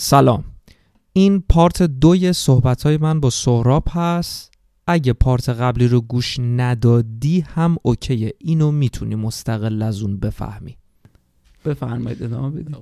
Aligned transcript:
سلام. 0.00 0.44
این 1.12 1.44
پارت 1.48 1.82
دوی 1.82 2.32
صحبت 2.32 2.82
های 2.82 2.96
من 2.96 3.20
با 3.20 3.30
سهراب 3.30 3.84
هست. 3.90 4.52
اگه 4.86 5.12
پارت 5.12 5.48
قبلی 5.48 5.88
رو 5.88 6.00
گوش 6.00 6.38
ندادی 6.38 7.40
هم 7.40 7.76
اوکیه. 7.82 8.34
اینو 8.38 8.70
می‌تونی 8.72 9.14
مستقل 9.14 9.82
از 9.82 10.02
اون 10.02 10.18
بفهمی. 10.18 10.76
بفرمایید 11.64 12.22
ادامه 12.22 12.50
بدید. 12.50 12.76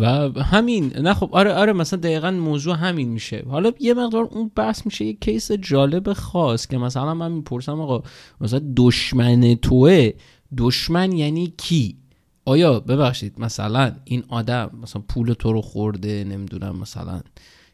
و 0.00 0.42
همین. 0.42 0.92
نه 0.96 1.14
خب 1.14 1.28
آره 1.32 1.52
آره 1.52 1.72
مثلا 1.72 1.98
دقیقا 1.98 2.30
موضوع 2.30 2.76
همین 2.76 3.08
میشه. 3.08 3.44
حالا 3.48 3.72
یه 3.80 3.94
مقدار 3.94 4.24
اون 4.24 4.50
بحث 4.56 4.86
میشه 4.86 5.04
یه 5.04 5.12
کیس 5.12 5.52
جالب 5.52 6.12
خاص 6.12 6.66
که 6.66 6.78
مثلا 6.78 7.14
من 7.14 7.32
می‌پرسم 7.32 7.80
آقا 7.80 8.02
مثلا 8.40 8.60
دشمن 8.76 9.54
توه؟ 9.54 10.10
دشمن 10.56 11.12
یعنی 11.12 11.54
کی؟ 11.56 12.01
آیا 12.44 12.80
ببخشید 12.80 13.34
مثلا 13.38 13.92
این 14.04 14.24
آدم 14.28 14.70
مثلا 14.82 15.02
پول 15.08 15.32
تو 15.32 15.52
رو 15.52 15.60
خورده 15.60 16.24
نمی‌دونم 16.24 16.76
مثلا 16.76 17.20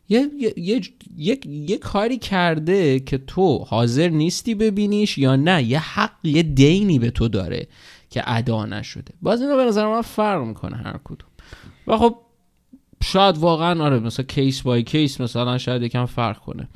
یه, 0.08 0.30
یه, 0.38 0.54
یه, 0.56 0.80
یه, 1.16 1.38
یه 1.46 1.78
کاری 1.78 2.18
کرده 2.18 3.00
که 3.00 3.18
تو 3.18 3.58
حاضر 3.58 4.08
نیستی 4.08 4.54
ببینیش 4.54 5.18
یا 5.18 5.36
نه؟ 5.36 5.62
یه 5.62 5.78
حق 5.78 6.12
یه 6.24 6.42
دینی 6.42 6.98
به 6.98 7.10
تو 7.10 7.28
داره 7.28 7.68
که 8.10 8.22
ادا 8.26 8.66
نشده. 8.66 9.14
باز 9.22 9.42
به 9.42 9.64
نظر 9.64 9.86
من 9.86 10.02
فرق 10.02 10.42
می‌کنه 10.42 10.76
هر 10.76 11.00
کدوم. 11.04 11.28
و 11.86 11.98
خب 11.98 12.16
شاید 13.02 13.38
واقعا 13.38 13.84
آره 13.84 13.98
مثلا 13.98 14.24
کیس 14.24 14.62
بای 14.62 14.82
کیس 14.82 15.20
مثلا 15.20 15.58
شاید 15.58 15.82
یکم 15.82 16.06
فرق 16.06 16.38
کنه. 16.38 16.68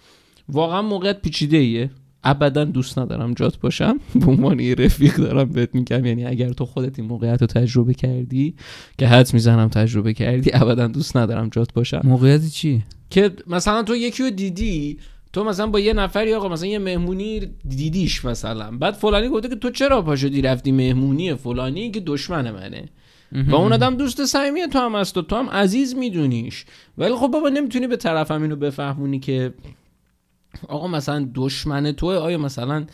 واقعا 0.49 0.83
موقعیت 0.83 1.23
پیچیده 1.23 1.57
ایه 1.57 1.91
ابدا 2.25 2.65
دوست 2.65 2.99
ندارم 2.99 3.35
جات 3.35 3.59
باشم. 3.61 4.01
به 4.21 4.27
عنوان 4.27 4.61
یه 4.61 4.75
رفیق 4.75 5.17
دارم 5.17 5.49
بهت 5.49 5.75
میگم. 5.75 6.07
یعنی 6.07 6.25
اگر 6.25 6.53
تو 6.53 6.65
خودت 6.65 6.99
این 6.99 7.09
موقعیت 7.09 7.41
رو 7.41 7.47
تجربه 7.47 7.95
کردی 7.95 8.55
که 8.99 9.07
حد 9.07 9.35
می‌زنم 9.35 9.69
تجربه 9.69 10.15
کردی 10.15 10.51
ابدا 10.55 10.87
دوست 10.87 11.17
ندارم 11.17 11.49
جات 11.49 11.73
باشم. 11.73 12.01
موقعیتی 12.05 12.51
چی؟ 12.51 12.83
که 13.11 13.33
مثلا 13.47 13.83
تو 13.83 13.97
یکی 13.97 14.23
رو 14.23 14.31
دیدی 14.31 14.99
تو 15.33 15.45
مثلا 15.45 15.67
با 15.67 15.81
یه 15.81 15.93
نفری 15.93 16.35
آقا 16.35 16.49
مثلا 16.49 16.69
یه 16.69 16.79
مهمونی 16.79 17.41
دیدیش 17.69 18.25
مثلا. 18.25 18.71
بعد 18.71 18.95
فلانی 18.95 19.29
گفته 19.29 19.49
که 19.49 19.57
تو 19.57 19.71
چرا 19.71 20.03
پاشدی 20.03 20.43
رفتی 20.43 20.73
مهمونی 20.73 21.35
فلانی؟ 21.35 21.91
که 21.91 22.01
دشمن 22.01 22.51
منه. 22.51 22.89
و 23.33 23.55
اون 23.55 23.73
آدم 23.73 23.97
دوست 23.97 24.25
صمیمی 24.25 24.61
تو 24.73 24.79
هم 24.79 24.95
هست 24.95 25.17
و 25.17 25.23
تو 25.23 25.37
هم 25.37 25.51
عزیز 25.51 25.95
میدونیش. 25.95 26.65
ولی 26.99 27.15
خب 27.15 27.29
بابا 27.29 27.49
نمی‌تونی 27.49 27.87
به 27.87 27.97
طرفم 27.97 28.43
اینو 28.43 28.57
بفهمونی 28.57 29.19
که 29.19 29.55
آقا 30.69 30.89
مثلا 30.89 31.29
دشمن 31.35 31.93
توه 31.93 32.15
آیا 32.15 32.39
مثلا 32.39 32.87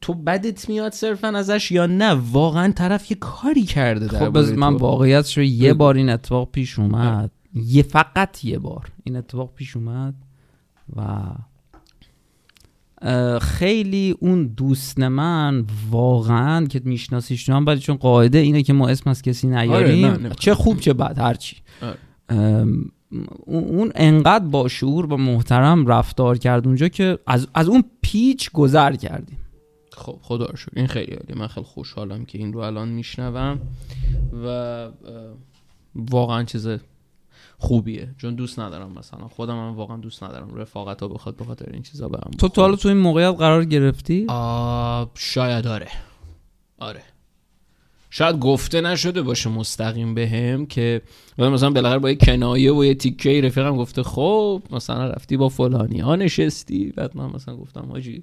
تو 0.00 0.14
بدت 0.14 0.68
میاد 0.68 0.92
صرفا 0.92 1.28
ازش 1.28 1.72
یا 1.72 1.86
نه 1.86 2.10
واقعا 2.12 2.72
طرف 2.72 3.10
یه 3.10 3.16
کاری 3.20 3.62
کرده 3.64 4.08
خب 4.08 4.12
درباره 4.12 4.30
بذار 4.30 4.56
من 4.56 4.78
تو. 4.78 4.78
واقعیتش 4.78 5.38
رو 5.38 5.44
یه. 5.44 5.74
بار 5.74 5.96
این 5.96 6.10
اتفاق 6.10 6.50
پیش 6.50 6.78
اومد 6.78 7.30
یه 7.54 7.82
فقط 7.82 8.44
یه 8.44 8.58
بار 8.58 8.88
این 9.04 9.16
اتفاق 9.16 9.54
پیش 9.54 9.76
اومد 9.76 10.14
و 10.96 11.02
خیلی 13.40 14.16
اون 14.20 14.46
دوست 14.46 14.98
من 14.98 15.64
واقعا 15.90 16.66
که 16.66 16.80
میشناسیش 16.84 17.48
هم 17.48 17.66
ولی 17.66 17.80
چون 17.80 17.96
قاعده 17.96 18.38
اینه 18.38 18.62
که 18.62 18.72
ما 18.72 18.88
اسم 18.88 19.10
از 19.10 19.22
کسی 19.22 19.48
نیاریم 19.48 20.04
آره، 20.04 20.16
نه، 20.16 20.28
نه. 20.28 20.34
چه 20.34 20.54
خوب 20.54 20.80
چه 20.80 20.92
بد 20.92 21.18
هرچی 21.18 21.56
آره. 21.82 21.98
اون 23.46 23.92
انقدر 23.94 24.44
با 24.44 24.68
شعور 24.68 25.12
و 25.12 25.16
محترم 25.16 25.86
رفتار 25.86 26.38
کرد 26.38 26.66
اونجا 26.66 26.88
که 26.88 27.18
از, 27.26 27.48
از 27.54 27.68
اون 27.68 27.84
پیچ 28.02 28.50
گذر 28.52 28.96
کردیم. 28.96 29.38
خب 29.92 30.18
خدا 30.22 30.46
رو 30.46 30.56
شکر. 30.56 30.72
این 30.76 30.86
خیلی 30.86 31.12
عالی 31.12 31.40
من 31.40 31.46
خیلی 31.46 31.66
خوشحالم 31.66 32.24
که 32.24 32.38
این 32.38 32.52
رو 32.52 32.60
الان 32.60 32.88
میشنوم 32.88 33.60
و 34.44 34.88
واقعا 35.94 36.44
چیز 36.44 36.68
خوبیه. 37.58 38.14
چون 38.18 38.34
دوست 38.34 38.58
ندارم 38.58 38.92
مثلا. 38.92 39.28
خودم 39.28 39.56
هم 39.56 39.76
واقعا 39.76 39.96
دوست 39.96 40.22
ندارم 40.22 40.54
رفاقت 40.54 41.02
ها 41.02 41.08
بخواد 41.08 41.36
به 41.36 41.44
خاطر 41.44 41.70
این 41.72 41.82
چیزا 41.82 42.08
برم 42.08 42.30
تو 42.38 42.48
تا 42.48 42.62
حالا 42.62 42.76
تو 42.76 42.88
این 42.88 42.98
موقعیت 42.98 43.34
قرار 43.38 43.64
گرفتی؟ 43.64 44.26
آه، 44.28 45.10
شاید 45.14 45.66
آره. 45.66 45.88
آره. 46.78 47.02
شاید 48.10 48.38
گفته 48.38 48.80
نشده 48.80 49.22
باشه 49.22 49.50
مستقیم 49.50 50.14
بهم 50.14 50.66
که 50.66 51.02
ولی 51.38 51.48
مثلا 51.48 51.70
بالاخره 51.70 51.98
با 51.98 52.10
یه 52.10 52.16
کنایه 52.16 52.72
و 52.72 52.84
یه 52.84 52.94
تیکه 52.94 53.40
رفیقم 53.40 53.76
گفته 53.76 54.02
خب 54.02 54.62
مثلا 54.70 55.06
رفتی 55.06 55.36
با 55.36 55.48
فلانی 55.48 56.00
ها 56.00 56.16
نشستی. 56.16 56.92
بعد 56.96 57.16
من 57.16 57.30
مثلا 57.34 57.56
گفتم 57.56 57.86
حاجی 57.90 58.22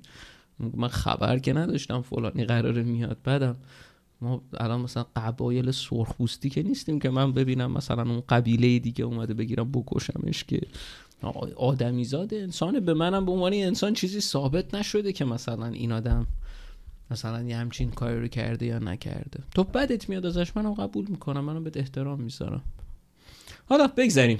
من 0.59 0.87
خبر 0.87 1.39
که 1.39 1.53
نداشتم 1.53 2.01
فلانی 2.01 2.45
قراره 2.45 2.83
میاد. 2.83 3.17
بعدم 3.23 3.55
ما 4.21 4.41
الان 4.57 4.81
مثلا 4.81 5.05
قبایل 5.15 5.71
سرخپوستی 5.71 6.49
که 6.49 6.63
نیستیم 6.63 6.99
که 6.99 7.09
من 7.09 7.33
ببینم 7.33 7.71
مثلا 7.71 8.01
اون 8.01 8.23
قبیله 8.29 8.79
دیگه 8.79 9.05
اومده 9.05 9.33
بگیرم 9.33 9.71
بکشمش 9.71 10.43
که 10.43 10.61
آدمی 11.55 12.05
زاده 12.05 12.35
انسانه. 12.35 12.79
به 12.79 12.93
منم 12.93 13.25
به 13.25 13.31
عنوان 13.31 13.53
انسان 13.53 13.93
چیزی 13.93 14.21
ثابت 14.21 14.75
نشده 14.75 15.13
که 15.13 15.25
مثلا 15.25 15.65
این 15.65 15.91
آدم 15.91 16.27
مثلا 17.11 17.43
یه 17.43 17.57
همچین 17.57 17.91
کاری 17.91 18.19
رو 18.19 18.27
کرده 18.27 18.65
یا 18.65 18.79
نکرده. 18.79 19.39
تو 19.55 19.63
بدت 19.63 20.09
میاد 20.09 20.25
ازش 20.25 20.57
منم 20.57 20.73
قبول 20.73 21.05
می‌کنم 21.09 21.39
منم 21.39 21.63
بهت 21.63 21.77
احترام 21.77 22.21
می‌ذارم. 22.21 22.61
حالا 23.69 23.87
بگذاریم 23.87 24.39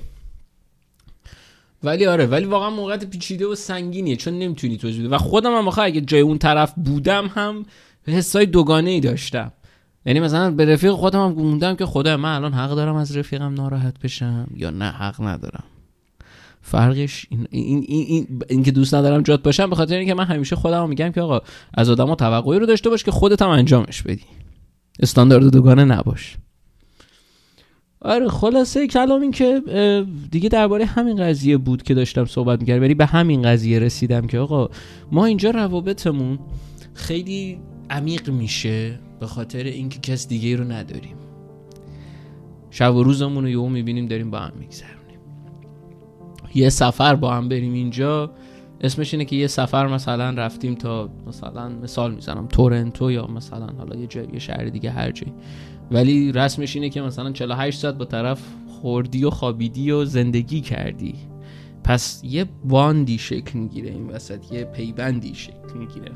ولی 1.84 2.06
آره 2.06 2.26
ولی 2.26 2.46
واقعا 2.46 2.70
موقعیت 2.70 3.06
پیچیده 3.06 3.46
و 3.46 3.56
سنگینیه 3.56 4.16
چون 4.16 4.40
نمی‌تونی 4.40 4.78
توضیح 4.78 5.00
بدی. 5.00 5.08
و 5.08 5.18
خودم 5.18 5.58
هم 5.58 5.68
آخه 5.68 5.82
اگه 5.82 6.02
جای 6.02 6.22
اون 6.22 6.38
طرف 6.38 6.74
بودم 6.74 7.28
هم 7.28 7.66
حسای 8.08 8.46
دوگانه 8.46 8.90
ای 8.90 9.00
داشتم. 9.00 9.52
یعنی 10.06 10.20
مثلا 10.20 10.52
به 10.52 10.66
رفیق 10.66 10.92
خودم 10.92 11.20
هم 11.20 11.32
موندم 11.32 11.76
که 11.76 11.86
خدا 11.86 12.18
من 12.18 12.36
الان 12.36 12.54
حق 12.54 12.76
دارم 12.76 12.96
از 12.96 13.18
رفیقم 13.18 13.54
ناراحت 13.54 14.00
بشم 14.00 14.48
یا 14.56 14.70
نه 14.70 14.92
حق 14.92 15.22
ندارم. 15.22 15.64
فرقش 16.68 17.26
این 17.30 17.48
این 17.50 17.86
این, 17.88 18.28
این, 18.50 18.64
که 18.64 18.72
دوست 18.72 18.94
ندارم 18.94 19.22
جات 19.22 19.44
باشم 19.44 19.70
به 19.70 19.76
خاطر 19.76 19.96
اینکه 19.96 20.14
من 20.14 20.26
همیشه 20.26 20.56
خودم 20.56 20.90
میگم 20.90 21.12
که 21.12 21.22
آقا 21.22 21.42
از 21.74 21.90
آدما 21.90 22.16
توقعی 22.16 22.60
رو 22.60 22.66
داشته 22.66 22.90
باش 22.90 23.04
که 23.04 23.12
خودت 23.12 23.42
هم 23.42 23.50
انجامش 23.50 24.02
بدی. 24.02 24.26
استاندارد 25.00 25.52
دوگانه 25.52 25.86
نباش. 25.86 26.38
آره 28.02 28.28
خلاصه 28.28 28.88
کلام 28.88 29.22
این 29.22 29.32
که 29.32 29.62
دیگه 30.32 30.50
درباره 30.50 30.86
همین 30.86 31.16
قضیه 31.16 31.58
بود 31.58 31.84
که 31.84 31.94
داشتم 31.94 32.26
صحبت 32.26 32.60
می‌کردم. 32.60 32.82
یعنی 32.82 32.94
به 32.94 33.06
همین 33.06 33.42
قضیه 33.42 33.80
رسیدم 33.80 34.28
که 34.28 34.40
آقا 34.40 34.70
ما 35.12 35.26
اینجا 35.26 35.50
روابطمون 35.50 36.40
خیلی 36.94 37.60
عمیق 37.90 38.30
میشه 38.30 39.00
به 39.20 39.28
خاطر 39.28 39.64
اینکه 39.64 40.00
کس 40.00 40.28
دیگه 40.28 40.56
رو 40.56 40.64
نداریم. 40.64 41.16
شب 42.72 42.96
و 42.96 43.04
روزمون 43.04 43.44
رو 43.44 43.50
یهو 43.50 43.70
می‌بینیم 43.70 44.08
داریم 44.08 44.32
با 44.32 44.40
هم 44.40 44.54
میگذرونیم 44.60 44.97
یه 46.58 46.70
سفر 46.70 47.16
با 47.16 47.34
هم 47.34 47.50
بریم 47.50 47.74
اینجا 47.74 48.32
اسمش 48.82 49.14
اینه 49.14 49.26
که 49.26 49.36
یه 49.36 49.48
سفر 49.48 49.88
مثلا 49.88 50.30
رفتیم 50.30 50.76
تا 50.76 51.10
مثلا 51.28 51.70
مثال 51.70 52.16
می‌زنم 52.16 52.48
تورنتو 52.48 53.12
یا 53.12 53.28
مثلا 53.28 53.68
حالا 53.78 53.96
یه 53.96 54.08
جای 54.08 54.28
یه 54.34 54.40
شهر 54.40 54.66
دیگه 54.66 54.92
هر 54.92 55.12
جایی. 55.12 55.34
ولی 55.92 56.32
رسمش 56.32 56.76
اینه 56.76 56.90
که 56.90 57.02
مثلا 57.02 57.32
48 57.32 57.80
ساعت 57.80 57.96
با 57.96 58.06
طرف 58.06 58.42
خوردی 58.82 59.24
و 59.24 59.30
خوابیدی 59.30 59.92
و 59.92 60.06
زندگی 60.06 60.62
کردی. 60.62 61.16
پس 61.84 62.22
یه 62.24 62.46
bond 62.66 63.07
ی 63.07 63.18
شکل 63.18 63.60
می‌گیره 63.60 63.90
این 63.90 64.08
وسط 64.08 64.52
یه 64.52 64.64
پیوندی 64.64 65.36
شکل 65.36 65.78
می‌گیره. 65.80 66.12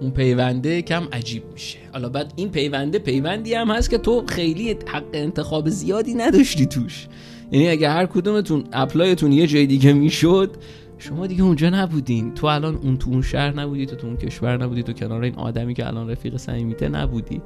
اون 0.00 0.10
پیونده 0.10 0.82
کم 0.82 1.02
عجیب 1.12 1.42
میشه. 1.52 1.78
حالا 1.92 2.08
بعد 2.08 2.32
این 2.36 2.48
پیونده 2.48 2.98
پیوندی 2.98 3.54
هم 3.54 3.70
هست 3.70 3.90
که 3.90 3.98
تو 3.98 4.24
خیلی 4.26 4.70
حق 4.70 5.04
انتخاب 5.12 5.68
زیادی 5.68 6.14
نداشتی 6.14 6.66
توش. 6.66 7.08
یعنی 7.52 7.68
اگه 7.68 7.90
هر 7.90 8.06
کدومتون 8.06 8.64
apply 8.72 9.09
تون 9.09 9.32
یه 9.32 9.46
جای 9.46 9.66
دیگه 9.66 9.92
می‌شد 9.92 10.56
شما 10.98 11.26
دیگه 11.26 11.42
اونجا 11.42 11.70
نبودین. 11.70 12.34
تو 12.34 12.46
الان 12.46 12.74
اون 12.74 12.96
تو 12.96 13.10
اون 13.10 13.22
شهر 13.22 13.60
نبودی 13.60 13.86
تو 13.86 13.96
تو 13.96 14.06
اون 14.06 14.16
کشور 14.16 14.62
نبودی 14.62 14.82
تو 14.82 14.92
کنار 14.92 15.22
این 15.22 15.34
آدمی 15.34 15.74
که 15.74 15.86
الان 15.86 16.10
رفیق 16.10 16.36
صمیمیته 16.36 16.88
نبودی. 16.88 17.42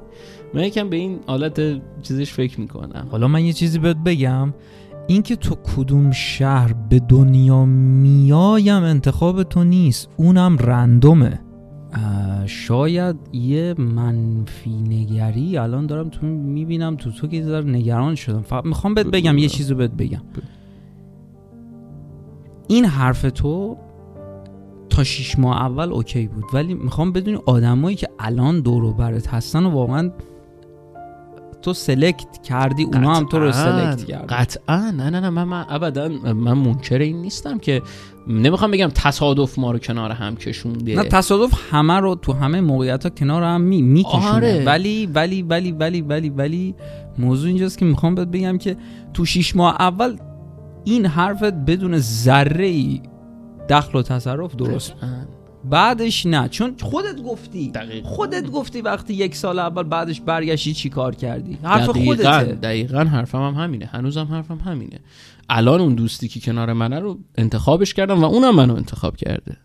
من 0.54 0.62
یکم 0.64 0.88
به 0.88 0.96
این 0.96 1.18
حالت 1.26 1.60
چیزش 2.02 2.32
فکر 2.32 2.60
می‌کنم. 2.60 3.06
حالا 3.10 3.28
من 3.28 3.44
یه 3.44 3.52
چیزی 3.52 3.78
بهت 3.78 3.96
بگم. 3.96 4.54
اینکه 5.06 5.36
تو 5.36 5.54
کدوم 5.54 6.10
شهر 6.10 6.72
به 6.72 6.98
دنیا 6.98 7.64
میایم 7.64 8.82
انتخاب 8.82 9.42
تو 9.42 9.64
نیست. 9.64 10.08
اونم 10.16 10.56
رندومه. 10.58 11.40
شاید 12.46 13.16
یه 13.32 13.74
منفی 13.78 14.70
نگری 14.70 15.58
الان 15.58 15.86
دارم 15.86 16.08
تو 16.08 16.26
می‌بینم 16.26 16.96
تو 16.96 17.10
تو 17.10 17.26
که 17.26 17.40
نگران 17.66 18.14
شدم. 18.14 18.42
فقط 18.42 18.64
می‌خوام 18.64 18.94
بهت 18.94 19.06
بگم 19.06 19.38
یه 19.38 19.48
چیزی 19.48 19.70
رو 19.72 19.78
بهت 19.78 19.90
بگم. 19.90 20.22
این 22.68 22.84
حرف 22.84 23.22
تو 23.22 23.76
تا 24.90 25.04
شیش 25.04 25.38
ماه 25.38 25.62
اول 25.62 25.92
اوکی 25.92 26.26
بود 26.26 26.44
ولی 26.52 26.74
می‌خوام 26.74 27.12
بدونی 27.12 27.38
آدمایی 27.46 27.96
که 27.96 28.08
الان 28.18 28.60
دور 28.60 28.84
و 28.84 28.92
برت 28.92 29.28
هستن 29.28 29.66
و 29.66 29.70
واقعا 29.70 30.10
تو 31.64 31.72
سلکت 31.72 32.42
کردی 32.42 32.84
اونا 32.84 33.14
هم 33.14 33.24
تو 33.24 33.38
رو 33.38 33.52
سلکت 33.52 34.04
کردن. 34.04 34.26
قطعا. 34.26 34.90
نه 34.90 35.10
نه 35.10 35.20
نه 35.20 35.30
من, 35.30 35.44
من 35.44 35.64
ابدا 35.68 36.08
من 36.08 36.52
منکر 36.52 36.98
این 36.98 37.22
نیستم 37.22 37.58
که 37.58 37.82
نمی‌خوام 38.28 38.70
بگم 38.70 38.90
تصادف 38.94 39.58
ما 39.58 39.72
رو 39.72 39.78
کنار 39.78 40.10
هم 40.10 40.36
کشونده. 40.36 40.94
نه 40.94 41.02
تصادف 41.02 41.52
همه 41.70 42.00
رو 42.00 42.14
تو 42.14 42.32
همه 42.32 42.60
موقعیت 42.60 43.04
ها 43.04 43.10
کنار 43.10 43.42
هم 43.42 43.60
می 43.60 43.82
میکشونه 43.82 44.24
آره. 44.24 44.64
ولی 44.66 45.06
ولی 45.06 45.42
ولی 45.42 45.72
ولی 45.72 46.00
ولی 46.00 46.30
ولی 46.30 46.74
موضوع 47.18 47.48
اینجاست 47.48 47.78
که 47.78 47.84
می‌خوام 47.84 48.14
بهت 48.14 48.28
بگم 48.28 48.58
که 48.58 48.76
تو 49.14 49.24
شیش 49.24 49.56
ماه 49.56 49.76
اول 49.80 50.16
این 50.84 51.06
حرفت 51.06 51.54
بدون 51.54 51.98
ذره 51.98 52.66
ای 52.66 53.00
دخل 53.68 53.98
و 53.98 54.02
تصرف 54.02 54.56
درست 54.56 54.94
بعدش 55.70 56.26
نه. 56.26 56.48
چون 56.48 56.74
خودت 56.80 57.22
گفتی. 57.22 57.70
دقیقا. 57.70 58.08
خودت 58.08 58.50
گفتی 58.50 58.80
وقتی 58.80 59.14
یک 59.14 59.36
سال 59.36 59.58
اول 59.58 59.82
بعدش 59.82 60.20
برگشتی 60.20 60.74
چی 60.74 60.88
کار 60.88 61.14
کردی؟ 61.14 61.58
حرف 61.62 61.88
دقیقاً 61.88 62.04
خودته. 62.04 62.52
دقیقاً 62.52 63.04
حرفم 63.04 63.42
هم 63.42 63.54
همینه. 63.54 63.86
هنوزم 63.86 64.24
حرفم 64.24 64.58
همینه. 64.58 65.00
الان 65.48 65.80
اون 65.80 65.94
دوستی 65.94 66.28
که 66.28 66.40
کنار 66.40 66.72
منه 66.72 66.98
رو 66.98 67.18
انتخابش 67.38 67.94
کردم 67.94 68.20
و 68.20 68.24
اونم 68.24 68.54
منو 68.54 68.74
انتخاب 68.74 69.16
کرده. 69.16 69.56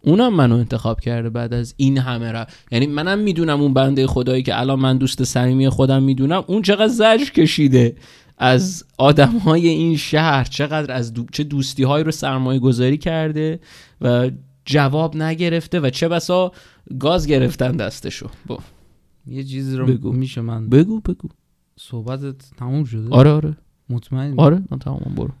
اونم 0.00 0.34
منو 0.34 0.56
انتخاب 0.56 1.00
کرده 1.00 1.30
بعد 1.30 1.54
از 1.54 1.74
این 1.76 1.98
همه 1.98 2.32
را. 2.32 2.46
یعنی 2.70 2.86
منم 2.86 3.18
می‌دونم 3.18 3.60
اون 3.60 3.74
بنده 3.74 4.06
خدایی 4.06 4.42
که 4.42 4.60
الان 4.60 4.78
من 4.78 4.98
دوست 4.98 5.24
صمیمی 5.24 5.68
خودم 5.68 6.02
می‌دونم 6.02 6.44
اون 6.46 6.62
چقدر 6.62 6.88
زجر 6.88 7.30
کشیده 7.30 7.96
از 8.38 8.84
آدم 8.98 9.38
های 9.38 9.68
این 9.68 9.96
شهر 9.96 10.44
چقدر 10.44 10.94
از 10.94 11.14
دو... 11.14 11.26
چه 11.32 11.44
دوستی 11.44 11.82
هایی 11.82 12.04
رو 12.04 12.10
سرمایه 12.10 12.60
گذاری 12.60 12.98
کرده 12.98 13.60
و 14.00 14.30
جواب 14.66 15.16
نگرفته 15.16 15.80
و 15.80 15.90
چه 15.90 16.08
بسا 16.08 16.52
گاز 16.98 17.26
گرفتن 17.26 17.72
دستشو. 17.72 18.28
با. 18.46 18.58
یه 19.26 19.44
چیزی 19.44 19.76
رو 19.76 19.86
بگو. 19.86 20.12
میشه 20.12 20.40
من 20.40 20.68
بگو 20.68 21.00
بگو. 21.00 21.28
صحبتت 21.78 22.50
تموم 22.56 22.84
شده؟ 22.84 23.10
آره 23.10 23.30
آره. 23.30 23.56
مطمئن 23.88 24.34
آره 24.36 24.62
من 24.70 24.78
تمام 24.78 25.14
برو. 25.16 25.34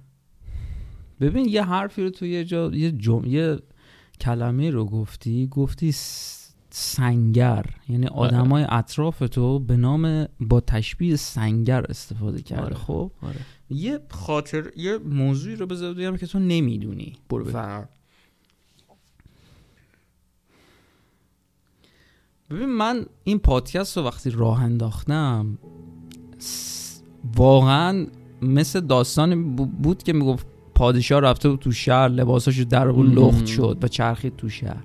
ببین 1.20 1.44
یه 1.48 1.62
حرفی 1.64 2.02
رو 2.02 2.10
تو 2.10 2.26
یه 2.26 2.44
جا 2.44 2.70
یه 2.74 2.92
جم... 2.92 3.24
یه 3.24 3.58
کلمه 4.20 4.70
رو 4.70 4.84
گفتی 4.84 5.46
گفتی 5.46 5.94
سنگر. 6.70 7.64
یعنی 7.88 8.06
آدمای 8.06 8.66
اطراف 8.68 9.18
تو 9.18 9.58
به 9.58 9.76
نام 9.76 10.28
با 10.40 10.60
تشبیه 10.60 11.16
سنگر 11.16 11.84
استفاده 11.88 12.42
کرده 12.42 12.62
آره. 12.62 12.74
خب؟ 12.74 13.12
آره. 13.22 13.36
یه 13.70 14.00
خاطر 14.10 14.70
یه 14.76 14.98
موضوعی 14.98 15.56
رو 15.56 15.66
بذار 15.66 15.94
بگم 15.94 16.16
که 16.16 16.26
تو 16.26 16.38
نمی‌دونی. 16.38 17.16
برو. 17.28 17.50
و 17.54 17.84
ببین 22.50 22.68
من 22.68 23.06
این 23.24 23.38
پادکست 23.38 23.96
رو 23.96 24.04
وقتی 24.04 24.30
راه 24.30 24.62
انداختم 24.62 25.58
واقعا 27.36 28.06
مثل 28.42 28.80
داستان 28.80 29.56
بود 29.56 30.02
که 30.02 30.12
می‌گفت 30.12 30.46
پادشاه 30.74 31.20
رفته 31.20 31.48
بود 31.48 31.58
تو 31.58 31.72
شهر 31.72 32.08
لباساشو 32.08 32.64
در 32.64 32.92
بود 32.92 33.06
مم. 33.06 33.14
لخت 33.14 33.46
شد 33.46 33.78
و 33.82 33.88
چرخید 33.88 34.36
تو 34.36 34.48
شهر 34.48 34.84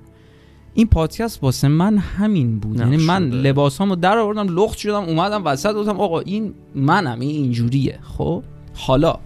این 0.73 0.87
پادکست 0.87 1.43
واسه 1.43 1.67
من 1.67 1.97
همین 1.97 2.59
بود 2.59 2.79
یعنی 2.79 2.97
من. 2.97 3.29
لباسامو 3.29 3.95
در 3.95 4.17
آوردم 4.17 4.47
لخت 4.59 4.77
شدم 4.77 5.03
اومدم 5.03 5.45
وسط 5.45 5.73
گفتم 5.73 5.99
آقا 5.99 6.19
این 6.19 6.53
منم 6.75 7.19
این 7.19 7.29
اینجوریه 7.29 7.99
خب 8.03 8.43
حالا 8.73 9.19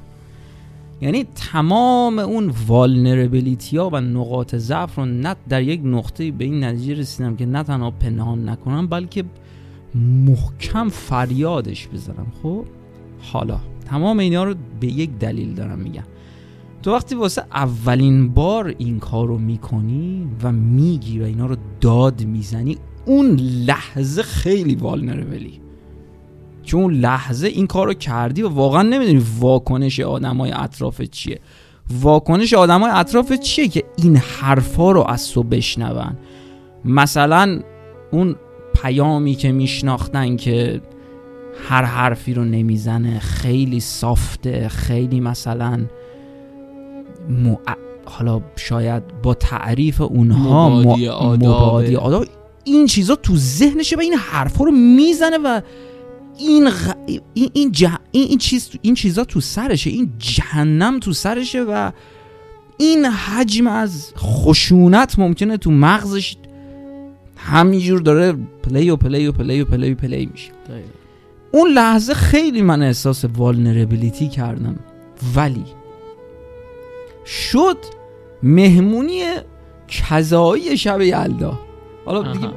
یعنی 1.01 1.25
تمام 1.35 2.19
اون 2.19 2.53
والنربلیتی 2.67 3.77
ها 3.77 3.89
و 3.93 4.01
نقاط 4.01 4.55
ضعف 4.55 4.95
رو 4.95 5.05
نه 5.05 5.35
در 5.49 5.61
یک 5.61 5.81
نقطه 5.83 6.31
به 6.31 6.45
این 6.45 6.63
نتیجه 6.63 6.93
رسیدم 6.93 7.35
که 7.35 7.45
نه 7.45 7.63
تنها 7.63 7.91
پنهان 7.91 8.49
نکنم 8.49 8.87
بلکه 8.87 9.23
محکم 9.95 10.89
فریادش 10.89 11.87
بزنم 11.87 12.27
خب؟ 12.43 12.65
حالا 13.19 13.59
تمام 13.85 14.19
اینا 14.19 14.43
رو 14.43 14.55
به 14.79 14.87
یک 14.87 15.09
دلیل 15.19 15.53
دارم 15.53 15.79
میگم. 15.79 16.03
تو 16.83 16.91
وقتی 16.91 17.15
واسه 17.15 17.43
اولین 17.53 18.29
بار 18.33 18.75
این 18.77 18.99
کار 18.99 19.27
رو 19.27 19.37
می‌کنی 19.37 20.27
و 20.43 20.51
میگی 20.51 21.19
و 21.19 21.23
اینا 21.23 21.45
رو 21.45 21.55
داد 21.81 22.23
می‌زنی 22.23 22.77
اون 23.05 23.35
لحظه 23.39 24.23
خیلی 24.23 24.75
والنربلی 24.75 25.59
چون 26.65 26.81
اون 26.81 26.93
لحظه 26.93 27.47
این 27.47 27.67
کار 27.67 27.87
رو 27.87 27.93
کردی 27.93 28.41
و 28.41 28.49
واقعا 28.49 28.81
نمی‌دونی 28.81 29.23
واکنش 29.39 29.99
آدمای 29.99 30.51
اطرافت 30.51 31.11
چیه 31.11 31.39
واکنش 31.89 32.53
آدمای 32.53 32.91
اطرافت 32.93 33.39
چیه 33.39 33.67
که 33.67 33.83
این 33.97 34.17
حرفا 34.17 34.91
رو 34.91 35.03
از 35.07 35.31
تو 35.31 35.43
بشنون 35.43 36.17
مثلا 36.85 37.59
اون 38.11 38.35
پیامی 38.81 39.35
که 39.35 39.51
میشناختن 39.51 40.35
که 40.35 40.81
هر 41.69 41.83
حرفی 41.83 42.33
رو 42.33 42.45
نمی‌زنه 42.45 43.19
خیلی 43.19 43.79
سافته 43.79 44.69
خیلی 44.69 45.19
مثلا 45.19 45.85
مع... 47.29 47.57
حالا 48.05 48.41
شاید 48.55 49.03
با 49.23 49.33
تعریف 49.33 50.01
اونها 50.01 50.69
مبادی 50.69 51.07
آدابه. 51.07 51.47
مبادی 51.47 51.95
آداب 51.95 52.25
این 52.63 52.85
چیزا 52.87 53.15
تو 53.15 53.35
ذهنشه 53.35 53.95
و 53.95 53.99
این 53.99 54.13
حرفا 54.13 54.63
رو 54.63 54.71
می‌زنه 54.71 55.37
و 55.37 55.61
این 56.37 56.69
غ... 56.69 56.93
این 57.33 57.49
این, 57.53 57.71
جه... 57.71 57.91
این 58.11 58.27
این 58.27 58.37
چیز 58.37 58.69
این 58.81 58.95
چیزا 58.95 59.23
تو 59.23 59.41
سرشه 59.41 59.89
این 59.89 60.13
جهنم 60.19 60.99
تو 60.99 61.13
سرشه 61.13 61.63
و 61.63 61.91
این 62.77 63.05
حجم 63.05 63.67
از 63.67 64.13
خشونت 64.17 65.19
ممکنه 65.19 65.57
تو 65.57 65.71
مغزش 65.71 66.35
همینجور 67.37 67.99
داره 67.99 68.33
play 68.63 68.89
و 68.89 68.95
play 68.95 69.27
و 69.27 69.31
play 69.31 69.61
و 69.61 69.65
play 69.65 69.91
و 69.91 69.95
play 69.95 70.25
میشه. 70.25 70.51
اون 71.51 71.69
لحظه 71.69 72.13
خیلی 72.13 72.61
من 72.61 72.81
احساس 72.81 73.25
vulnerability 73.37 74.27
کردم 74.27 74.79
ولی 75.35 75.65
شد 77.25 77.77
مهمونی 78.43 79.23
کذایی 79.87 80.77
شب 80.77 81.01
یلدا 81.01 81.59
حالا 82.05 82.33
دیگه. 82.33 82.47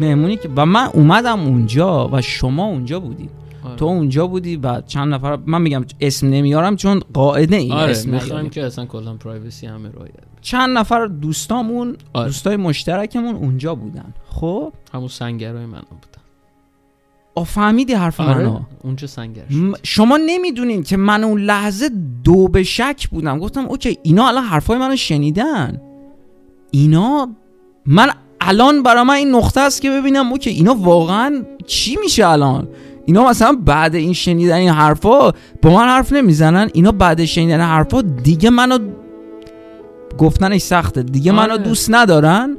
مهمونی 0.00 0.36
که 0.36 0.48
و 0.56 0.66
من 0.66 0.88
اومدم 0.94 1.40
اونجا 1.40 2.08
و 2.12 2.22
شما 2.22 2.66
اونجا 2.66 3.00
بودید 3.00 3.30
آره. 3.64 3.76
تو 3.76 3.84
اونجا 3.84 4.26
بودی 4.26 4.56
و 4.56 4.80
چند 4.80 5.14
نفر 5.14 5.38
من 5.46 5.62
میگم 5.62 5.84
اسم 6.00 6.28
نمیارم 6.28 6.76
چون 6.76 7.00
قاعده 7.14 7.56
این 7.56 7.72
آره 7.72 7.90
اسم 7.90 8.10
می‌خوایم. 8.10 8.50
که 8.50 8.64
اصلا 8.64 8.86
کلا 8.86 9.14
privacy 9.14 9.66
همه 9.66 9.88
رعایت 9.88 10.12
بشه. 10.12 10.22
چند 10.40 10.78
نفر 10.78 11.06
دوستامون 11.06 11.96
آره. 12.12 12.26
دوستای 12.26 12.56
مشترکمون 12.56 13.34
اونجا 13.34 13.74
بودن 13.74 14.14
خب 14.30 14.72
همون 14.94 15.08
سنگرای 15.08 15.66
من 15.66 15.82
بودن 15.90 16.18
فهمیدی 17.44 17.92
حرف 17.92 18.20
منو 18.20 18.50
آره 18.50 18.60
اونجا 18.82 19.06
سنگر 19.06 19.42
شد. 19.50 19.78
شما 19.82 20.18
نمی‌دونین 20.26 20.82
که 20.82 20.96
من 20.96 21.24
اون 21.24 21.40
لحظه 21.40 21.90
دو 22.24 22.48
به 22.48 22.62
شک 22.62 23.08
بودم 23.08 23.38
گفتم 23.38 23.66
okay 23.66 23.98
اینا 24.02 24.28
الان 24.28 24.44
حرفای 24.44 24.78
منو 24.78 24.96
شنیدن 24.96 25.80
اینا 26.70 27.28
من 27.86 28.10
الان 28.48 28.82
برای 28.82 29.02
من 29.02 29.14
این 29.14 29.34
نقطه 29.34 29.60
است 29.60 29.82
که 29.82 29.90
ببینم 29.90 30.32
okay 30.32 30.50
اینا 30.50 30.74
واقعا 30.74 31.44
چی 31.66 31.96
میشه 32.02 32.28
الان؟ 32.28 32.68
اینا 33.06 33.28
مثلا 33.28 33.58
بعد 33.64 33.94
این 33.94 34.12
شنیدن 34.12 34.54
این 34.54 34.68
حرفا 34.68 35.32
با 35.62 35.70
من 35.70 35.88
حرف 35.88 36.12
نمی‌زنن؟ 36.12 36.70
اینا 36.72 36.92
بعد 36.92 37.24
شنیدن 37.24 37.60
حرفا 37.60 38.02
دیگه 38.02 38.50
منو 38.50 38.78
گفتنش 40.18 40.60
سخته 40.60 41.02
دیگه 41.02 41.32
منو 41.32 41.52
آره. 41.52 41.62
دوست 41.62 41.90
ندارن. 41.90 42.56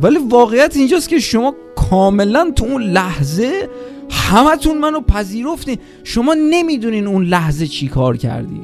ولی 0.00 0.18
واقعیت 0.30 0.76
اینجاست 0.76 1.08
که 1.08 1.18
شما 1.18 1.54
کاملا 1.76 2.52
تو 2.56 2.64
اون 2.64 2.82
لحظه 2.82 3.68
همتون 4.10 4.78
منو 4.78 5.00
پذیرفتین. 5.00 5.78
شما 6.04 6.34
نمی‌دونین 6.34 7.06
اون 7.06 7.24
لحظه 7.24 7.66
چی 7.66 7.88
کار 7.88 8.16
کردی. 8.16 8.60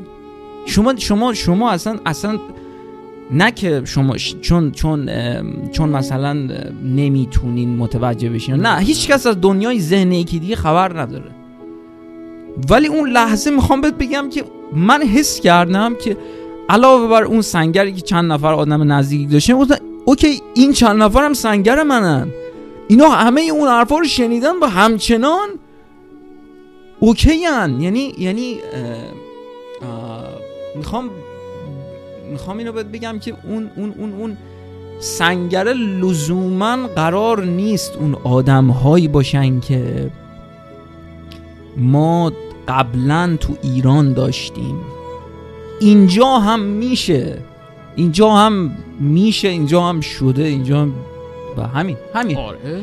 شما 0.66 0.96
شما 0.96 1.34
شما 1.34 1.70
اصلا 1.70 1.98
اصلا 2.06 2.38
نه 3.30 3.50
که 3.50 3.82
شما 3.84 4.16
ش- 4.18 4.36
چون 4.40 4.72
چون 4.72 5.10
چون 5.72 5.88
مثلا 5.88 6.32
نمی‌تونین 6.84 7.76
متوجه 7.76 8.30
بشین 8.30 8.54
نه 8.54 8.78
هیچ 8.80 9.08
کس 9.08 9.26
از 9.26 9.40
دنیای 9.40 9.80
ذهن 9.80 10.12
یکی 10.12 10.38
دیگه 10.38 10.56
خبر 10.56 11.00
نداره 11.00 11.30
ولی 12.70 12.86
اون 12.86 13.10
لحظه 13.10 13.50
می‌خوام 13.50 13.80
بهت 13.80 13.94
بگم 13.94 14.28
که 14.30 14.44
من 14.76 15.02
حس 15.02 15.40
کردم 15.40 15.94
که 15.94 16.16
علاوه 16.68 17.08
بر 17.08 17.22
اون 17.24 17.42
سنگری 17.42 17.92
که 17.92 18.00
چند 18.00 18.32
نفر 18.32 18.52
آدم 18.52 18.92
نزدیکی 18.92 19.26
داشتن 19.26 19.58
گفتن 19.58 19.76
اوکی 20.04 20.40
این 20.54 20.72
چند 20.72 21.02
نفر 21.02 21.24
هم 21.24 21.32
سنگر 21.32 21.82
منن 21.82 22.28
اینا 22.88 23.08
همه 23.08 23.40
اون 23.40 23.68
حرفا 23.68 23.98
رو 23.98 24.04
شنیدن 24.04 24.52
و 24.62 24.66
همچنان 24.66 25.48
اوکی 27.00 27.44
هن. 27.44 27.80
یعنی 27.80 28.14
یعنی 28.18 28.56
اه، 28.72 29.88
اه، 29.88 30.28
می‌خوام 30.76 31.10
می‌خوام 32.32 32.58
اینو 32.58 32.72
بهت 32.72 32.86
بگم 32.86 33.18
که 33.18 33.34
اون 33.44 33.70
اون 33.76 33.94
اون 33.98 34.12
اون 34.12 34.36
سنگره 34.98 35.72
لزوما 35.72 36.76
قرار 36.86 37.44
نیست 37.44 37.96
اون 37.96 38.14
آدم 38.14 38.66
هایی 38.66 39.08
باشن 39.08 39.60
که 39.60 40.10
ما 41.76 42.32
قبلا 42.68 43.36
تو 43.40 43.56
ایران 43.62 44.12
داشتیم. 44.12 44.80
اینجا 45.80 46.26
هم 46.26 46.60
میشه. 46.60 47.38
اینجا 47.96 48.30
هم 48.30 48.76
میشه 49.00 49.48
اینجا 49.48 49.82
هم 49.82 50.00
شده 50.00 50.42
اینجا 50.42 50.82
هم 50.82 50.92
و 51.56 51.66
همین 51.66 51.96
همین. 52.14 52.36
آره. 52.36 52.82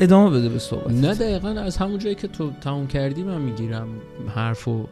ادامه 0.00 0.38
بده 0.38 0.48
به 0.48 0.58
صحبت 0.58 0.90
نه 0.90 1.14
دقیقا 1.14 1.48
از 1.48 1.76
همون 1.76 1.98
جایی 1.98 2.14
که 2.14 2.28
تو 2.28 2.50
تموم 2.60 2.86
کردی 2.86 3.22
من 3.22 3.40
می‌گیرم 3.40 3.88
حرفو. 4.34 4.86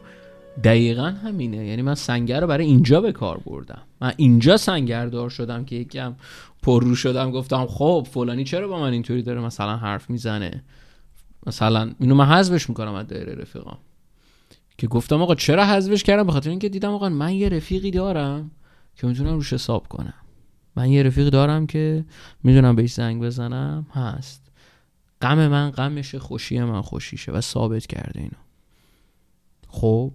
دقیقا 0.63 1.05
همینه. 1.05 1.65
یعنی 1.67 1.81
من 1.81 1.95
سنگر 1.95 2.41
رو 2.41 2.47
برای 2.47 2.65
اینجا 2.65 3.01
به 3.01 3.11
کار 3.11 3.37
بردم. 3.37 3.81
من 4.01 4.13
اینجا 4.17 4.57
سنگردار 4.57 5.29
شدم 5.29 5.65
که 5.65 5.75
یکم 5.75 6.15
پررو 6.63 6.95
شدم 6.95 7.31
گفتم 7.31 7.65
خب 7.65 8.07
فلانی 8.11 8.43
چرا 8.43 8.67
با 8.67 8.79
من 8.79 8.93
اینطوری 8.93 9.23
داره 9.23 9.41
مثلا 9.41 9.77
حرف 9.77 10.09
می‌زنه؟ 10.09 10.63
مثلا 11.47 11.91
اینو 11.99 12.15
من 12.15 12.25
حذفش 12.25 12.69
می‌کنم 12.69 12.93
از 12.93 13.07
دایره 13.07 13.35
رفیقام. 13.35 13.77
که 14.77 14.87
گفتم 14.87 15.21
آقا 15.21 15.35
چرا 15.35 15.65
حذفش 15.65 16.03
کردم؟ 16.03 16.23
به 16.23 16.31
خاطر 16.31 16.49
اینکه 16.49 16.69
دیدم 16.69 16.91
آقا 16.91 17.09
من 17.09 17.33
یه 17.33 17.49
رفیقی 17.49 17.91
دارم 17.91 18.51
که 18.95 19.07
می‌تونم 19.07 19.33
روش 19.33 19.53
حساب 19.53 19.87
کنم. 19.87 20.13
من 20.75 20.89
یه 20.89 21.03
رفیق 21.03 21.29
دارم 21.29 21.67
که 21.67 22.05
می‌دونم 22.43 22.75
بهش 22.75 22.93
زنگ 22.93 23.21
بزنم 23.21 23.87
هست. 23.93 24.51
غم 25.21 25.47
من 25.47 25.71
غمشه 25.71 26.19
خوشی 26.19 26.59
من 26.59 26.81
خوشیشه 26.81 27.31
و 27.31 27.41
ثابت 27.41 27.87
کرده 27.87 28.19
اینو. 28.19 28.31
خب 29.67 30.11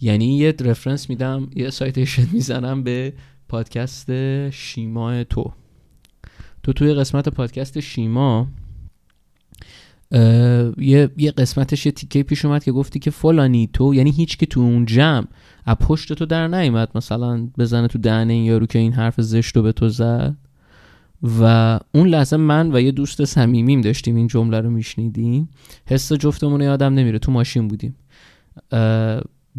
یعنی 0.00 0.36
یه 0.36 0.54
رفرنس 0.60 1.10
میدم 1.10 1.50
یه 1.56 1.70
سایتیشن 1.70 2.26
می‌زنم 2.32 2.82
به 2.82 3.12
پادکست 3.48 4.10
شیما 4.50 5.24
تو. 5.24 5.52
تو 6.62 6.72
توی 6.72 6.94
قسمت 6.94 7.28
پادکست 7.28 7.80
شیما 7.80 8.48
یه 10.78 11.10
یه 11.16 11.30
قسمتش 11.30 11.86
یه 11.86 11.92
تیکه 11.92 12.22
پیش 12.22 12.44
اومد 12.44 12.64
که 12.64 12.72
گفتی 12.72 12.98
که 12.98 13.10
فلانی 13.10 13.70
تو 13.72 13.94
یعنی 13.94 14.10
هیچ 14.10 14.36
که 14.36 14.46
تو 14.46 14.60
اون 14.60 14.84
جمع 14.84 15.26
از 15.64 15.76
پشت 15.76 16.12
تو 16.12 16.26
در 16.26 16.48
نیومد. 16.48 16.90
مثلا 16.94 17.48
بزنه 17.58 17.88
تو 17.88 17.98
دهنه 17.98 18.32
این 18.32 18.44
یارو 18.44 18.66
که 18.66 18.78
این 18.78 18.92
حرف 18.92 19.20
زشت 19.20 19.56
رو 19.56 19.62
به 19.62 19.72
تو 19.72 19.88
زد. 19.88 20.36
و 21.40 21.78
اون 21.94 22.08
لحظه 22.08 22.36
من 22.36 22.74
و 22.74 22.80
یه 22.80 22.92
دوست 22.92 23.24
صمیمیم 23.24 23.80
داشتیم 23.80 24.16
این 24.16 24.26
جمله 24.26 24.60
رو 24.60 24.70
میشنیدیم. 24.70 25.48
حس 25.86 26.12
جفتمون 26.12 26.60
یادم 26.60 26.94
نمیره. 26.94 27.18
تو 27.18 27.32
ماشین 27.32 27.68
بودیم. 27.68 27.96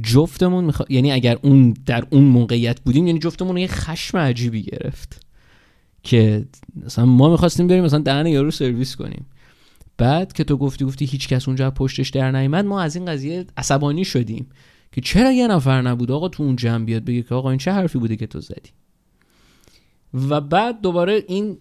جفتمون 0.04 0.64
میخوا... 0.64 0.86
یعنی 0.90 1.12
اگر 1.12 1.38
اون 1.42 1.74
در 1.86 2.08
اون 2.10 2.24
موقعیت 2.24 2.82
بودیم 2.82 3.08
یعنی 3.08 3.20
جفتمون 3.20 3.58
یه 3.58 3.68
خشم 3.68 4.18
عجیبی 4.18 4.64
گرفت 4.64 5.26
که 6.04 6.46
مثلا 6.86 7.06
ما 7.06 7.30
می‌خواستیم 7.30 7.68
بریم 7.68 7.84
مثلا 7.84 8.00
دهن 8.00 8.28
یارو 8.28 8.52
سرویس 8.52 8.96
کنیم. 8.96 9.26
بعد 9.98 10.34
که 10.34 10.44
تو 10.44 10.58
گفتی 10.58 10.86
گفتی 10.86 11.06
هیچ 11.06 11.28
کس 11.28 11.48
اونجا 11.48 11.72
پشتش 11.72 12.10
در 12.10 12.32
نیامد 12.32 12.66
ما 12.66 12.82
از 12.82 12.96
این 12.96 13.06
قضیه 13.06 13.46
عصبانی 13.58 14.06
شدیم 14.06 14.48
که 14.92 15.02
چرا 15.02 15.32
یه 15.32 15.48
نفر 15.48 15.82
نبود 15.82 16.12
آقا 16.12 16.30
تو 16.30 16.44
اون 16.44 16.56
جمع 16.56 16.86
بیاد 16.86 17.06
بگه 17.06 17.22
که 17.22 17.36
آقا 17.36 17.50
این 17.50 17.60
چه 17.60 17.72
حرفی 17.72 18.00
بوده 18.00 18.16
که 18.16 18.28
تو 18.28 18.40
زدی؟ 18.40 18.70
و 20.14 20.42
بعد 20.42 20.82
دوباره 20.82 21.24
این 21.28 21.58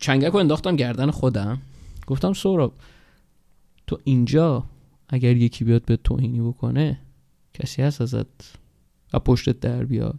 چنگک 0.00 0.32
رو 0.32 0.36
انداختم 0.36 0.76
گردن 0.76 1.10
خودم. 1.10 1.58
گفتم 2.06 2.32
سوراب 2.32 2.74
تو 3.86 3.98
اینجا 4.04 4.64
اگر 5.08 5.36
یکی 5.36 5.64
بیاد 5.64 5.84
به 5.84 5.96
توهینی 5.96 6.40
بکنه 6.40 6.98
کسی 7.54 7.82
هست 7.82 8.00
ازت؟ 8.00 8.26
و 9.12 9.18
پشتت 9.18 9.60
در 9.60 9.84
بیاد. 9.84 10.18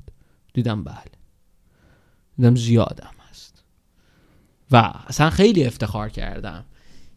دیدم 0.53 0.83
بله. 0.83 0.95
دیدم 2.37 2.55
زیادم 2.55 3.13
هست. 3.29 3.63
و 4.71 4.75
اصلا 5.07 5.29
خیلی 5.29 5.65
افتخار 5.65 6.09
کردم. 6.09 6.65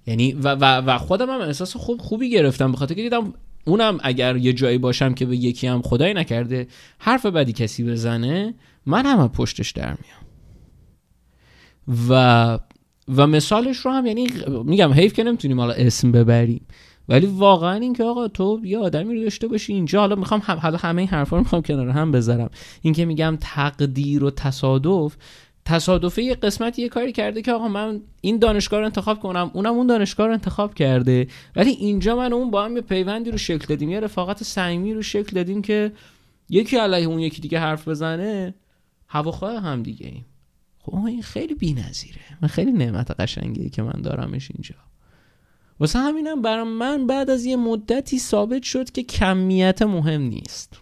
یعنی 0.07 0.33
و, 0.33 0.55
و, 0.55 0.65
و 0.65 0.99
خودم 0.99 1.31
هم 1.31 1.41
احساس 1.41 1.77
خوب 1.77 2.01
خوبی 2.01 2.31
گرفتم 2.31 2.73
به 2.73 2.79
خاطر 2.79 2.95
که 2.95 3.03
دیدم 3.03 3.35
اونم 3.65 3.99
اگر 4.03 4.37
یه 4.37 4.53
جایی 4.53 4.79
باشم 4.79 5.15
که 5.15 5.27
به 5.27 5.37
یکی 5.37 5.67
هم 5.67 5.83
خدای 5.83 6.15
نکرده 6.15 6.67
حرف 6.99 7.27
بدی 7.27 7.53
کسی 7.53 7.85
بزنه 7.85 8.55
من 8.87 9.07
هم 9.07 9.29
پشتش 9.29 9.71
در 9.71 9.97
میام. 10.03 10.25
و 12.09 12.59
و 13.17 13.27
مثالش 13.27 13.77
رو 13.79 13.91
هم 13.91 14.07
یعنی 14.07 14.29
میگم 14.65 14.93
حیف 14.93 15.13
که 15.13 15.25
نمی‌تونیم 15.25 15.61
حالا 15.61 15.73
اسم 15.73 16.13
ببریم. 16.13 16.67
ولی 17.09 17.27
واقعا 17.27 17.75
اینکه 17.75 18.05
آقا 18.05 18.29
تو 18.29 18.61
یه 18.65 18.79
آدمی 18.79 19.15
رو 19.15 19.23
داشته 19.23 19.49
باشی 19.49 19.73
اینجا 19.73 20.01
حالا 20.01 20.17
می‌خوام 20.17 20.43
هم 20.45 20.59
حالا 20.59 20.79
همه 20.79 21.03
این 21.03 21.09
حرفا 21.09 21.37
رو 21.37 21.43
می‌خوام 21.43 21.63
کنار 21.63 21.89
هم 21.89 22.13
بذارم. 22.13 22.51
اینکه 22.83 23.05
میگم 23.05 23.39
تقدیر 23.41 24.25
و 24.25 24.31
تصادف 24.31 25.17
تصادفه 25.65 26.23
یه 26.23 26.35
قسمت 26.35 26.79
یه 26.79 26.89
کاری 26.89 27.13
کرده 27.13 27.43
که 27.43 27.53
آقا 27.53 27.69
من 27.69 28.01
این 28.21 28.39
دانشگاه 28.39 28.81
رو 28.81 28.87
انتخاب 28.87 29.21
کنم 29.21 29.51
اونم 29.55 29.75
اون 29.75 29.87
دانشگاه 29.87 30.27
رو 30.27 30.33
انتخاب 30.33 30.75
کرده. 30.75 31.27
ولی 31.57 31.71
اینجا 31.71 32.17
من 32.17 32.33
اون 32.33 32.51
با 32.51 32.65
هم 32.65 32.77
یه 32.77 32.83
پیوندی 32.83 33.31
رو 33.31 33.39
شکل 33.39 33.67
دادیم 33.69 33.91
یه 33.91 34.01
رفاقت 34.01 34.43
صمیمی 34.43 34.95
رو 34.95 35.03
شکل 35.03 35.35
دادیم 35.35 35.63
که 35.63 35.93
یکی 36.49 36.77
علیه 36.77 37.07
اون 37.07 37.19
یکی 37.19 37.41
دیگه 37.41 37.59
حرف 37.59 37.89
بزنه 37.89 38.55
هواخواه 39.09 39.63
هم 39.63 39.83
دیگه 39.83 40.07
ایم. 40.07 40.27
خب 40.79 41.05
این 41.05 41.23
خیلی 41.23 41.55
بی‌نظیره. 41.55 42.21
من 42.43 42.49
خیلی 42.49 42.73
نعمت 42.73 43.21
قشنگی 43.21 43.71
که 43.71 43.83
من 43.83 44.03
دارمش 44.03 44.51
اینجا. 44.55 44.75
واسه 45.81 45.99
همینم 45.99 46.43
برای 46.43 46.65
من 46.65 47.07
بعد 47.07 47.31
از 47.31 47.45
یه 47.45 47.57
مدتی 47.57 48.19
ثابت 48.19 48.63
شد 48.63 48.91
که 48.91 49.03
کمیت 49.03 49.83
مهم 49.83 50.23
نیست. 50.23 50.81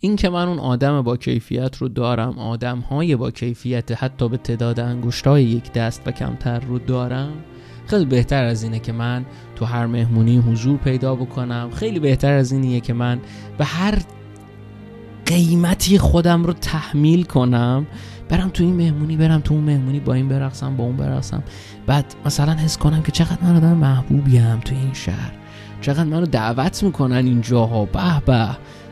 این 0.00 0.16
که 0.16 0.28
من 0.28 0.48
اون 0.48 0.58
آدم 0.58 1.02
با 1.02 1.16
کیفیت 1.16 1.76
رو 1.76 1.88
دارم 1.88 2.38
آدم 2.38 2.78
های 2.78 3.16
با 3.16 3.30
کیفیت 3.30 4.02
حتی 4.04 4.28
به 4.28 4.36
تعداد 4.36 4.80
انگشت 4.80 5.26
های 5.26 5.44
یک 5.44 5.72
دست 5.72 6.02
و 6.06 6.10
کمتر 6.10 6.60
رو 6.60 6.78
دارم 6.78 7.44
خیلی 7.86 8.04
بهتر 8.04 8.44
از 8.44 8.62
اینه 8.62 8.78
که 8.78 8.92
من 8.92 9.26
تو 9.56 9.64
هر 9.64 9.86
مهمونی 9.86 10.38
حضور 10.38 10.76
پیدا 10.76 11.14
بکنم. 11.14 11.70
خیلی 11.70 12.00
بهتر 12.00 12.32
از 12.32 12.52
اینیه 12.52 12.80
که 12.80 12.92
من 12.92 13.20
به 13.58 13.64
هر 13.64 13.98
قیمتی 15.26 15.98
خودم 15.98 16.44
رو 16.44 16.52
تحمیل 16.52 17.24
کنم 17.24 17.86
برم 18.28 18.48
تو 18.48 18.64
این 18.64 18.74
مهمونی 18.74 19.16
برم 19.16 19.40
تو 19.40 19.54
اون 19.54 19.64
مهمونی 19.64 20.00
با 20.00 20.14
این 20.14 20.28
برقصم 20.28 20.76
با 20.76 20.84
اون 20.84 20.96
برقصم. 20.96 21.42
بعد 21.86 22.14
مثلا 22.24 22.52
حس 22.52 22.78
کنم 22.78 23.02
که 23.02 23.12
چقدر 23.12 23.38
من 23.42 23.56
آدم 23.56 23.76
محبوبیم 23.76 24.60
تو 24.60 24.74
این 24.74 24.92
شهر. 24.92 25.32
چقدر 25.80 26.04
منو 26.04 26.26
دعوت 26.26 26.82
می‌کنن 26.82 27.26
اینجاها. 27.26 27.84
به 27.84 28.20
به. 28.26 28.48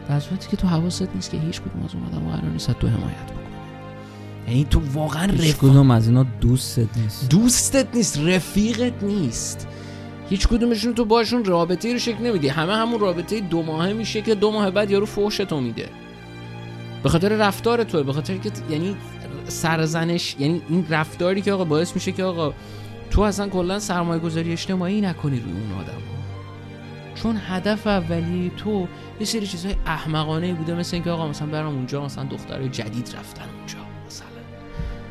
در 0.08 0.20
صورتی 0.20 0.48
که 0.48 0.56
تو 0.56 0.68
حواست 0.68 1.08
نیست 1.14 1.30
که 1.30 1.36
هیچ 1.36 1.60
کدوم 1.60 1.84
از 1.84 1.94
اون 1.94 2.04
آدم 2.04 2.36
قرار 2.36 2.52
نیست 2.52 2.70
تو 2.70 2.88
حمایت 2.88 3.24
بکنه 3.26 3.46
یعنی 4.48 4.66
تو 4.70 4.80
واقعا 4.92 5.26
هیچ 5.32 5.56
کدوم 5.56 5.90
از 5.90 6.08
اینا 6.08 6.26
دوستت 6.40 6.98
نیست. 6.98 7.30
دوستت 7.30 7.86
نیست 7.94 8.18
رفیقت 8.18 9.02
نیست. 9.02 9.68
هیچ 10.30 10.48
کدومشون 10.48 10.94
تو 10.94 11.04
باشون 11.04 11.44
رابطه 11.44 11.92
رو 11.92 11.98
شکل 11.98 12.24
نمیدی. 12.24 12.48
همه 12.48 12.76
همون 12.76 13.00
رابطه 13.00 13.40
دو 13.40 13.62
ماهه 13.62 13.92
میشه 13.92 14.22
که 14.22 14.34
دو 14.34 14.52
ماه 14.52 14.70
بعد 14.70 14.90
یارو 14.90 15.06
فوش 15.06 15.36
تو 15.36 15.60
میده. 15.60 15.88
به 17.06 17.10
خاطر 17.10 17.28
رفتار 17.28 17.84
توه 17.84 18.02
به 18.02 18.12
خاطر 18.12 18.36
که 18.36 18.50
یعنی 18.70 18.96
سرزنش 19.48 20.36
یعنی 20.38 20.62
این 20.68 20.86
رفتاری 20.90 21.42
که 21.42 21.52
آقا 21.52 21.64
باعث 21.64 21.94
میشه 21.94 22.12
که 22.12 22.24
آقا 22.24 22.52
تو 23.10 23.20
اصلا 23.22 23.48
کلا 23.48 23.78
سرمایه 23.78 24.20
گذاری 24.20 24.52
اجتماعی 24.52 25.00
نکنی 25.00 25.40
روی 25.40 25.52
اون 25.52 25.80
آدم 25.80 26.02
چون 27.14 27.40
هدف 27.48 27.86
اولی 27.86 28.50
تو 28.56 28.88
یه 29.20 29.26
سری 29.26 29.46
چیزهای 29.46 29.74
احمقانه 29.86 30.54
بوده 30.54 30.74
مثل 30.74 30.96
اینکه 30.96 31.10
آقا 31.10 31.28
مثلا 31.28 31.48
برام 31.48 31.74
اونجا 31.74 32.04
مثلا 32.04 32.24
دخترای 32.24 32.68
جدید 32.68 33.14
رفتن 33.18 33.44
اونجا 33.58 33.78
مثلا. 34.06 34.26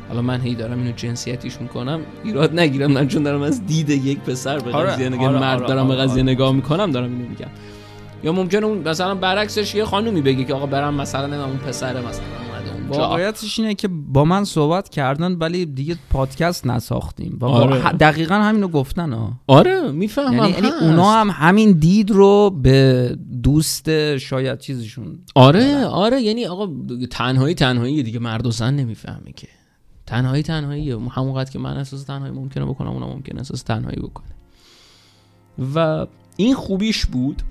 حالا 0.08 0.22
من 0.22 0.40
هی 0.40 0.54
دارم 0.54 0.78
اینو 0.78 0.92
جنسیتیش 0.92 1.60
می‌کنم 1.60 2.00
ایراد 2.24 2.58
نگیرم 2.58 2.92
من 2.92 3.08
چون 3.08 3.22
دارم 3.22 3.42
از 3.42 3.66
دید 3.66 3.90
یک 3.90 4.18
پسر 4.18 4.58
به 4.58 4.72
آره، 4.72 4.90
قضیه 4.90 5.08
نگاه 5.08 5.28
آره، 5.28 5.40
مرد 5.40 5.58
آره، 5.58 5.68
دارم 5.68 5.88
به 5.88 5.94
قضیه 5.96 6.22
نگاه 6.22 6.52
می‌کنم 6.52 6.90
دارم 6.90 7.12
اینو 7.12 7.28
میگم. 7.28 7.48
یا 8.22 8.32
ممکنه 8.32 8.66
اون 8.66 8.88
مثلا 8.88 9.14
برعکسش 9.14 9.74
یه 9.74 9.84
خانومی 9.84 10.22
بگه 10.22 10.44
که 10.44 10.54
آقا 10.54 10.66
برام 10.66 10.94
مثلا 10.94 11.44
اون 11.44 11.56
پسر 11.56 12.00
مثلا 12.00 12.24
واقعیتش 12.88 13.58
اینه 13.58 13.74
که 13.74 13.88
با 13.88 14.24
من 14.24 14.44
صحبت 14.44 14.88
کردن 14.88 15.32
ولی 15.32 15.66
دیگه 15.66 15.96
پادکست 16.10 16.66
نساختیم. 16.66 17.38
و 17.40 17.44
آره. 17.44 17.92
دقیقا 17.92 18.34
همینو 18.34 18.68
گفتن 18.68 19.12
ها 19.12 19.32
آره 19.46 19.90
می‌فهمم. 19.90 20.36
یعنی, 20.36 20.50
یعنی 20.50 20.68
اونا 20.80 21.12
هم 21.12 21.30
همین 21.30 21.72
دید 21.72 22.10
رو 22.10 22.50
به 22.50 23.18
دوست 23.42 24.16
شاید 24.16 24.58
چیزشون 24.58 25.18
آره 25.34 25.86
آره. 25.86 26.22
یعنی 26.22 26.46
آقا 26.46 26.68
تنهایی 27.10 27.54
تنهایی 27.54 28.02
دیگه 28.02 28.18
مرد 28.18 28.46
و 28.46 28.50
زن 28.50 28.74
نمی‌فهمه 28.74 29.32
که. 29.36 29.48
تنهایی 30.06 30.42
تنهایی. 30.42 30.90
همون 30.90 31.44
که 31.44 31.58
من 31.58 31.76
احساس 31.76 32.04
تنهایی 32.04 32.32
ممکنه 32.32 32.64
بکنم 32.64 32.88
اونم 32.88 33.06
ممکنه 33.06 33.38
احساس 33.38 33.62
تنهایی 33.62 33.96
بکنه. 33.96 34.26
و 35.74 36.06
این 36.36 36.54
خوبیش 36.54 37.06
بود. 37.06 37.42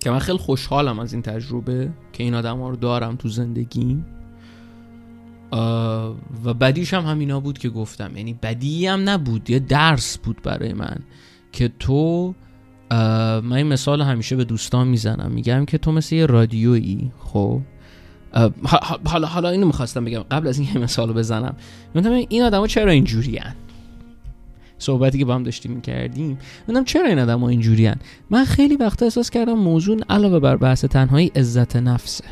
که 0.00 0.10
من 0.10 0.18
خیلی 0.18 0.38
خوشحالم 0.38 0.98
از 0.98 1.12
این 1.12 1.22
تجربه 1.22 1.90
که 2.12 2.22
این 2.22 2.34
آدم 2.34 2.60
ها 2.60 2.68
رو 2.68 2.76
دارم 2.76 3.16
تو 3.16 3.28
زندگیم. 3.28 4.06
و 6.44 6.54
بدیش 6.60 6.94
هم 6.94 7.04
همینا 7.04 7.40
بود 7.40 7.58
که 7.58 7.68
گفتم. 7.68 8.16
یعنی 8.16 8.34
بدی 8.42 8.86
هم 8.86 9.08
نبود 9.08 9.50
یه 9.50 9.58
درس 9.58 10.18
بود 10.18 10.42
برای 10.42 10.72
من 10.72 10.96
که 11.52 11.70
تو 11.78 12.34
من 13.42 13.52
این 13.52 13.66
مثال 13.66 14.02
همیشه 14.02 14.36
به 14.36 14.44
دوستان 14.44 14.88
می‌زنم. 14.88 15.30
میگم 15.32 15.64
که 15.64 15.78
تو 15.78 15.92
مثل 15.92 16.14
یه 16.14 16.26
رادیویی 16.26 17.12
خب؟ 17.18 17.60
حالا 19.04 19.26
حالا 19.26 19.48
اینو 19.48 19.66
می‌خواستم 19.66 20.04
بگم. 20.04 20.22
قبل 20.30 20.48
از 20.48 20.58
این 20.58 20.78
مثال 20.78 21.08
رو 21.08 21.14
بزنم. 21.14 21.56
این 22.28 22.42
آدم 22.42 22.60
ها 22.60 22.66
چرا 22.66 22.90
اینجوری 22.90 23.38
هن؟ 23.38 23.54
صحبتی 24.80 25.18
که 25.18 25.24
با 25.24 25.34
هم 25.34 25.42
داشتیم 25.42 25.72
می‌کردیم. 25.72 26.38
می‌دونم 26.66 26.84
چرا 26.84 27.08
این 27.08 27.18
آدم 27.18 27.40
ها 27.40 27.48
اینجوری 27.48 27.90
من 28.30 28.44
خیلی 28.44 28.76
وقتا 28.76 29.04
احساس 29.06 29.30
کردم 29.30 29.58
موضوع 29.58 29.98
علاوه 30.08 30.38
بر 30.38 30.56
بحث 30.56 30.84
تنهایی 30.84 31.32
عزت 31.36 31.76
نفسه. 31.76 32.24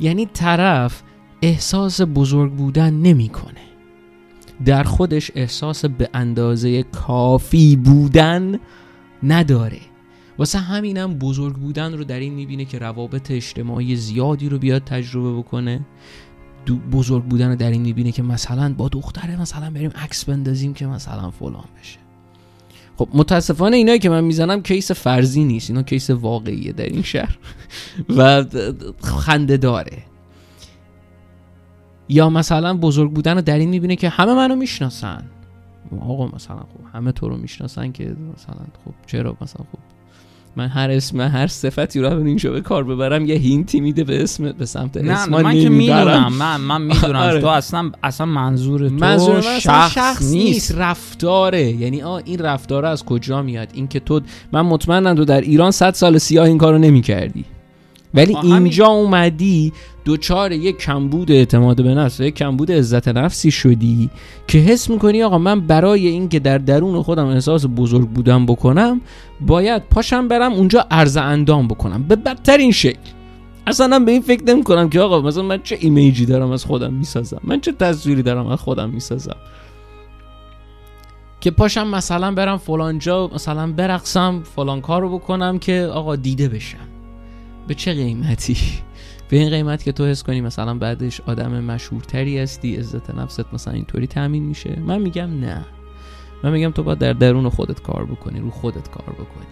یعنی 0.00 0.26
طرف 0.26 1.02
احساس 1.42 2.00
بزرگ 2.14 2.52
بودن 2.52 2.94
نمی‌کنه. 2.94 3.60
در 4.64 4.82
خودش 4.82 5.30
احساس 5.34 5.84
به 5.84 6.08
اندازه 6.14 6.82
کافی 6.82 7.76
بودن 7.76 8.58
نداره. 9.22 9.80
واسه 10.38 10.58
همینم 10.58 11.14
بزرگ 11.14 11.54
بودن 11.54 11.92
رو 11.92 12.04
در 12.04 12.20
این 12.20 12.34
می‌بینه 12.34 12.64
که 12.64 12.78
روابط 12.78 13.30
اجتماعی 13.30 13.96
زیادی 13.96 14.48
رو 14.48 14.58
بیاد 14.58 14.84
تجربه 14.84 15.38
بکنه. 15.38 15.80
بزرگ 16.92 17.24
بودن 17.24 17.54
در 17.54 17.70
این 17.70 17.82
می‌بینه 17.82 18.12
که 18.12 18.22
مثلا 18.22 18.74
با 18.74 18.88
دختره 18.88 19.40
مثلا 19.40 19.70
بریم 19.70 19.90
عکس 19.94 20.24
بندازیم 20.24 20.74
که 20.74 20.86
مثلا 20.86 21.30
فلان 21.30 21.64
بشه. 21.80 21.98
خب 22.96 23.08
متاسفانه 23.14 23.76
اینایی 23.76 23.98
که 23.98 24.10
من 24.10 24.24
می‌زنم 24.24 24.62
کیس 24.62 24.90
فرضی 24.92 25.44
نیست. 25.44 25.70
اینا 25.70 25.82
کیس 25.82 26.10
واقعیه 26.10 26.72
در 26.72 26.84
این 26.84 27.02
شهر. 27.02 27.38
و 28.16 28.44
خنده 29.00 29.56
داره. 29.56 30.02
یا 32.08 32.30
مثلا 32.30 32.76
بزرگ 32.76 33.12
بودن 33.12 33.34
در 33.34 33.58
این 33.58 33.68
می‌بینه 33.68 33.96
که 33.96 34.08
همه 34.08 34.34
منو 34.34 34.56
می‌شناسن. 34.56 35.24
آقا 36.00 36.26
مثلا 36.26 36.56
خب 36.56 36.96
همه 36.96 37.12
تو 37.12 37.28
رو 37.28 37.36
می‌شناسن 37.36 37.92
که 37.92 38.04
مثلا 38.04 38.66
خب 38.84 38.94
چرا 39.06 39.36
مثلا 39.40 39.64
خب؟ 39.72 39.78
من 40.56 40.68
هر 40.68 40.90
اسم 40.90 41.20
هر 41.20 41.46
صفتی 41.46 42.00
رو 42.00 42.26
اینجا 42.26 42.50
به 42.50 42.60
کار 42.60 42.84
ببرم 42.84 43.26
یه 43.26 43.34
هینتی 43.34 43.80
میده 43.80 44.04
به 44.04 44.22
اسم 44.22 44.52
به 44.52 44.66
سمت 44.66 44.96
نه 44.96 45.12
اسم 45.12 45.42
من 45.42 45.62
که 45.62 45.68
می‌دونم 45.68 46.32
من 46.32 46.56
من 46.60 46.82
می‌دونم. 46.82 47.16
آره. 47.16 47.40
تو 47.40 47.46
اصلا 47.46 47.90
اصلا 48.02 48.26
منظور 48.26 48.88
تو 48.88 48.94
منظور 48.94 49.34
من 49.34 49.58
شخص, 49.58 49.92
شخص 49.94 50.32
نیست. 50.32 50.74
رفتاره. 50.78 51.62
یعنی 51.62 52.02
آ 52.02 52.20
این 52.24 52.38
رفتاره 52.38 52.88
از 52.88 53.04
کجا 53.04 53.42
میاد؟ 53.42 53.68
این 53.72 53.88
که 53.88 54.00
تو 54.00 54.20
من 54.52 54.60
مطمئنم 54.60 55.14
تو 55.14 55.24
در 55.24 55.40
ایران 55.40 55.70
100 55.70 55.94
سال 55.94 56.18
سیاه 56.18 56.46
این 56.46 56.58
کارو 56.58 56.78
نمی‌کردی. 56.78 57.44
ولی 58.14 58.34
همین. 58.34 58.52
اینجا 58.52 58.86
اومدی 58.86 59.72
دوچار 60.04 60.52
یک 60.52 60.78
کمبود 60.78 61.30
اعتماد 61.32 61.82
به 61.82 61.94
نفس 61.94 62.20
و 62.20 62.22
یک 62.22 62.34
کمبود 62.34 62.72
عزت 62.72 63.08
نفسی 63.08 63.50
شدی 63.50 64.10
که 64.46 64.58
حس 64.58 64.90
می‌کنی 64.90 65.22
آقا 65.22 65.38
من 65.38 65.60
برای 65.60 66.06
اینکه 66.06 66.38
در 66.38 66.58
درون 66.58 67.02
خودم 67.02 67.26
احساس 67.26 67.66
بزرگ 67.76 68.08
بودن 68.08 68.46
بکنم 68.46 69.00
باید 69.40 69.82
پاشم 69.90 70.28
برم 70.28 70.52
اونجا 70.52 70.86
عرض 70.90 71.16
اندام 71.16 71.68
بکنم. 71.68 72.02
به 72.02 72.16
بدترین 72.16 72.72
شکل. 72.72 72.98
اصلا 73.66 73.98
به 73.98 74.12
این 74.12 74.20
فکر 74.20 74.44
نمی 74.44 74.62
کنم 74.62 74.88
که 74.88 75.00
آقا 75.00 75.20
مثلا 75.20 75.42
من 75.42 75.62
چه 75.62 75.78
ایمیجی 75.80 76.26
دارم 76.26 76.50
از 76.50 76.64
خودم 76.64 76.92
می‌سازم؟ 76.92 77.40
من 77.44 77.60
چه 77.60 77.72
تصویری 77.72 78.22
دارم 78.22 78.46
از 78.46 78.60
خودم 78.60 78.90
می‌سازم؟ 78.90 79.36
که 81.40 81.50
پاشم 81.50 81.86
مثلا 81.86 82.32
برم 82.32 82.56
فلان 82.56 82.98
جا 82.98 83.30
مثلا 83.34 83.72
برقصم 83.72 84.42
فلان 84.56 84.80
کار 84.80 85.02
رو 85.02 85.18
بکنم 85.18 85.58
که 85.58 85.90
آقا 85.92 86.16
دیده 86.16 86.48
بشم. 86.48 86.78
به 87.68 87.74
چه 87.74 87.94
قیمتی؟ 87.94 88.56
به 89.28 89.36
این 89.36 89.50
قیمت 89.50 89.82
که 89.82 89.92
تو 89.92 90.06
حس 90.06 90.22
کنی 90.22 90.40
مثلا 90.40 90.74
بعدش 90.74 91.20
آدم 91.20 91.64
مشهورتری 91.64 92.38
هستی 92.38 92.76
عزت 92.76 93.10
نفست 93.10 93.54
مثلا 93.54 93.74
اینطوری 93.74 94.06
تامین 94.06 94.42
میشه؟ 94.42 94.78
من 94.80 94.98
میگم 94.98 95.40
نه. 95.40 95.64
من 96.42 96.52
میگم 96.52 96.70
تو 96.70 96.82
باید 96.82 96.98
در 96.98 97.12
درون 97.12 97.48
خودت 97.48 97.82
کار 97.82 98.04
بکنی 98.04 98.40
رو 98.40 98.50
خودت 98.50 98.90
کار 98.90 99.14
بکنی. 99.14 99.46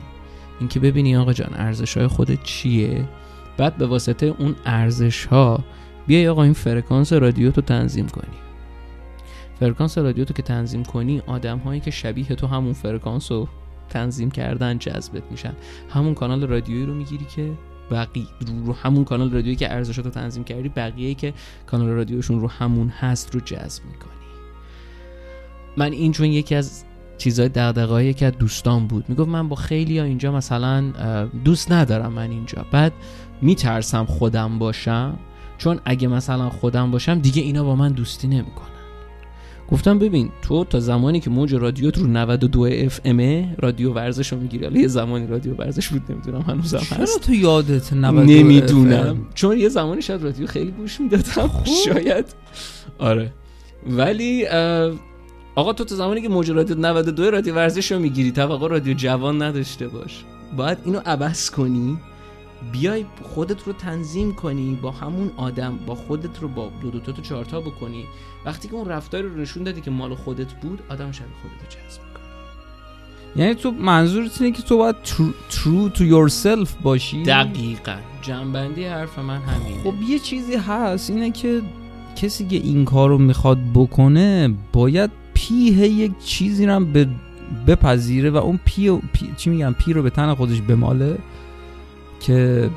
اینکه 0.61 0.81
ببینی 0.81 1.17
آقا 1.17 1.33
جان 1.33 1.51
ارزش 1.55 1.97
های 1.97 2.07
خودت 2.07 2.43
چیه؟ 2.43 3.09
بعد 3.57 3.77
به 3.77 3.87
واسطه 3.87 4.35
اون 4.39 4.57
ارزش 4.65 5.27
ها 5.27 5.65
بیای 6.07 6.29
آقا 6.29 6.43
این 6.43 6.53
فرکانس 6.53 7.13
رادیو 7.13 7.51
تو 7.51 7.61
تنظیم 7.61 8.07
کنی. 8.07 8.37
فرکانس 9.61 9.99
رادیو 9.99 10.25
تو 10.25 10.35
که 10.35 10.43
تنظیم 10.43 10.85
کنی 10.85 11.23
آدم 11.27 11.59
هایی 11.59 11.81
که 11.81 11.91
شبیه 11.91 12.27
تو 12.27 12.47
همون 12.47 12.73
فرکانس 12.73 13.33
رو 13.33 13.49
تنظیم 13.89 14.31
کردن 14.31 14.79
جذبت 14.79 15.23
میشن. 15.31 15.53
همون 15.91 16.15
کانال 16.15 16.47
رادیویی 16.47 16.87
رو 16.87 16.95
می‌گیری 16.95 17.25
که 17.25 17.53
بقیه 17.91 18.27
رو, 18.67 18.73
همون 18.73 19.05
کانال 19.05 19.31
رادیویی 19.31 19.57
که 19.57 19.73
ارزشات 19.73 20.05
رو 20.05 20.11
تنظیم 20.11 20.45
کردی 20.45 20.69
بقیه 20.69 21.15
که 21.15 21.35
کانال 21.67 21.89
رادیوشون 21.89 22.41
رو 22.41 22.49
همون 22.49 22.89
هست 22.89 23.35
رو 23.35 23.41
جذب 23.41 23.85
می‌کنی. 23.85 24.13
من 25.77 25.93
این 25.93 26.13
چون 26.13 26.27
یکی 26.27 26.55
از 26.55 26.85
چیزای 27.19 27.49
دغدغه‌ای 27.49 28.15
که 28.15 28.31
دوستان 28.31 28.87
بود 28.87 29.05
می‌گفت 29.09 29.29
من 29.29 29.49
با 29.49 29.57
خیلی 29.57 29.99
ها 29.99 30.05
اینجا 30.05 30.33
مثلا 30.33 30.91
دوست 31.45 31.73
ندارم 31.73 32.13
من 32.13 32.31
اینجا. 32.31 32.67
بعد 32.71 32.93
میترسم 33.43 34.05
خودم 34.05 34.59
باشم 34.59 35.19
چون 35.59 35.81
اگه 35.85 36.09
مثلا 36.09 36.51
خودم 36.51 36.91
باشم 36.91 37.19
دیگه 37.19 37.43
اینا 37.43 37.65
با 37.65 37.77
من 37.77 37.93
دوستی 37.93 38.29
نمی‌کنن. 38.29 38.78
گفتم 39.73 39.99
ببین 39.99 40.31
تو 40.43 40.65
تا 40.65 40.81
زمانی 40.81 41.21
که 41.21 41.31
موج 41.31 41.55
رادیوت 41.55 41.99
رو 41.99 42.07
92 42.07 42.69
اف 42.73 43.01
ام 43.05 43.55
رادیو 43.59 43.93
ورزش 43.93 44.33
رو 44.33 44.39
می‌گیری. 44.41 44.65
حالا 44.65 44.81
یه 44.81 44.89
زمانی 44.89 45.27
رادیو 45.27 45.55
ورزش 45.55 45.89
بود 45.89 46.03
نمی‌دونم 46.09 46.41
هنوزم 46.41 46.79
چرا 46.79 46.99
هست. 46.99 47.21
تو 47.21 47.35
یادت 47.35 47.93
92 47.93 48.33
نمی‌دونم؟ 48.33 49.27
چون 49.35 49.59
یه 49.59 49.69
زمانی 49.69 50.03
شاید 50.03 50.23
رادیو 50.23 50.47
خیلی 50.47 50.71
گوش 50.71 51.01
می‌دادم. 51.01 51.51
شاید. 51.85 52.25
آره. 52.99 53.33
ولی 53.87 54.47
آقا 55.55 55.73
تو 55.73 55.85
تا 55.85 55.97
زمانی 55.97 56.23
که 56.23 56.29
موج 56.29 56.51
رادیو 56.51 56.77
92 56.77 57.31
رادیو 57.31 57.55
ورزش 57.55 57.93
رو 57.93 57.99
می‌گیری 57.99 58.33
توقع 58.33 58.69
رادیو 58.69 58.95
جوان 58.95 59.43
نداشته 59.43 59.89
باش. 59.89 60.25
باید 60.57 60.79
اینو 60.85 60.99
عوض 61.07 61.51
کنی. 61.51 61.99
بیای 62.73 63.05
خودت 63.23 63.67
رو 63.67 63.73
تنظیم 63.73 64.35
کنی 64.35 64.79
با 64.83 64.91
همون 64.91 65.31
آدم 65.37 65.79
با 65.87 65.95
خودت 65.95 66.39
رو 66.41 66.49
با 66.49 66.71
دو 66.83 66.91
دو 66.91 67.01
تا 67.01 67.13
تو 67.13 67.23
چهارتا 67.23 67.61
بکنی. 67.61 68.05
وقتی 68.45 68.69
که 68.69 68.75
اون 68.75 68.89
رفتار 68.89 69.23
رو 69.23 69.41
نشون 69.41 69.63
دادی 69.63 69.81
که 69.81 69.91
مال 69.91 70.15
خودت 70.15 70.53
بود 70.53 70.83
آدم 70.89 71.13
شبیه 71.13 71.29
خودت 71.43 71.55
رو 71.55 71.69
جذب 71.69 72.01
می‌کنه. 72.09 72.25
یعنی 73.37 73.55
تو 73.55 73.71
منظورت 73.71 74.43
اینه 74.43 74.57
که 74.57 74.63
تو 74.63 74.77
باید 74.77 74.97
true, 75.05 75.55
true 75.55 75.97
to 75.97 76.01
yourself 76.01 76.83
باشی؟ 76.83 77.23
دقیقا. 77.23 77.97
جمع‌بندی 78.23 78.85
حرف 78.85 79.19
من 79.19 79.39
همینه. 79.39 79.83
خب 79.85 80.03
یه 80.09 80.19
چیزی 80.19 80.55
هست 80.57 81.11
اینه 81.11 81.31
که 81.31 81.63
کسی 82.17 82.47
که 82.47 82.57
این 82.57 82.85
کار 82.85 83.09
رو 83.09 83.19
می‌خواد 83.19 83.59
بکنه 83.75 84.55
باید 84.73 85.11
پیه 85.35 85.89
یک 85.89 86.13
چیزی 86.25 86.67
رو 86.67 86.73
هم 86.73 86.93
به 86.93 87.09
بپذیره 87.67 88.31
و 88.31 88.37
اون 88.37 88.61
پی, 88.65 88.89
و- 88.89 89.01
پی 89.13 89.33
چی 89.37 89.51
میگم 89.51 89.75
پی 89.79 89.93
رو 89.93 90.03
به 90.03 90.11
تن 90.11 90.35
خودش 90.35 90.61
بماله. 90.61 91.19
که 92.21 92.71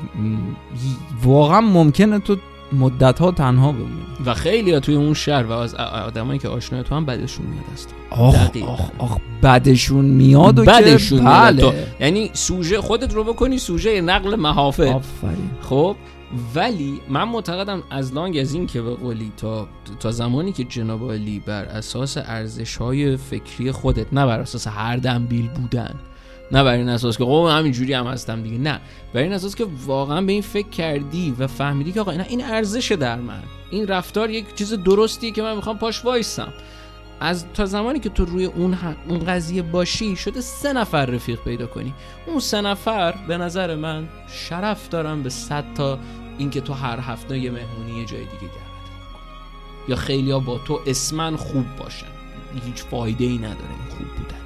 واقعا 1.22 1.60
ممکنه 1.60 2.18
تو 2.18 2.36
مدت 2.72 3.18
ها 3.18 3.30
تنها 3.30 3.72
بمونی. 3.72 4.02
و 4.26 4.34
خیلی 4.34 4.72
ها 4.72 4.80
توی 4.80 4.94
اون 4.94 5.14
شهر 5.14 5.42
و 5.42 5.52
از 5.52 5.74
آدمایی 5.74 6.38
که 6.38 6.48
آشنای 6.48 6.82
تو 6.82 6.94
هم 6.94 7.06
بدشون 7.06 7.46
میاد 7.46 7.64
از 7.72 7.86
تو. 7.86 7.94
آخ. 8.10 8.56
آخ 8.66 8.90
آخ 8.98 9.18
بدشون 9.42 10.04
میاد 10.04 10.58
و 10.58 10.64
بدشون 10.64 11.18
که 11.18 11.24
میاد. 11.24 11.54
بله. 11.54 11.62
تو 11.62 11.72
یعنی 12.00 12.30
سوژه 12.32 12.80
خودت 12.80 13.14
رو 13.14 13.24
بکنی 13.24 13.58
سوژه 13.58 14.00
نقل 14.00 14.36
محافل. 14.36 14.88
آفرین. 14.88 15.50
خب 15.62 15.96
ولی 16.54 17.00
من 17.08 17.24
معتقدم 17.24 17.82
از 17.90 18.14
لانگ 18.14 18.38
از 18.38 18.54
این 18.54 18.66
که 18.66 18.82
به 18.82 18.94
قولی 18.94 19.32
تا 19.36 19.68
تا 20.00 20.12
زمانی 20.12 20.52
که 20.52 20.64
جناب 20.64 21.02
عالی 21.02 21.42
بر 21.46 21.64
اساس 21.64 22.16
ارزش 22.16 22.76
های 22.76 23.16
فکری 23.16 23.72
خودت 23.72 24.06
نه 24.12 24.26
بر 24.26 24.40
اساس 24.40 24.66
هر 24.66 24.96
دنبیل 24.96 25.48
بودن 25.48 25.94
نه 26.52 26.64
بر 26.64 26.72
این 26.72 26.88
اساس 26.88 27.18
که 27.18 27.24
خب 27.24 27.48
همینجوری 27.50 27.92
هم 27.92 28.06
هستم 28.06 28.42
دیگه. 28.42 28.58
نه 28.58 28.80
بر 29.14 29.20
این 29.20 29.32
اساس 29.32 29.54
که 29.54 29.66
واقعا 29.86 30.20
به 30.20 30.32
این 30.32 30.42
فکر 30.42 30.68
کردی 30.68 31.34
و 31.38 31.46
فهمیدی 31.46 31.92
که 31.92 32.00
آقا 32.00 32.10
اینا 32.10 32.24
این 32.24 32.44
ارزشه 32.44 32.96
در 32.96 33.16
من 33.16 33.42
این 33.70 33.86
رفتار 33.86 34.30
یک 34.30 34.54
چیز 34.54 34.72
درستیه 34.72 35.30
که 35.30 35.42
من 35.42 35.56
می‌خوام 35.56 35.78
پاش 35.78 36.04
وایسم. 36.04 36.52
از 37.20 37.44
تا 37.54 37.66
زمانی 37.66 38.00
که 38.00 38.08
تو 38.08 38.24
روی 38.24 38.44
اون 38.44 38.78
اون 39.08 39.18
قضیه 39.18 39.62
باشی 39.62 40.16
شده 40.16 40.40
سه 40.40 40.72
نفر 40.72 41.06
رفیق 41.06 41.40
پیدا 41.40 41.66
کنی. 41.66 41.94
اون 42.26 42.40
سه 42.40 42.60
نفر 42.60 43.14
به 43.28 43.38
نظر 43.38 43.74
من 43.74 44.08
شرف 44.28 44.88
دارن 44.88 45.22
به 45.22 45.30
صد 45.30 45.64
تا 45.74 45.98
اینکه 46.38 46.60
تو 46.60 46.72
هر 46.72 46.98
هفته 47.00 47.38
یه 47.38 47.50
مهمونی 47.50 48.00
یه 48.00 48.04
جای 48.04 48.20
دیگه 48.20 48.40
دعوت 48.40 48.52
کنی 48.52 49.88
یا 49.88 49.96
خیلیا 49.96 50.38
با 50.38 50.58
تو 50.58 50.80
اسمن 50.86 51.36
خوب 51.36 51.64
باشن. 51.78 52.06
هیچ 52.66 52.82
فایده 52.82 53.24
ای 53.24 53.38
نداره 53.38 53.50
این 53.50 53.98
خوب 53.98 54.06
بودن. 54.06 54.41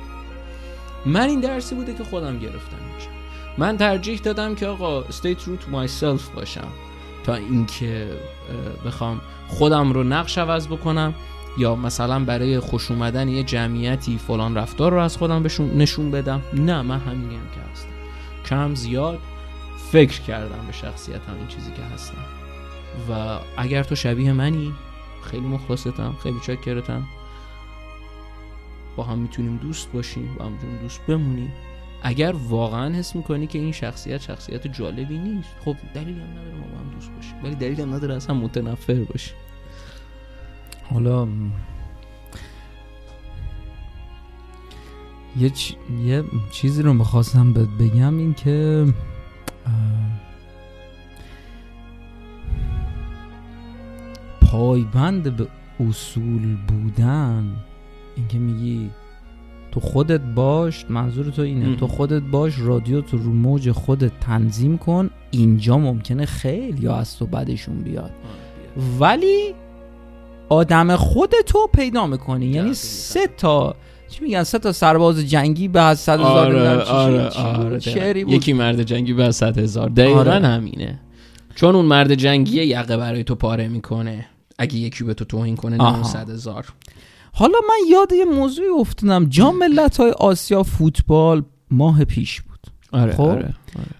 من 1.06 1.28
این 1.28 1.40
درسی 1.40 1.74
بوده 1.74 1.94
که 1.94 2.04
خودم 2.04 2.38
گرفتم 2.38 2.76
میشم. 2.94 3.10
من 3.58 3.76
ترجیح 3.76 4.18
دادم 4.18 4.54
که 4.54 4.66
آقا 4.66 5.02
true 5.02 5.58
to 5.60 5.74
myself 5.74 6.22
باشم. 6.34 6.68
تا 7.24 7.34
اینکه 7.34 8.08
بخوام 8.86 9.20
خودم 9.48 9.92
رو 9.92 10.04
نقش 10.04 10.38
عوض 10.38 10.66
بکنم 10.66 11.14
یا 11.58 11.76
مثلا 11.76 12.24
برای 12.24 12.60
خوش 12.60 12.90
اومدن 12.90 13.28
یه 13.28 13.42
جمعیتی 13.42 14.18
فلان 14.18 14.56
رفتار 14.56 14.92
رو 14.92 14.98
از 14.98 15.16
خودم 15.16 15.42
بهشون 15.42 15.70
نشون 15.70 16.10
بدم. 16.10 16.42
نه 16.52 16.82
من 16.82 16.98
همینی 16.98 17.34
هم 17.34 17.48
که 17.54 17.70
هستم. 17.72 17.88
کم 18.46 18.74
زیاد 18.74 19.18
فکر 19.92 20.20
کردم 20.20 20.66
به 20.66 20.72
شخصیتم 20.72 21.34
این 21.38 21.46
چیزی 21.46 21.70
که 21.72 21.82
هستم. 21.94 22.24
و 23.10 23.38
اگر 23.56 23.82
تو 23.82 23.94
شبیه 23.94 24.32
منی 24.32 24.74
خیلی 25.22 25.46
مخلصتم 25.46 26.16
خیلی 26.22 26.38
چاکرتم 26.46 27.02
با 28.96 29.04
هم 29.04 29.18
می‌تونیم 29.18 29.56
دوست 29.56 29.92
باشیم 29.92 30.34
با 30.38 30.44
هم 30.44 30.52
می‌تونیم 30.52 30.78
دوست 30.78 31.00
بمونیم. 31.06 31.52
اگر 32.02 32.32
واقعا 32.48 32.94
حس 32.94 33.16
می‌کنی 33.16 33.46
که 33.46 33.58
این 33.58 33.72
شخصیت 33.72 34.20
شخصیت 34.20 34.66
جالبی 34.66 35.18
نیست 35.18 35.48
خب 35.64 35.76
دلیلی 35.94 36.20
هم 36.20 36.30
نداره 36.30 36.54
ما 36.54 36.66
با 36.66 36.78
هم 36.78 36.90
دوست 36.90 37.10
باشیم. 37.10 37.34
ولی 37.44 37.54
دلیلی 37.54 37.82
هم 37.82 37.94
نداره 37.94 38.14
اصلا 38.14 38.34
متنفر 38.34 38.94
باشیم. 38.94 39.34
حالا 40.90 41.28
یه, 45.38 45.48
چ- 45.50 45.74
یه 46.04 46.24
چیزی 46.50 46.82
رو 46.82 46.92
می‌خواستم 46.92 47.52
بگم 47.52 48.18
این 48.18 48.34
که 48.34 48.86
پایبند 54.40 55.36
به 55.36 55.48
اصول 55.80 56.56
بودن 56.56 57.56
اینکه 58.16 58.38
میگی 58.38 58.90
تو 59.72 59.80
خودت 59.80 60.20
باش 60.20 60.84
منظور 60.88 61.30
تو 61.30 61.42
اینه 61.42 61.66
مهم. 61.66 61.76
تو 61.76 61.86
خودت 61.86 62.22
باش 62.22 62.54
رادیو 62.58 63.00
تو 63.00 63.18
رو 63.18 63.32
موج 63.32 63.70
خودت 63.70 64.20
تنظیم 64.20 64.78
کن 64.78 65.10
اینجا 65.30 65.78
ممکنه 65.78 66.26
خیلی 66.26 66.88
از 66.88 67.18
تو 67.18 67.26
بدشون 67.26 67.76
بیاد 67.82 68.10
ولی 69.00 69.54
آدم 70.48 70.96
خودتو 70.96 71.68
پیدا 71.74 72.06
می‌کنی 72.06 72.46
یعنی. 72.46 72.74
سه 72.74 73.26
تا 73.26 73.74
چی 74.08 74.24
میگن 74.24 74.42
سه 74.42 74.58
تا 74.58 74.72
سرباز 74.72 75.18
جنگی 75.20 75.68
به 75.68 75.80
از 75.80 76.00
صد 76.00 76.20
هزار 76.20 76.56
آره 76.56 76.82
آره 76.82 77.28
آره 77.28 78.24
بود. 78.24 78.32
یکی 78.32 78.52
مرد 78.52 78.82
جنگی 78.82 79.12
به 79.12 79.30
صد 79.30 79.58
هزار 79.58 79.88
دقیقا 79.88 80.20
آره. 80.20 80.46
همینه 80.46 81.00
چون 81.54 81.74
اون 81.74 81.84
مرد 81.84 82.14
جنگی 82.14 82.62
یقه 82.62 82.96
برای 82.96 83.24
تو 83.24 83.34
پاره 83.34 83.68
می‌کنه 83.68 84.26
اگه 84.58 84.76
یکی 84.76 85.04
به 85.04 85.14
تو 85.14 85.24
توهین 85.24 85.56
کنه 85.56 85.78
آها. 85.78 85.96
900 85.96 86.30
هزار 86.30 86.66
حالا 87.38 87.58
من 87.68 87.90
یاد 87.90 88.12
یه 88.12 88.24
موضوعی 88.24 88.68
افتادم. 88.68 89.26
جام 89.28 89.58
ملت 89.58 89.96
های 89.96 90.10
آسیا 90.10 90.62
فوتبال 90.62 91.42
ماه 91.70 92.04
پیش 92.04 92.40
بود. 92.40 92.58
آره 92.92 93.12
خب. 93.12 93.20
آره 93.20 93.54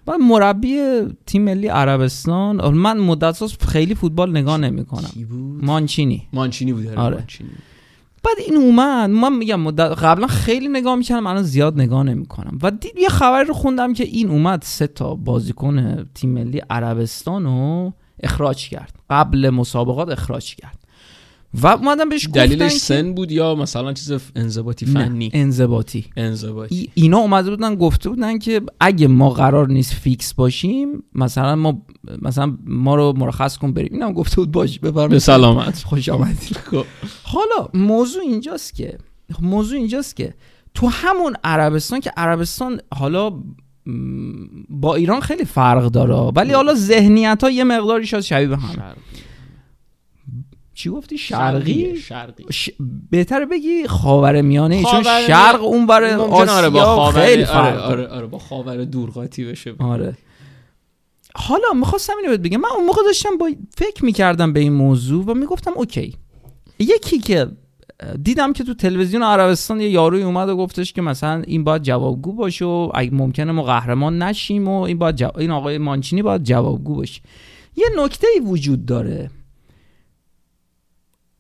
و 0.07 0.19
مربی 0.19 1.03
تیم 1.27 1.43
ملی 1.43 1.69
عربستان. 1.69 2.61
حالا 2.61 2.75
من 2.77 2.99
مدت 2.99 3.43
خیلی 3.69 3.95
فوتبال 3.95 4.31
نگاه 4.31 4.57
نمی 4.57 4.85
کنم 4.85 5.09
کی 5.15 5.25
بود؟ 5.25 5.65
مانچینی. 5.65 6.29
مانچینی 6.33 6.73
بود 6.73 6.87
آره, 6.87 6.99
آره. 6.99 7.17
مانچینی. 7.17 7.51
بعد 8.25 8.37
این 8.47 8.57
اومد. 8.57 9.11
من 9.11 9.37
میگم 9.37 9.61
مدت 9.61 9.91
قبلا 9.91 10.27
خیلی 10.27 10.69
نگاه 10.69 10.95
می‌کردم 10.95 11.27
الان 11.27 11.43
زیاد 11.43 11.81
نگاه 11.81 12.03
نمی‌کنم. 12.03 12.59
و 12.63 12.71
دید 12.71 12.99
یه 12.99 13.09
خبری 13.09 13.45
رو 13.45 13.55
خوندم 13.55 13.93
که 13.93 14.05
این 14.05 14.31
اومد 14.31 14.63
سه 14.63 14.87
تا 14.87 15.15
بازیکن 15.15 16.05
تیم 16.15 16.31
ملی 16.31 16.63
عربستان 16.71 17.45
رو 17.45 17.93
اخراج 18.23 18.69
کرد. 18.69 18.99
قبل 19.11 19.51
مسابقات 19.51 20.09
اخراج 20.09 20.55
کرد. 20.55 20.86
و 21.55 21.67
اومدم 21.67 22.09
بهش 22.09 22.29
دلیلش 22.35 22.73
سن 22.73 23.15
بود 23.15 23.33
یا 23.33 23.55
مثلا 23.55 23.93
چیز 23.93 24.13
انضباطی 24.37 24.87
فنی؟ 24.87 25.31
انضباطی. 25.33 26.05
انضباطی. 26.17 26.75
ای- 26.75 26.89
اینا 26.95 27.19
اومده 27.19 27.51
بودن 27.51 27.75
گفته 27.75 28.09
بودن 28.09 28.39
که 28.39 28.61
اگه 28.81 29.09
ما 29.09 29.31
قرار 29.31 29.69
نیست 29.69 29.93
فیکس 29.95 30.35
باشیم 30.35 31.03
مثلا 31.15 31.57
ما 31.57 31.83
مثلا 32.23 32.57
ما 32.67 32.95
رو 32.95 33.13
مرخص 33.17 33.57
کن 33.59 33.73
بریم. 33.73 33.89
اینم 33.93 34.13
گفته 34.13 34.37
بود 34.37 34.53
باش 34.53 34.79
به 34.79 34.91
بفرمایید 34.91 35.19
سلامت. 35.19 35.83
خوش 35.83 36.09
آمدید 36.09 36.57
خب. 36.71 36.85
حالا 37.23 37.69
موضوع 37.75 38.23
اینجاست 38.23 38.75
که 38.75 38.99
موضوع 39.43 39.79
اینجاست 39.79 40.17
که 40.17 40.35
تو 40.75 40.87
همون 40.89 41.37
عربستان 41.45 42.01
که 42.01 42.11
عربستان 42.17 42.81
حالا 42.95 43.33
با 44.69 44.95
ایران 44.95 45.21
خیلی 45.21 45.45
فرق 45.45 45.85
داره 45.87 46.15
ولی 46.15 46.53
حالا 46.53 46.75
ذهنیت 46.75 47.39
ها 47.45 47.51
یه 47.51 47.65
مقداری 47.65 48.07
شاید 48.07 48.23
شبیه 48.23 48.49
به 48.49 48.57
هم 48.57 48.95
چی 50.77 50.91
گفتی؟ 50.91 51.19
شرقی 51.19 51.97
شرقی؟ 51.97 52.45
ش... 52.51 52.71
بهتر 53.11 53.45
بگی 53.45 53.87
خاور 53.87 54.43
میانه 54.43 54.83
چون 54.83 55.03
شرق 55.03 55.65
اون 55.65 55.87
برای 55.87 56.17
ممکنه 56.17 56.51
آره 56.51 56.69
با 56.69 56.81
آسیا 56.81 56.95
خاور 56.95 57.27
خیلی 57.27 57.45
آره. 57.45 57.79
آره, 57.79 58.07
آره 58.07 58.27
با 58.27 58.39
خاور 58.39 58.85
دور 58.85 59.11
قاطی 59.11 59.45
بشه. 59.45 59.75
آره. 59.79 60.17
حالا 61.35 61.69
می‌خواستم 61.75 62.13
اینو 62.17 62.31
بهت 62.31 62.41
بگم. 62.41 62.61
من 62.61 62.69
اون 62.77 62.87
موقع 62.87 63.03
داشتم 63.03 63.39
با 63.39 63.51
فکر 63.77 64.05
می‌کردم 64.05 64.53
به 64.53 64.61
این 64.61 64.73
موضوع 64.73 65.25
و 65.25 65.35
می‌گفتم 65.35 65.73
اوکی. 65.75 66.15
یکی 66.79 67.19
که 67.19 67.49
دیدم 68.23 68.53
که 68.53 68.65
تو 68.65 68.75
تلویزیون 68.75 69.23
عربستان 69.23 69.81
یه 69.81 69.91
یاروی 69.91 70.23
اومد 70.23 70.49
و 70.49 70.57
گفتش 70.57 70.93
که 70.93 71.03
مثلا 71.03 71.43
این 71.47 71.65
باید 71.65 71.83
جوابگو 71.83 72.33
باشه 72.33 72.65
و 72.65 72.91
اگه 72.95 73.15
ممکنه 73.15 73.53
ما 73.53 73.63
قهرمان 73.63 74.23
نشیم 74.23 74.69
و 74.69 74.81
این 74.81 74.99
باید 74.99 75.23
این 75.39 75.51
آقای 75.51 75.79
مانچینی 75.79 76.23
باید 76.23 76.43
جوابگو 76.43 76.95
باشه. 76.95 77.21
یه 77.77 77.87
نکته 77.97 78.27
ای 78.35 78.41
وجود 78.41 78.87
داره. 78.87 79.31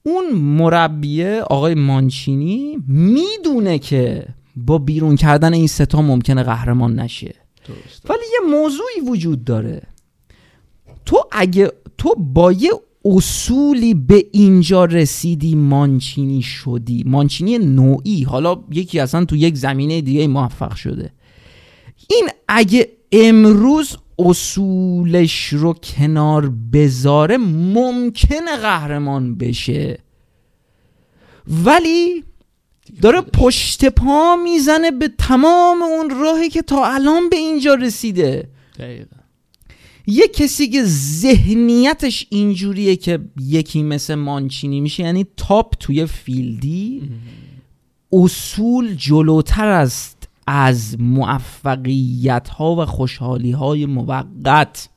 اون 0.07 0.33
مربیه 0.33 1.41
آقای 1.41 1.75
مانچینی 1.75 2.79
می‌دونه 2.89 3.79
که 3.79 4.27
با 4.57 4.79
بیرون 4.79 5.17
کردن 5.17 5.55
این 5.55 5.67
ستا 5.67 6.03
ممکنه 6.03 6.43
قهرمان 6.43 6.99
نشه. 6.99 7.35
درست 7.69 8.11
ولی 8.11 8.19
یه 8.33 8.51
موضوعی 8.51 9.11
وجود 9.11 9.45
داره. 9.45 9.83
تو 11.07 11.17
اگه 11.33 11.73
تو 11.99 12.15
با 12.15 12.53
یه 12.53 12.71
اصولی 13.05 13.95
به 13.95 14.27
اینجا 14.33 14.85
رسیدی 14.85 15.55
مانچینی 15.55 16.43
شدی. 16.43 17.05
مانچینی 17.07 17.59
نوعی 17.59 18.23
حالا 18.23 18.63
یکی 18.71 19.01
اصلا 19.01 19.25
تو 19.25 19.37
یک 19.37 19.57
زمینه 19.57 20.01
دیگه 20.01 20.27
موفق 20.27 20.75
شده. 20.75 21.13
این 22.11 22.29
اگه 22.49 22.89
امروز 23.13 23.97
اصولش 24.19 25.49
رو 25.49 25.73
کنار 25.73 26.53
بذاره 26.73 27.37
ممکنه 27.37 28.57
قهرمان 28.63 29.35
بشه. 29.35 29.99
ولی 31.65 32.25
داره 33.03 33.21
پشت 33.21 33.85
پا 33.85 34.37
می‌زنه 34.37 34.91
به 34.91 35.11
تمام 35.19 35.83
اون 35.83 36.11
راهی 36.11 36.49
که 36.49 36.63
تا 36.63 36.87
الان 36.87 37.29
به 37.29 37.37
اینجا 37.37 37.75
رسیده. 37.75 38.49
دقیقا. 38.79 39.17
یه 40.07 40.29
کسی 40.29 40.69
که 40.69 40.85
ذهنیتش 41.21 42.27
اینجوریه 42.31 42.97
که 42.97 43.19
یکی 43.41 43.83
مثل 43.83 44.15
مانچینی 44.15 44.81
میشه 44.81 45.03
یعنی 45.03 45.27
تاپ 45.37 45.75
توی 45.81 46.07
فیلدی 46.07 47.11
اصول 48.13 48.95
جلوتر 48.95 49.69
است 49.69 50.16
از 50.47 51.01
موفقیت 51.01 52.49
ها 52.49 52.77
و 52.77 52.85
خوشحالی 52.85 53.51
های 53.51 53.87
موقت. 53.87 54.89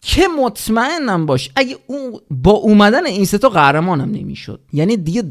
که 0.00 0.22
مطمئنم 0.40 1.26
باش 1.26 1.50
اگه 1.56 1.76
اون 1.86 2.20
با 2.30 2.50
اومدن 2.50 3.06
این 3.06 3.24
ستا 3.24 3.48
قهرمانم 3.48 4.10
نمی‌شد. 4.10 4.60
یعنی 4.72 4.96
دیگه 4.96 5.22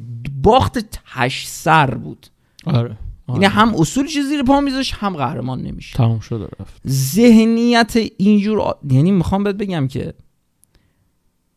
باخت 0.43 0.77
تش 0.79 1.47
سر 1.47 1.95
بود. 1.95 2.27
آره 2.65 2.97
یعنی 3.29 3.45
هم 3.45 3.75
اصول 3.75 4.07
چیزی 4.07 4.29
زیر 4.29 4.43
پا 4.43 4.61
میذاش 4.61 4.93
هم 4.93 5.15
قهرمان 5.15 5.61
نمیشه 5.61 5.97
تمام 5.97 6.19
شد 6.19 6.49
رفت. 6.59 6.81
ذهنیت 6.87 7.93
اینجور 8.17 8.61
آ- 8.61 8.71
یعنی 8.89 9.11
می‌خوام 9.11 9.43
بهت 9.43 9.55
بگم 9.55 9.87
که 9.87 10.13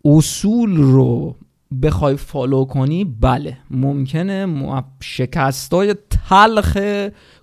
اصول 0.05 0.77
رو 0.77 1.37
بخوای 1.83 2.17
فالو 2.17 2.65
کنی 2.65 3.05
بله. 3.05 3.57
ممکنه 3.71 4.47
شکستای 5.01 5.95
تلخ 6.29 6.79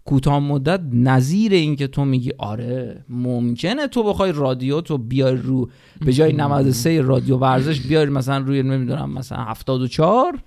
کوتاه 0.05 0.39
مدت 0.39 0.81
نظیر 0.93 1.53
این 1.53 1.75
که 1.75 1.87
تو 1.87 2.05
میگی 2.05 2.31
آره 2.37 3.05
ممکنه 3.09 3.87
تو 3.87 4.03
بخوای 4.03 4.31
رادیو 4.31 4.81
تو 4.81 4.97
بیای 4.97 5.35
رو 5.35 5.69
به 6.05 6.13
جای 6.13 6.33
93 6.33 7.01
رادیو 7.01 7.37
ورزش 7.37 7.81
بیاری 7.81 8.11
مثلا 8.11 8.37
روی 8.37 8.63
نمی‌دونم 8.63 9.13
مثلا 9.13 9.43
74 9.43 10.39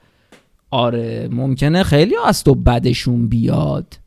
آره 0.70 1.28
ممکنه 1.32 1.82
خیلی 1.82 2.14
از 2.26 2.44
تو 2.44 2.54
بدشون 2.54 3.28
بیاد. 3.28 3.98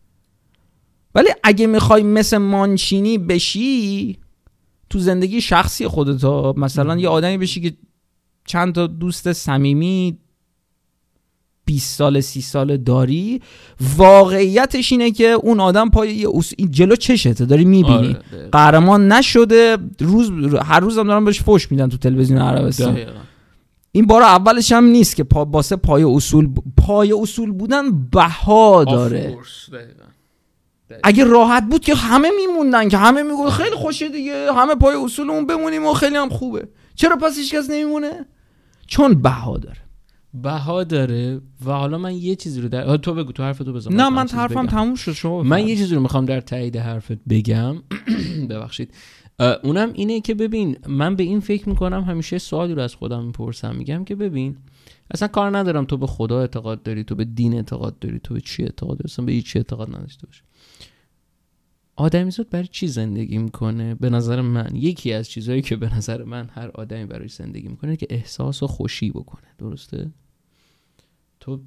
ولی 1.16 1.30
اگه 1.44 1.68
می‌خوای 1.68 2.04
مثل 2.04 2.38
مانچینی 2.38 3.18
بشی 3.18 4.18
تو 4.90 5.00
زندگی 5.00 5.42
شخصی 5.42 5.88
خودتا 5.88 6.54
مثلا 6.58 6.98
یه 6.98 7.10
آدمی 7.10 7.38
بشی 7.38 7.62
که 7.62 7.74
چند 8.46 8.76
تا 8.76 8.88
دوست 8.88 9.34
صمیمی 9.34 10.18
20 11.66 11.98
سال 11.98 12.22
30 12.22 12.42
سال 12.42 12.78
داری 12.78 13.42
واقعیتش 13.98 14.92
اینه 14.92 15.12
که 15.12 15.26
اون 15.28 15.60
آدم 15.60 15.90
پای 15.90 16.16
یه 16.16 16.28
اص- 16.34 16.54
این 16.58 16.72
جلو 16.72 16.96
چشته 16.96 17.46
داری 17.46 17.66
می‌بینی 17.66 18.08
آره. 18.34 18.50
قهرمان 18.52 19.12
نشده 19.12 19.78
روز 20.00 20.32
هر 20.56 20.80
روزم 20.80 21.08
دارن 21.08 21.26
بهش 21.26 21.42
فوش 21.42 21.72
میدن 21.72 21.90
تو 21.90 21.98
تلویزیون 21.98 22.42
عربستان 22.42 22.94
دقیقاً. 22.94 23.12
این 23.92 24.06
بار 24.06 24.22
اولش 24.22 24.72
هم 24.72 24.84
نیست 24.86 25.16
که 25.16 25.24
پا 25.24 25.46
باسه 25.46 25.76
پای 25.76 26.04
اصول 26.04 26.50
پای 26.78 27.14
اصول 27.22 27.52
بودن 27.52 27.92
بها 28.12 28.84
داره. 28.84 29.38
اگه 31.04 31.24
راحت 31.24 31.64
بود 31.70 31.82
که 31.82 31.96
همه 31.96 32.30
میموندن 32.38 32.90
که 32.90 32.98
همه 32.98 33.24
میگن 33.24 33.50
خیلی 33.50 33.76
خوشه 33.76 34.10
دیگه 34.10 34.54
همه 34.54 34.76
پای 34.76 34.96
اصولمون 34.96 35.48
بمونیم 35.48 35.86
و 35.86 35.94
خیلی 35.94 36.16
هم 36.16 36.30
خوبه. 36.30 36.68
چرا 36.96 37.16
پس 37.16 37.38
هیچ 37.38 37.56
کس 37.56 37.70
نمیمونه؟ 37.70 38.26
چون 38.88 39.22
بها 39.22 39.58
داره. 39.58 39.78
بها 40.34 40.84
داره 40.84 41.42
و 41.66 41.72
حالا 41.72 41.98
من 41.98 42.16
یه 42.16 42.36
چیزی 42.36 42.62
رو 42.62 42.70
در 42.70 42.98
تو 42.98 43.14
بگو 43.14 43.32
تو 43.32 43.44
حرف 43.44 43.58
تو 43.58 43.74
بزن 43.74 43.94
نه 43.94 44.10
من 44.10 44.28
حرفم. 44.28 44.68
تموم 44.68 44.96
شد 44.96 45.12
شما 45.12 45.44
من 45.44 45.68
یه 45.68 45.76
چیزی 45.76 45.96
رو 45.96 46.02
می‌خوام 46.02 46.26
در 46.26 46.42
تایید 46.42 46.78
حرفت 46.78 47.18
بگم. 47.30 47.76
ببخشید. 48.50 48.94
اونم 49.64 49.92
اینه 49.94 50.22
که 50.22 50.34
ببین 50.36 50.78
من 50.88 51.16
به 51.16 51.24
این 51.24 51.40
فکر 51.40 51.70
می‌کنم 51.70 52.02
همیشه 52.04 52.38
سوالی 52.38 52.74
رو 52.74 52.82
از 52.82 52.96
خودم 52.96 53.26
می‌پرسم. 53.26 53.76
میگم 53.76 54.06
که 54.06 54.16
ببین 54.16 54.58
اصلا 55.12 55.28
کار 55.28 55.58
ندارم 55.58 55.86
تو 55.86 55.98
به 55.98 56.08
خدا 56.08 56.40
اعتقاد 56.40 56.84
داری 56.84 57.04
تو 57.04 57.16
به 57.16 57.26
دین 57.26 57.54
اعتقاد 57.54 58.00
داری 58.00 58.20
تو 58.20 58.34
به 58.34 58.42
چی 58.42 58.64
اعتقاد 58.64 58.98
داری 58.98 59.08
اصلا 59.14 59.26
به 59.26 59.32
هیچ 59.32 59.56
اعتقاد 59.56 59.96
نداشته 59.96 60.28
باش. 60.28 60.44
آدمیزاد 61.96 62.50
برای 62.50 62.68
چی 62.68 62.88
زندگی 62.88 63.38
می‌کنه؟ 63.38 63.96
به 63.96 64.10
نظر 64.10 64.42
من 64.42 64.70
یکی 64.74 65.14
از 65.14 65.30
چیزهایی 65.30 65.62
که 65.62 65.76
به 65.76 65.96
نظر 65.96 66.24
من 66.24 66.50
هر 66.54 66.72
آدمی 66.74 67.06
برای 67.06 67.28
زندگی 67.28 67.68
می‌کنه 67.68 67.96
که 67.96 68.08
احساس 68.10 68.64
و 68.64 68.68
خوشی 68.68 69.12
بکنه 69.12 69.48
درسته؟ 69.58 70.12
تو 71.40 71.62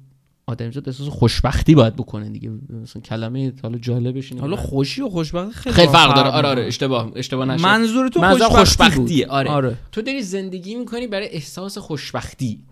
آدمیزاد 0.47 0.89
احساس 0.89 1.07
خوشبختی 1.07 1.75
باید 1.75 1.95
بکنه 1.95 2.29
دیگه 2.29 2.51
مثلا 2.69 3.01
کلمه 3.01 3.53
حالا 3.63 3.77
جالبش 3.77 4.31
اینه 4.31 4.41
حالا 4.41 4.55
خوشی 4.55 5.01
و 5.01 5.09
خوشبختی 5.09 5.53
خیلی, 5.53 5.75
خیلی 5.75 5.87
فرق 5.87 6.15
داره. 6.15 6.29
آره 6.29 6.47
آره. 6.47 6.65
اشتباه 6.65 7.11
اشتباه 7.15 7.45
نشه. 7.45 7.63
منظور 7.63 8.09
تو 8.09 8.21
خوشبختی 8.21 8.55
خوشبختیه،. 8.55 9.27
آره. 9.27 9.49
آره. 9.49 9.77
تو 9.91 10.01
داری 10.01 10.21
زندگی 10.21 10.75
می‌کنی 10.75 11.07
برای 11.07 11.29
احساس 11.29 11.77
خوشبختی. 11.77 12.63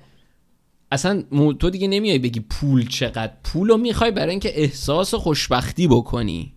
اصلا 0.94 1.22
تو 1.60 1.70
دیگه 1.70 1.88
نمیای 1.88 2.20
بگی 2.20 2.40
پول 2.40 2.88
چقدر 2.88 3.34
پول 3.44 3.70
رو 3.70 3.78
می‌خوای 3.78 4.12
برای 4.12 4.30
اینکه 4.30 4.62
احساس 4.62 5.14
خوشبختی 5.14 5.88
بکنی. 5.88 6.54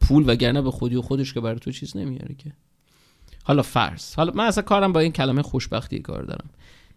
پول 0.00 0.24
وگرنه 0.26 0.62
به 0.62 0.70
خودی 0.70 0.96
و 0.96 1.02
خودش 1.02 1.34
که 1.34 1.40
برای 1.40 1.58
تو 1.58 1.72
چیز 1.72 1.96
نمیاره 1.96 2.34
که. 2.34 2.52
حالا 3.44 3.62
فرض. 3.62 4.14
حالا 4.14 4.32
من 4.34 4.44
اصلا 4.44 4.62
کارم 4.62 4.92
با 4.92 5.00
این 5.00 5.12
کلمه 5.12 5.42
خوشبختی 5.42 5.98
کار 5.98 6.22
دارم. 6.22 6.50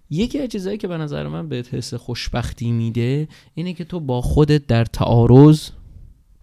یکی 0.10 0.40
از 0.40 0.50
چیزهایی 0.50 0.78
که 0.78 0.88
به 0.88 0.98
نظر 0.98 1.28
من 1.28 1.50
بهت 1.50 1.74
حس 1.74 1.94
خوشبختی 1.94 2.72
میده 2.72 3.28
اینه 3.54 3.74
که 3.74 3.84
تو 3.84 4.00
با 4.00 4.22
خودت 4.22 4.68
در 4.68 4.86
تعارض 4.86 5.70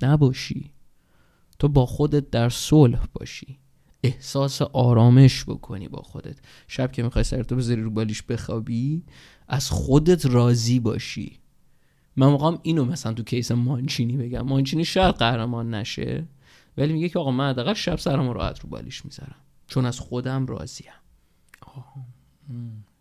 نباشی. 0.02 0.70
تو 1.58 1.68
با 1.68 1.86
خودت 1.86 2.30
در 2.30 2.48
صلح 2.48 3.00
باشی. 3.12 3.58
احساس 4.04 4.62
آرامش 4.62 5.44
بکنی 5.44 5.88
با 5.88 6.02
خودت. 6.02 6.36
شب 6.68 6.92
که 6.92 7.02
می‌خوای 7.02 7.24
سرتو 7.24 7.56
بذاری 7.56 7.82
رو 7.82 7.90
بالیش 7.90 8.22
بخوابی 8.22 9.02
از 9.52 9.70
خودت 9.70 10.26
راضی 10.26 10.80
باشی. 10.80 11.38
من 12.16 12.32
می‌خوام 12.32 12.58
اینو 12.62 12.84
مثلا 12.84 13.12
تو 13.12 13.22
کیس 13.22 13.52
مانچینی 13.52 14.16
بگم. 14.16 14.40
مانچینی 14.40 14.84
شاید 14.84 15.14
قهرمان 15.14 15.74
نشه 15.74 16.24
ولی 16.76 16.92
میگه 16.92 17.08
که 17.08 17.18
آقا 17.18 17.30
من 17.30 17.50
حداقل 17.50 17.74
شب 17.74 17.96
سرم 17.96 18.30
راحت 18.30 18.60
رو 18.60 18.68
بالیش 18.68 19.04
می‌ذارم. 19.04 19.36
چون 19.66 19.86
از 19.86 20.00
خودم 20.00 20.46
راضیم. 20.46 20.92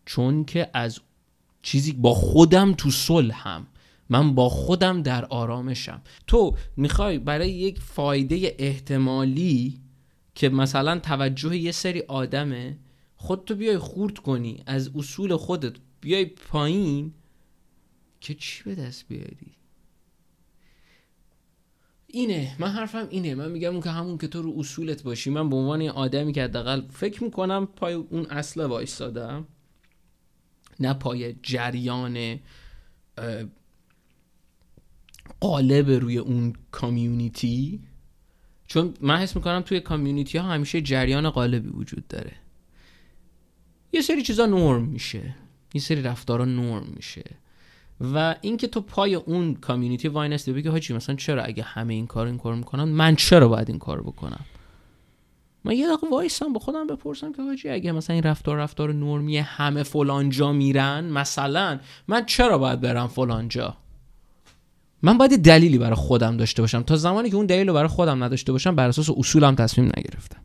چون 0.06 0.44
که 0.44 0.70
از 0.74 1.00
چیزی 1.62 1.92
با 1.92 2.14
خودم 2.14 2.72
تو 2.72 2.90
صلحم 2.90 3.66
من 4.08 4.34
با 4.34 4.48
خودم 4.48 5.02
در 5.02 5.24
آرامشم. 5.24 6.02
تو 6.26 6.56
می‌خوای 6.76 7.18
برای 7.18 7.50
یک 7.50 7.80
فایده 7.80 8.54
احتمالی 8.58 9.80
که 10.34 10.48
مثلا 10.48 10.98
توجه 10.98 11.56
یه 11.56 11.72
سری 11.72 12.00
آدمه 12.00 12.78
خودتو 13.16 13.54
بیای 13.54 13.78
خورد 13.78 14.18
کنی. 14.18 14.62
از 14.66 14.90
اصول 14.94 15.36
خودت 15.36 15.72
بیای 16.02 16.24
پایین 16.24 17.12
که 18.20 18.34
چی 18.34 18.62
به 18.64 18.74
دست 18.74 19.08
بیاری؟ 19.08 19.52
اینه 22.06 22.56
من 22.58 22.68
حرفم 22.68 23.06
اینه. 23.10 23.34
من 23.34 23.50
میگم 23.50 23.80
که 23.80 23.90
همون 23.90 24.18
که 24.18 24.28
تو 24.28 24.42
رو 24.42 24.54
اصولت 24.58 25.02
باشی. 25.02 25.30
من 25.30 25.50
به 25.50 25.56
عنوان 25.56 25.82
آدمی 25.82 26.32
که 26.32 26.42
حداقل 26.42 26.82
فکر 26.88 27.24
می‌کنم 27.24 27.66
پای 27.66 27.94
اون 27.94 28.26
اصل 28.26 28.64
وایستادم 28.64 29.46
نه 30.80 30.94
پای 30.94 31.34
جریان 31.42 32.40
قالب 35.40 35.90
روی 35.90 36.18
اون 36.18 36.52
کامیونیتی 36.70 37.80
چون 38.66 38.94
من 39.00 39.16
حس 39.16 39.36
می‌کنم 39.36 39.60
توی 39.60 39.80
کامیونیتی 39.80 40.38
ها 40.38 40.48
همیشه 40.48 40.80
جریان 40.80 41.30
قالبی 41.30 41.68
وجود 41.68 42.08
داره. 42.08 42.32
یه 43.92 44.00
سری 44.00 44.22
چیزا 44.22 44.46
نرم 44.46 44.84
میشه. 44.84 45.34
یه 45.74 45.80
سری 45.80 46.02
رفتارا 46.02 46.44
نرم 46.44 46.86
میشه. 46.96 47.24
و 48.14 48.34
اینکه 48.40 48.66
تو 48.66 48.80
پای 48.80 49.14
اون 49.14 49.54
کامیونیتی 49.54 50.08
وای 50.08 50.28
نستی 50.28 50.52
بگی 50.52 50.68
حاجی 50.68 50.94
مثلا 50.94 51.16
چرا 51.16 51.42
اگه 51.42 51.62
همه 51.62 51.94
این 51.94 52.06
کار 52.06 52.26
این 52.26 52.38
کار 52.38 52.54
می‌کنن 52.54 52.84
من 52.84 53.16
چرا 53.16 53.48
باید 53.48 53.68
این 53.70 53.78
کار 53.78 54.02
بکنم؟ 54.02 54.44
من 55.64 55.76
یه 55.76 55.86
دقیقه 55.86 56.08
وایسم 56.10 56.52
با 56.52 56.60
خودم 56.60 56.86
بپرسم 56.86 57.32
که 57.32 57.42
حاجی 57.42 57.68
اگه 57.68 57.92
مثلا 57.92 58.14
این 58.14 58.22
رفتار 58.22 58.56
رفتار 58.56 58.92
نرمی 58.92 59.38
همه 59.38 59.82
فلانجا 59.82 60.52
میرن 60.52 61.04
مثلا 61.04 61.80
من 62.08 62.26
چرا 62.26 62.58
باید 62.58 62.80
برم 62.80 63.06
فلانجا؟ 63.06 63.76
من 65.02 65.18
باید 65.18 65.42
دلیلی 65.42 65.78
برای 65.78 65.94
خودم 65.94 66.36
داشته 66.36 66.62
باشم. 66.62 66.82
تا 66.82 66.96
زمانی 66.96 67.30
که 67.30 67.36
اون 67.36 67.46
دلیل 67.46 67.68
رو 67.68 67.74
برای 67.74 67.88
خودم 67.88 68.24
نداشته 68.24 68.52
باشم 68.52 68.76
بر 68.76 68.88
اساس 68.88 69.10
اصولم 69.10 69.54
تصمیم 69.54 69.92
نگرفتم. 69.96 70.40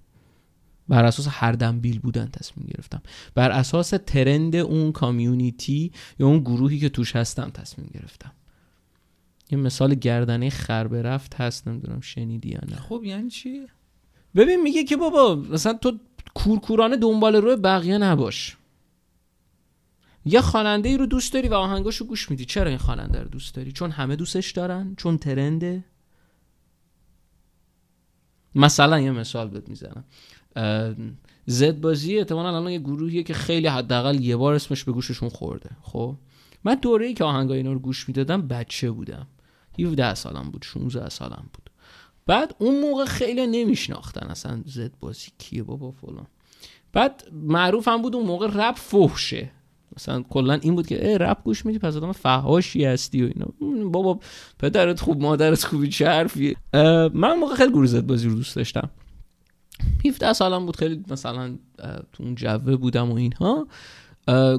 بر 0.90 1.06
اساس 1.06 1.28
هر 1.30 1.52
دنبیل 1.52 2.00
بودن 2.00 2.26
تصمیم 2.26 2.68
گرفتم. 2.68 3.02
بر 3.36 3.52
اساس 3.52 3.90
ترند 3.90 4.56
اون 4.56 4.92
کامیونیتی 4.92 5.92
یا 6.20 6.28
اون 6.28 6.40
گروهی 6.40 6.80
که 6.80 6.90
توش 6.90 7.16
هستم 7.16 7.50
تصمیم 7.50 7.90
گرفتم. 7.94 8.32
یه 9.52 9.58
مثال 9.58 9.96
گردنه 9.96 10.50
خر 10.50 10.84
رفت 10.84 11.36
هست 11.36 11.68
نمی‌دونم 11.68 12.02
شنیدی 12.02 12.50
یا 12.50 12.60
نه. 12.70 12.76
خب 12.76 13.02
یعنی 13.04 13.30
چی؟ 13.30 13.68
ببین 14.36 14.62
میگه 14.62 14.84
که 14.84 14.98
بابا 14.98 15.36
مثلا 15.36 15.74
تو 15.74 16.00
کورکورانه 16.34 16.98
دنبال 16.98 17.36
روی 17.36 17.56
بقیه 17.56 17.98
نباش. 17.98 18.58
یه 20.26 20.42
خواننده 20.42 20.90
ای 20.90 20.98
رو 20.98 21.06
دوست 21.06 21.34
داری 21.34 21.48
و 21.48 21.54
آهنگاشو 21.54 22.06
گوش 22.06 22.32
میدی. 22.32 22.46
چرا 22.46 22.70
این 22.70 22.78
خواننده 22.78 23.22
رو 23.22 23.28
دوست 23.30 23.56
داری؟ 23.56 23.72
چون 23.72 23.92
همه 23.92 24.16
دوستش 24.16 24.52
دارن؟ 24.52 24.96
چون 24.98 25.18
ترنده؟ 25.18 25.84
مثلا 28.56 29.00
یه 29.00 29.12
مثال 29.12 29.50
بهت 29.50 29.70
می‌زنم. 29.70 30.04
زد 31.46 31.82
بازی 31.82 32.18
احتمالا 32.18 32.48
الان 32.48 32.72
یه 32.72 32.80
گروهیه 32.80 33.24
که 33.24 33.34
خیلی 33.34 33.68
حداقل 33.68 34.24
یه 34.24 34.36
بار 34.36 34.54
اسمش 34.54 34.84
به 34.84 34.92
گوششون 34.92 35.30
خورده. 35.30 35.70
خب؟ 35.82 36.16
من 36.64 36.76
دوره 36.76 37.06
ای 37.06 37.14
که 37.14 37.24
آهنگای 37.24 37.58
اینا 37.58 37.74
رو 37.74 37.80
گوش 37.80 38.08
می‌دادم 38.08 38.48
بچه 38.48 38.92
بودم. 38.92 39.28
17 39.80 40.16
سالم 40.16 40.52
بود 40.52 40.62
16 40.66 41.10
سالم 41.10 41.46
بود. 41.54 41.70
بعد 42.26 42.56
اون 42.58 42.82
موقع 42.82 43.06
خیلی 43.06 43.48
نمیشناختن 43.48 44.28
اصلا 44.28 44.62
زد 44.66 44.92
بازی 45.00 45.28
کیه 45.38 45.64
بابا 45.64 45.92
فلان. 45.92 46.28
بعد 46.94 47.24
معروف 47.32 47.88
هم 47.88 48.02
بود 48.02 48.16
اون 48.16 48.26
موقع 48.26 48.48
رپ 48.48 48.76
فحشه. 48.76 49.52
مثلا 49.98 50.22
کلا 50.22 50.54
این 50.54 50.76
بود 50.76 50.88
که 50.88 51.08
ای 51.08 51.18
رپ 51.18 51.44
گوش 51.44 51.66
میدی 51.66 51.80
پس 51.80 51.96
آدم 51.96 52.12
فحاشی 52.12 52.86
هستی 52.86 53.24
و 53.24 53.30
اینا. 53.36 53.48
بابا 53.90 54.20
پدرت 54.60 55.00
خوب 55.00 55.22
مادرت 55.22 55.64
خوبی 55.64 55.90
چه 55.90 56.08
حرفیه. 56.08 56.56
من 57.14 57.34
موقع 57.40 57.56
خیلی 57.56 57.72
گروه 57.72 57.86
زد 57.86 58.06
بازی 58.06 58.30
رو 58.30 58.36
دوست 58.36 58.56
داشتم. 58.56 58.90
17 60.06 60.34
سالم 60.34 60.66
بود 60.66 60.76
خیلی 60.76 61.04
مثلا 61.08 61.56
تو 62.14 62.24
اون 62.24 62.36
جوه 62.36 62.76
بودم 62.76 63.12
و 63.12 63.16
اینها. 63.16 63.68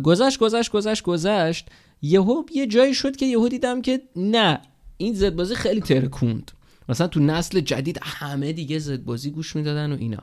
گذشت 0.05 0.39
گذشت 0.39 0.71
گذشت 0.71 1.03
گذشت. 1.03 1.69
یهو 2.03 2.43
یه 2.55 2.67
جایی 2.67 2.95
شد 2.95 3.17
که 3.17 3.27
یهو 3.27 3.49
دیدم 3.49 3.83
که 3.83 4.03
نه 4.17 4.61
این 4.97 5.15
زد 5.15 5.35
بازی 5.35 5.55
خیلی 5.55 5.81
ترکوند. 5.81 6.53
مثلا 6.89 7.07
تو 7.07 7.21
نسل 7.21 7.61
جدید 7.61 7.99
همه 8.03 8.53
دیگه 8.53 8.79
زد 8.79 9.05
بازی 9.05 9.31
گوش 9.31 9.57
می‌دادن 9.57 9.93
و 9.93 9.97
اینا. 9.97 10.23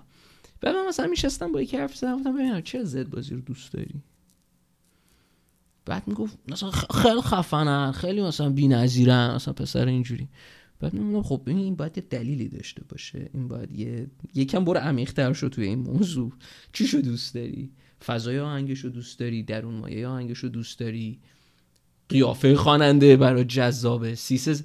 بعد 0.62 0.76
من 0.76 0.88
مثلا 0.88 1.08
میشستم 1.08 1.52
با 1.52 1.62
یکی 1.62 1.78
حرف 1.78 1.96
زدم 1.96 2.24
ببینم 2.24 2.62
چه 2.62 2.84
زد 2.84 3.10
بازی 3.10 3.36
رو 3.36 3.42
دوست 3.42 3.74
داری؟ 3.74 4.02
بعد 5.86 6.08
می‌گفت 6.08 6.38
مثلا 6.48 6.72
خیلی 6.72 7.22
خفنن 7.22 7.92
خیلی 7.92 8.22
مثلا 8.22 8.50
بی‌نظیرن 8.50 9.36
مثلا 9.36 9.54
پسر 9.54 9.86
اینجوری. 9.86 10.30
بعد 10.80 10.94
میگم 10.94 11.22
خب 11.22 11.42
این 11.46 11.76
باید 11.76 11.98
یه 11.98 12.04
دلیلی 12.10 12.50
داشته 12.50 12.84
باشه. 12.90 13.30
این 13.34 13.48
باید 13.48 13.72
یه 13.72 14.08
یکم 14.34 14.66
برو 14.66 14.80
عمیق‌تر 14.80 15.34
شو 15.34 15.50
توی 15.50 15.66
این 15.66 15.80
موضوع. 15.80 16.32
چی 16.74 16.88
شو 16.88 16.98
دوست 16.98 17.36
داری؟ 17.36 17.72
فضای 18.06 18.40
آهنگش 18.40 18.80
رو 18.80 18.90
دوست 18.90 19.20
داری؟ 19.20 19.44
درون 19.44 19.74
مایه 19.74 20.08
آهنگش 20.08 20.38
رو 20.38 20.50
دوست 20.50 20.80
داری؟ 20.80 21.20
قیافه 22.10 22.56
خواننده 22.56 23.18
برای 23.18 23.46
جذابه؟ 23.46 24.16
سیسه 24.16 24.56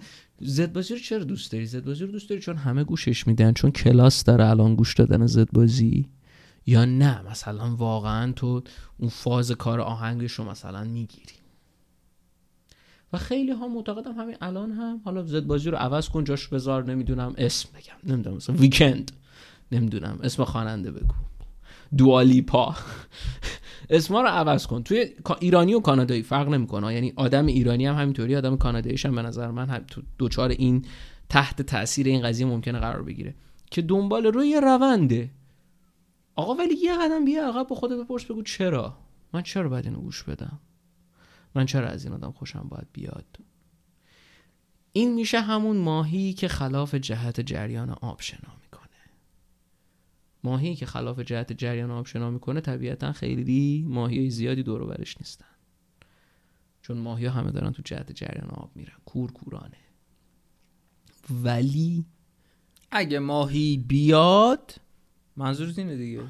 زد 0.41 0.73
بازی 0.73 0.95
رو 0.95 1.01
چرا 1.01 1.25
دوست 1.25 1.53
داری؟ 1.53 1.67
زد 1.67 1.85
بازی 1.85 2.05
رو 2.05 2.13
دوست 2.13 2.29
داری 2.29 2.41
چون 2.41 2.57
همه 2.57 2.85
گوشش 2.85 3.27
میدن؟ 3.27 3.53
چون 3.53 3.71
کلاس 3.71 4.25
داره 4.25 4.47
الان 4.47 4.75
گوش 4.75 4.95
دادن 4.95 5.27
زد 5.27 5.49
بازی 5.53 6.09
یا 6.67 6.85
نه؟ 6.85 7.31
مثلا 7.31 7.77
واقعا 7.77 8.33
تو 8.33 8.63
اون 8.99 9.11
فاز 9.11 9.53
کار 9.53 9.81
آهنگش 9.81 10.33
رو 10.33 10.51
مثلا 10.51 10.85
می‌گیری. 10.85 11.40
و 13.13 13.19
خیلی 13.19 13.53
ها 13.53 13.69
معتقدم 13.69 14.13
همین 14.13 14.37
الان 14.41 14.73
هم 14.73 15.01
حالا 15.05 15.23
زد 15.23 15.47
بازی 15.47 15.71
رو 15.71 15.77
عوض 15.77 16.09
کن 16.09 16.25
جاش 16.25 16.49
بذار 16.49 16.85
نمی‌دونم 16.85 17.35
اسم 17.39 17.69
بگم 17.75 18.13
نمی‌دونم 18.13 18.37
مثلا 18.37 18.57
ویکند 18.57 19.13
نمی‌دونم 19.73 20.19
اسم 20.23 20.45
خواننده 20.45 20.91
بگو. 20.91 21.15
دوالیپا. 21.97 22.75
اسما 23.91 24.23
رو 24.23 24.29
عوض 24.29 24.67
کن. 24.67 24.83
توی 24.83 25.07
ایرانی 25.41 25.75
و 25.75 25.81
کانادایی 25.81 26.23
فرق 26.23 26.49
نمی‌کنه. 26.49 26.95
یعنی 26.95 27.13
آدم 27.17 27.47
ایرانی 27.47 27.87
هم 27.87 27.95
همینطوری 27.95 28.37
آدم 28.37 28.57
کاناداییش 28.57 29.07
هم 29.07 29.15
به 29.15 29.23
نظر 29.23 29.51
من 29.51 29.69
هم 29.69 29.85
دوچار 30.19 30.51
این 30.51 30.85
تحت 31.29 31.63
تاثیر 31.63 32.07
این 32.07 32.23
قضیه 32.23 32.47
ممکنه 32.47 32.79
قرار 32.79 33.03
بگیره. 33.03 33.35
که 33.71 33.83
دنبال 33.83 34.27
روی 34.27 34.61
رونده. 34.63 35.31
آقا 36.37 36.55
ولی 36.55 36.75
یه 36.75 36.93
قدم 36.93 37.25
بیا 37.25 37.49
عقب 37.49 37.69
با 37.69 37.77
خودت 37.77 37.97
بپرس 37.97 38.25
بگو 38.25 38.43
چرا؟ 38.43 38.97
من 39.33 39.43
چرا 39.43 39.69
باید 39.69 39.85
اینو 39.85 40.01
گوش 40.01 40.23
بدم؟ 40.23 40.59
من 41.55 41.67
چرا 41.67 41.89
از 41.89 42.05
این 42.05 42.15
آدم 42.15 42.33
خوشم 42.33 42.67
باید 42.69 42.87
بیاد؟ 42.93 43.39
این 44.93 45.15
میشه 45.15 45.41
همون 45.41 45.77
ماهی 45.77 46.33
که 46.33 46.49
خلاف 46.49 46.95
جهت 46.95 47.41
جریان 47.41 47.91
آب 47.91 48.21
شنا 48.21 48.57
می‌کنه. 48.63 48.81
ماهی 50.45 50.77
که 50.77 50.87
خلاف 50.87 51.21
جهت 51.21 51.53
جریان 51.53 51.91
آب 51.91 52.07
شنا 52.07 52.31
می‌کنه 52.31 52.61
طبیعتا 52.61 53.13
خیلی 53.13 53.85
ماهی 53.89 54.31
زیادی 54.31 54.63
دور 54.63 54.87
برش 54.87 55.19
نیستن. 55.19 55.47
چون 56.83 56.99
ماهی 56.99 57.27
همه 57.27 57.51
دارن 57.51 57.73
تو 57.73 57.83
جهت 57.83 58.13
جریان 58.13 58.51
آب 58.51 58.71
میرن 58.75 58.97
کور 59.05 59.33
کورانه. 59.33 59.77
ولی 61.31 62.05
اگه 62.91 63.19
ماهی 63.19 63.85
بیاد 63.89 64.75
منظور 65.37 65.75
اینه 65.77 65.97
دیگه؟ 65.97 66.23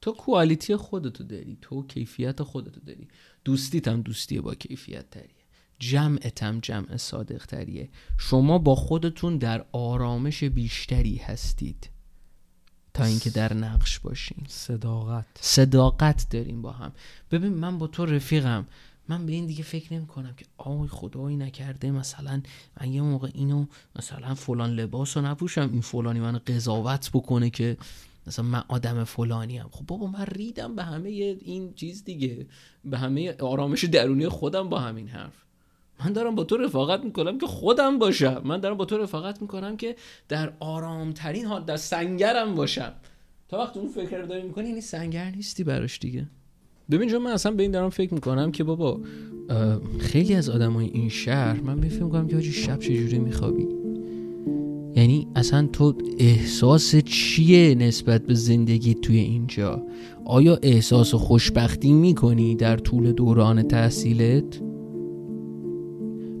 تو 0.00 0.12
کوالیتی 0.12 0.76
خودتو 0.76 1.24
داری 1.24 1.58
تو 1.60 1.86
کیفیت 1.86 2.42
خودتو 2.42 2.80
داری. 2.80 3.08
دوستیت 3.44 3.88
هم 3.88 4.02
دوستی 4.02 4.40
با 4.40 4.54
کیفیت 4.54 5.10
تریه 5.10 5.42
جمعت 5.78 6.42
هم 6.42 6.60
جمع 6.60 6.96
صادق 6.96 7.46
تریه 7.46 7.88
شما 8.18 8.58
با 8.58 8.74
خودتون 8.74 9.38
در 9.38 9.64
آرامش 9.72 10.44
بیشتری 10.44 11.16
هستید 11.16 11.90
تا 12.94 13.04
اینکه 13.04 13.30
در 13.30 13.54
نقش 13.54 13.98
باشین. 13.98 14.46
صداقت. 14.48 15.26
صداقت 15.40 16.26
داریم 16.30 16.62
با 16.62 16.72
هم. 16.72 16.92
ببین 17.30 17.52
من 17.52 17.78
با 17.78 17.86
تو 17.86 18.06
رفیقم. 18.06 18.66
من 19.08 19.26
به 19.26 19.32
این 19.32 19.46
دیگه 19.46 19.62
فکر 19.62 19.94
نمی 19.94 20.06
کنم 20.06 20.34
که 20.34 20.44
آی 20.56 20.88
خدایی 20.88 21.36
نکرده 21.36 21.90
مثلا 21.90 22.42
من 22.80 22.92
یه 22.92 23.02
موقع 23.02 23.30
اینو 23.34 23.66
مثلا 23.96 24.34
فلان 24.34 24.70
لباس 24.70 25.16
رو 25.16 25.26
نپوشم 25.26 25.70
این 25.72 25.80
فلانی 25.80 26.20
من 26.20 26.38
قضاوت 26.38 27.10
بکنه 27.12 27.50
که 27.50 27.76
مثلا 28.26 28.44
من 28.44 28.62
آدم 28.68 29.04
فلانی 29.04 29.58
هم 29.58 29.68
خب 29.70 29.86
بابا 29.86 30.06
من 30.06 30.26
ریدم 30.26 30.76
به 30.76 30.82
همه 30.82 31.08
این 31.08 31.74
چیز 31.74 32.04
دیگه. 32.04 32.46
به 32.84 32.98
همه 32.98 33.36
آرامش 33.40 33.84
درونی 33.84 34.28
خودم 34.28 34.68
با 34.68 34.78
همین 34.78 35.08
حرف. 35.08 35.44
من 36.04 36.12
دارم 36.12 36.34
با 36.34 36.44
تو 36.44 36.56
رفاقت 36.56 37.04
می‌کنم 37.04 37.38
که 37.38 37.46
خودم 37.46 37.98
باشم. 37.98 38.42
من 38.44 38.60
دارم 38.60 38.76
با 38.76 38.84
تو 38.84 38.98
رفاقت 38.98 39.42
می‌کنم 39.42 39.76
که 39.76 39.96
در 40.28 40.52
آرامترین 40.60 41.46
حال 41.46 41.64
در 41.64 41.76
سنگرم 41.76 42.54
باشم. 42.54 42.92
تا 43.48 43.58
وقت 43.58 43.76
اون 43.76 43.88
فکر 43.88 44.18
رو 44.18 44.26
داری 44.26 44.42
می‌کنی 44.42 44.68
یعنی 44.68 44.80
سنگر 44.80 45.30
نیستی 45.30 45.64
براش 45.64 45.98
دیگه. 45.98 46.26
ببین 46.90 47.10
چون 47.10 47.22
من 47.22 47.30
اصلا 47.30 47.52
به 47.52 47.62
این 47.62 47.72
دارم 47.72 47.90
فکر 47.90 48.14
می‌کنم 48.14 48.52
که 48.52 48.64
بابا 48.64 49.00
خیلی 50.00 50.34
از 50.34 50.48
آدمای 50.48 50.86
این 50.86 51.08
شهر 51.08 51.60
من 51.60 51.80
فکر 51.80 52.02
می‌کنم 52.02 52.28
که 52.28 52.34
حاجی 52.34 52.52
شب 52.52 52.78
چجوری 52.78 53.18
میخوابی؟ 53.18 53.81
یعنی 54.96 55.28
اصلا 55.36 55.68
تو 55.72 55.94
احساس 56.18 56.96
چیه 56.96 57.74
نسبت 57.74 58.26
به 58.26 58.34
زندگی 58.34 58.94
توی 58.94 59.16
اینجا؟ 59.16 59.82
آیا 60.24 60.58
احساس 60.62 61.14
خوشبختی 61.14 61.92
می‌کنی 61.92 62.54
در 62.54 62.76
طول 62.76 63.12
دوران 63.12 63.62
تحصیلت؟ 63.62 64.71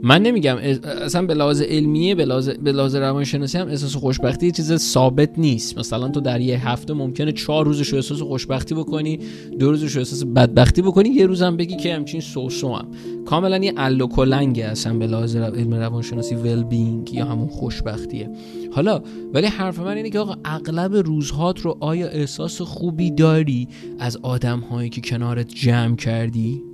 من 0.04 0.22
نمیگم 0.22 0.56
اصلا 0.84 1.26
به 1.26 1.34
لحاظ 1.34 1.62
علمیه 1.62 2.14
به 2.14 2.24
لحاظ, 2.72 2.96
روانشناسی 2.96 3.58
هم 3.58 3.68
احساس 3.68 3.96
خوشبختی 3.96 4.50
چیز 4.50 4.76
ثابت 4.76 5.38
نیست. 5.38 5.78
مثلا 5.78 6.08
تو 6.08 6.20
در 6.20 6.40
یه 6.40 6.68
هفته 6.68 6.94
ممکنه 6.94 7.32
چهار 7.32 7.64
روزش 7.64 7.94
احساس 7.94 8.22
خوشبختی 8.22 8.74
بکنی 8.74 9.18
دو 9.58 9.70
روزش 9.70 9.96
احساس 9.96 10.24
بدبختی 10.24 10.82
بکنی 10.82 11.08
یه 11.08 11.26
روزم 11.26 11.56
بگی 11.56 11.76
که 11.76 11.94
همچین 11.94 12.20
سوسو 12.20 12.74
هم. 12.74 12.88
کاملا 13.26 13.58
یه 13.58 13.72
ال 13.76 14.06
کلنگه 14.06 14.64
اصلا 14.64 14.94
به 14.98 15.06
لحاظ 15.06 15.36
علم 15.36 15.74
روانشناسی 15.74 16.34
ول 16.34 16.62
بینگ 16.62 17.14
یا 17.14 17.24
همون 17.24 17.48
خوشبختیه. 17.48 18.30
حالا 18.72 19.02
ولی 19.34 19.46
حرف 19.46 19.78
من 19.78 19.96
اینه 19.96 20.10
که 20.10 20.18
آقا 20.18 20.34
اغلب 20.44 20.94
روزهات 20.94 21.60
رو 21.60 21.76
آیا 21.80 22.08
احساس 22.08 22.60
خوبی 22.60 23.10
داری 23.10 23.68
از 23.98 24.16
آدم 24.22 24.60
هایی 24.60 24.90
که 24.90 25.00
کنارت 25.00 25.48
جمع 25.48 25.96
کردی؟ 25.96 26.71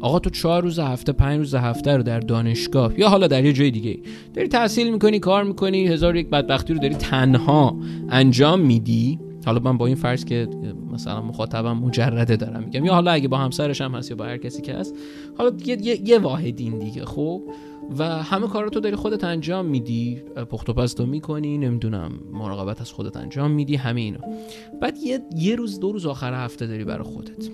آقا 0.00 0.18
تو 0.18 0.30
چهار 0.30 0.62
روز 0.62 0.78
هفته 0.78 1.12
پنج 1.12 1.38
روز 1.38 1.54
هفته 1.54 1.96
رو 1.96 2.02
در 2.02 2.20
دانشگاه 2.20 3.00
یا 3.00 3.08
حالا 3.08 3.26
در 3.26 3.44
یه 3.44 3.52
جای 3.52 3.70
دیگه 3.70 3.98
داری 4.34 4.48
تحصیل 4.48 4.92
می‌کنی 4.92 5.18
کار 5.18 5.44
می‌کنی 5.44 5.86
هزار 5.86 6.16
یک 6.16 6.30
بدبختی 6.30 6.72
رو 6.74 6.80
داری 6.80 6.94
تنها 6.94 7.76
انجام 8.08 8.60
میدی؟ 8.60 9.18
حالا 9.46 9.60
من 9.60 9.78
با 9.78 9.86
این 9.86 9.96
فرض 9.96 10.24
که 10.24 10.48
مثلا 10.92 11.22
مخاطبم 11.22 11.72
مجرده 11.72 12.36
دارم 12.36 12.62
میگم 12.62 12.84
یا 12.84 12.92
حالا 12.92 13.10
اگه 13.10 13.28
با 13.28 13.36
همسرش 13.36 13.80
هم 13.80 13.94
هست 13.94 14.10
یا 14.10 14.16
با 14.16 14.24
هر 14.24 14.36
کسی 14.36 14.62
که 14.62 14.74
هست 14.74 14.94
حالا 15.38 15.52
یه, 15.64 15.78
یه،, 15.82 16.08
یه 16.08 16.18
واحدین 16.18 16.78
دیگه 16.78 17.04
خب؟ 17.04 17.42
و 17.98 18.04
همه 18.04 18.48
کار 18.48 18.64
رو 18.64 18.70
تو 18.70 18.80
داری 18.80 18.96
خودت 18.96 19.24
انجام 19.24 19.66
میدی 19.66 20.22
پخت 20.50 20.68
و 20.68 20.72
پزتو 20.72 21.06
می‌کنی 21.06 21.58
نمی‌دونم 21.58 22.12
مراقبت 22.32 22.80
از 22.80 22.92
خودت 22.92 23.16
انجام 23.16 23.50
میدی 23.50 23.76
همه 23.76 24.00
اینا. 24.00 24.20
بعد 24.82 24.98
یه, 24.98 25.20
یه 25.36 25.54
روز 25.54 25.80
دو 25.80 25.92
روز 25.92 26.06
آخر 26.06 26.44
هفته 26.44 26.66
داری 26.66 26.84
برای 26.84 27.04
خودت. 27.04 27.48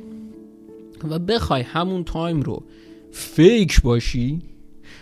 و 1.10 1.18
بخوای 1.18 1.62
همون 1.62 2.04
time 2.04 2.40
رو 2.40 2.62
fake 3.12 3.82
باشی 3.82 4.42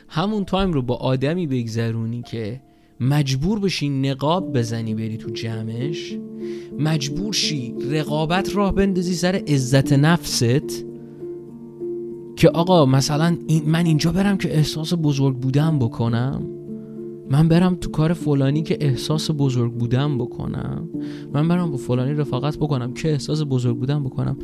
همون 0.09 0.45
time 0.45 0.73
رو 0.73 0.83
با 0.83 0.97
آدمی 0.97 1.47
بگذرونی 1.47 2.23
که 2.23 2.61
مجبور 3.01 3.59
بشی 3.59 3.89
نقاب 3.89 4.53
بزنی 4.53 4.95
بری 4.95 5.17
تو 5.17 5.31
جمعش 5.31 6.19
مجبور 6.79 7.33
شی 7.33 7.75
رقابت 7.91 8.57
راه 8.57 8.75
بندازی 8.75 9.15
سر 9.15 9.43
عزت 9.49 9.93
نفست 9.93 10.85
که 12.37 12.49
آقا 12.49 12.87
مثلا 12.87 13.37
من 13.67 13.87
اینجا 13.87 14.13
برم 14.13 14.39
که 14.39 14.57
احساس 14.57 14.95
بزرگ 15.03 15.37
بودن 15.37 15.79
بکنم؟ 15.79 16.43
من 17.31 17.49
برم 17.49 17.75
تو 17.75 17.91
کار 17.91 18.13
فلانی 18.13 18.63
که 18.63 18.79
احساس 18.81 19.31
بزرگ 19.31 19.73
بودن 19.73 20.19
بکنم؟ 20.19 20.89
من 21.33 21.49
برم 21.49 21.71
با 21.71 21.77
فلانی 21.77 22.15
رفاقت 22.15 22.57
بکنم 22.57 22.95
که 22.95 23.13
احساس 23.13 23.43
بزرگ 23.43 23.77
بودن 23.77 24.05
بکنم؟ 24.05 24.37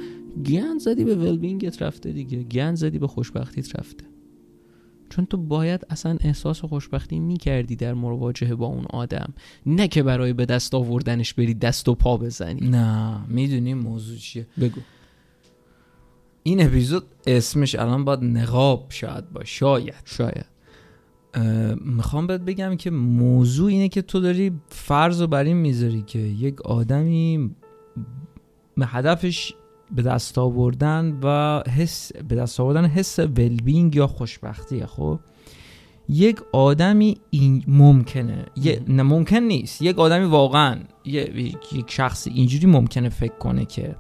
گن 0.47 0.79
زدی 0.79 1.05
به 1.05 1.15
ولبینگت 1.15 1.83
رفته 1.83 2.13
دیگه. 2.13 2.43
گن 2.43 2.75
زدی 2.75 2.99
به 2.99 3.07
خوشبختیت 3.07 3.79
رفته. 3.79 4.05
چون 5.11 5.27
تو 5.27 5.37
باید 5.37 5.87
اصلا 5.91 6.17
احساس 6.21 6.65
خوشبختی 6.65 7.19
می‌کردی 7.19 7.77
در 7.77 7.95
مواجهه 7.95 8.55
با 8.55 8.67
اون 8.67 8.85
آدم. 8.91 9.35
نه 9.67 9.89
که 9.89 10.03
برای 10.03 10.33
به 10.33 10.47
دست 10.47 10.75
آوردنش 10.75 11.35
بری 11.35 11.55
دست 11.55 11.89
و 11.89 11.95
پا 11.95 12.17
بزنی. 12.17 12.69
نه 12.69 13.27
می‌دونی 13.29 13.75
موضوع 13.75 14.17
چیه. 14.17 14.47
بگو. 14.61 14.81
این 16.43 16.63
اپیزود 16.67 17.05
اسمش 17.27 17.75
الان 17.75 18.05
باید 18.05 18.25
نقاب 18.25 18.87
شاید 18.89 19.33
با 19.33 19.45
شاید. 19.45 19.95
شاید. 20.05 20.47
می‌خوام 21.85 22.27
بهت 22.27 22.41
بگم 22.41 22.77
که 22.77 22.91
موضوع 22.91 23.69
اینه 23.69 23.89
که 23.89 24.03
تو 24.03 24.21
داری 24.21 24.53
فرض 24.69 25.21
رو 25.21 25.27
بر 25.27 25.45
این 25.45 25.57
می‌ذاری 25.57 26.03
که 26.03 26.19
یک 26.19 26.63
آدمی 26.63 27.51
هدفش 28.81 29.55
به 29.93 30.03
دست 30.03 30.39
آوردن 30.39 31.19
و 31.23 31.63
حس 31.71 32.13
به 32.13 32.35
دست 32.35 32.61
آوردن 32.61 32.87
حس 32.87 33.19
ولبینگ 33.19 33.97
یا 33.97 34.07
خوشبختیه 34.07 34.87
خب؟ 34.87 35.21
یک 36.09 36.41
آدمی 36.53 37.17
این 37.31 37.65
ممکنه. 37.67 38.47
یه 38.57 38.83
نه 38.89 39.03
ممکن 39.03 39.37
نیست. 39.37 39.83
یک 39.83 39.99
آدمی 39.99 40.25
واقعا 40.25 40.79
یک 41.05 41.85
شخص 41.87 42.27
اینجوری 42.27 42.67
ممکنه 42.67 43.09
فکر 43.09 43.39
کنه 43.39 43.65
که 43.65 43.97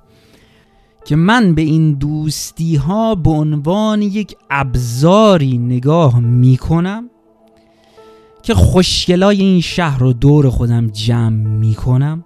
که 1.05 1.16
من 1.16 1.55
به 1.55 1.62
این 1.62 1.92
دوستی 1.92 2.76
ها 2.76 3.14
به 3.14 3.31
عنوان 3.31 4.03
یک 4.03 4.37
ابزاری 4.50 5.59
نگاه 5.59 6.20
می‌کنم 6.20 7.11
که 8.42 8.55
خوشگلای 8.55 9.40
این 9.40 9.61
شهر 9.61 9.98
رو 9.98 10.12
دور 10.12 10.50
خودم 10.50 10.87
جمع 10.87 11.48
می‌کنم. 11.48 12.24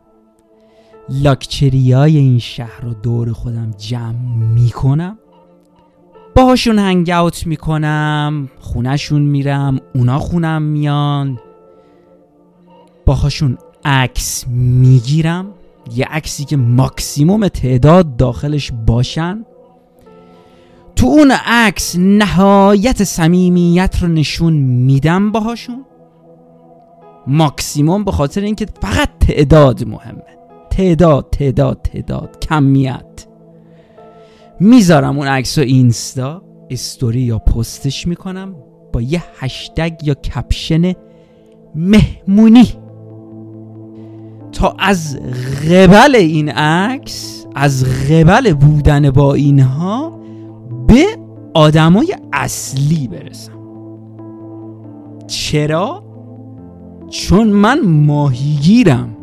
لاکچریای 1.08 2.16
این 2.16 2.38
شهر 2.38 2.80
رو 2.82 2.94
دور 2.94 3.32
خودم 3.32 3.70
جمع 3.78 4.36
می‌کنم. 4.54 5.18
باهاشون 6.36 6.78
هنگ 6.78 7.10
اوت 7.10 7.46
می‌کنم 7.46 8.48
خونشون 8.60 9.22
میرم 9.22 9.80
اونا 9.94 10.18
خونم 10.18 10.62
میان. 10.62 11.38
باهاشون 13.06 13.58
عکس 13.84 14.44
می‌گیرم 14.48 15.46
یه 15.94 16.06
عکسی 16.10 16.44
که 16.44 16.56
ماکسیموم 16.56 17.48
تعداد 17.48 18.16
داخلش 18.16 18.72
باشن. 18.86 19.44
تو 20.96 21.06
اون 21.06 21.30
عکس 21.46 21.96
نهایت 21.98 23.04
صمیمیت 23.04 23.98
رو 24.02 24.08
نشون 24.08 24.52
میدم 24.52 25.32
باهاشون. 25.32 25.84
ماکسیموم 27.26 28.04
به 28.04 28.12
خاطر 28.12 28.40
اینکه 28.40 28.66
فقط 28.82 29.08
تعداد 29.20 29.88
مهمه. 29.88 30.22
تعداد 30.76 31.26
تعداد 31.32 31.80
تعداد 31.82 32.38
کمیت. 32.40 33.26
می‌ذارم 34.60 35.18
اون 35.18 35.26
عکس 35.26 35.58
و 35.58 35.60
اینستا 35.60 36.42
استوری 36.70 37.20
یا 37.20 37.38
پستش 37.38 38.06
می‌کنم 38.06 38.54
با 38.92 39.00
یه 39.00 39.22
هشتگ 39.38 39.92
یا 40.02 40.14
کپشن 40.14 40.92
مهمونی. 41.74 42.68
تا 44.52 44.76
از 44.78 45.18
قبل 45.70 46.16
این 46.16 46.48
عکس 46.48 47.46
از 47.54 47.84
قبل 47.84 48.52
بودن 48.52 49.10
با 49.10 49.34
اینها 49.34 50.20
به 50.87 51.04
آدمای 51.54 52.14
اصلی 52.32 53.08
برسم. 53.08 53.52
چرا؟ 55.26 56.04
چون 57.10 57.48
من 57.48 57.80
ماهیگیرم. 57.80 59.13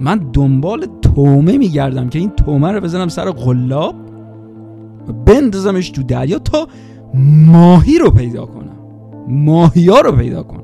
من 0.00 0.30
دنبال 0.32 0.86
تومه 1.02 1.58
میگردم 1.58 2.08
که 2.08 2.18
این 2.18 2.30
تومه 2.30 2.72
رو 2.72 2.80
بزنم 2.80 3.08
سر 3.08 3.30
قلاب 3.30 3.94
و 5.08 5.12
بندازمش 5.12 5.90
تو 5.90 6.02
دریا 6.02 6.38
تا 6.38 6.68
ماهی 7.46 7.98
رو 7.98 8.10
پیدا 8.10 8.46
کنم. 8.46 8.76
ماهی 9.28 9.88
ها 9.88 10.00
رو 10.00 10.12
پیدا 10.12 10.42
کنم. 10.42 10.62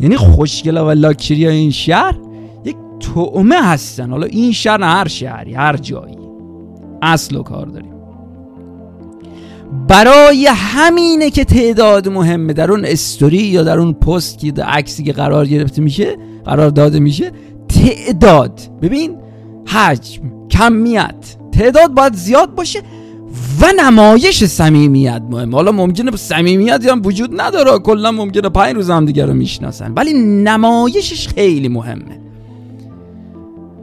یعنی 0.00 0.16
خوشگلا 0.16 0.86
و 0.86 0.90
لاکچری 0.90 1.48
این 1.48 1.70
شهر 1.70 2.18
یک 2.64 2.76
تومه 3.00 3.62
هستن. 3.62 4.10
حالا 4.10 4.26
این 4.26 4.52
شهر 4.52 4.82
هر 4.82 5.08
شهری 5.08 5.54
هر 5.54 5.76
جایی. 5.76 6.18
اصل 7.02 7.36
و 7.36 7.42
کار 7.42 7.66
داریم. 7.66 7.92
برای 9.88 10.46
همینه 10.50 11.30
که 11.30 11.44
تعداد 11.44 12.08
مهمه. 12.08 12.52
در 12.52 12.72
اون 12.72 12.84
استوری 12.84 13.36
یا 13.36 13.62
در 13.62 13.78
اون 13.78 13.92
پست 13.92 14.38
که 14.38 14.52
عکسی 14.52 15.02
که 15.02 15.12
قرار 15.12 15.46
گرفته 15.46 15.82
میشه 15.82 16.16
قرار 16.44 16.70
داده 16.70 17.00
میشه 17.00 17.32
تعداد. 17.68 18.60
ببین 18.82 19.16
حجم 19.66 20.22
کمیت. 20.50 21.36
تعداد 21.52 21.94
باید 21.94 22.14
زیاد 22.14 22.54
باشه 22.54 22.82
و 23.60 23.66
نمایش 23.78 24.44
صمیمیت 24.44 25.22
مهم. 25.30 25.54
حالا 25.54 25.72
ممکنه 25.72 26.16
صمیمیت 26.16 26.86
هم 26.86 27.02
وجود 27.04 27.40
نداره. 27.40 27.78
کلا 27.78 28.12
ممکنه 28.12 28.48
پنج 28.48 28.74
روز 28.74 28.90
هم 28.90 29.04
دیگه 29.04 29.26
رو 29.26 29.34
می‌شناسن. 29.34 29.92
ولی 29.96 30.12
نمایشش 30.42 31.28
خیلی 31.28 31.68
مهمه. 31.68 32.20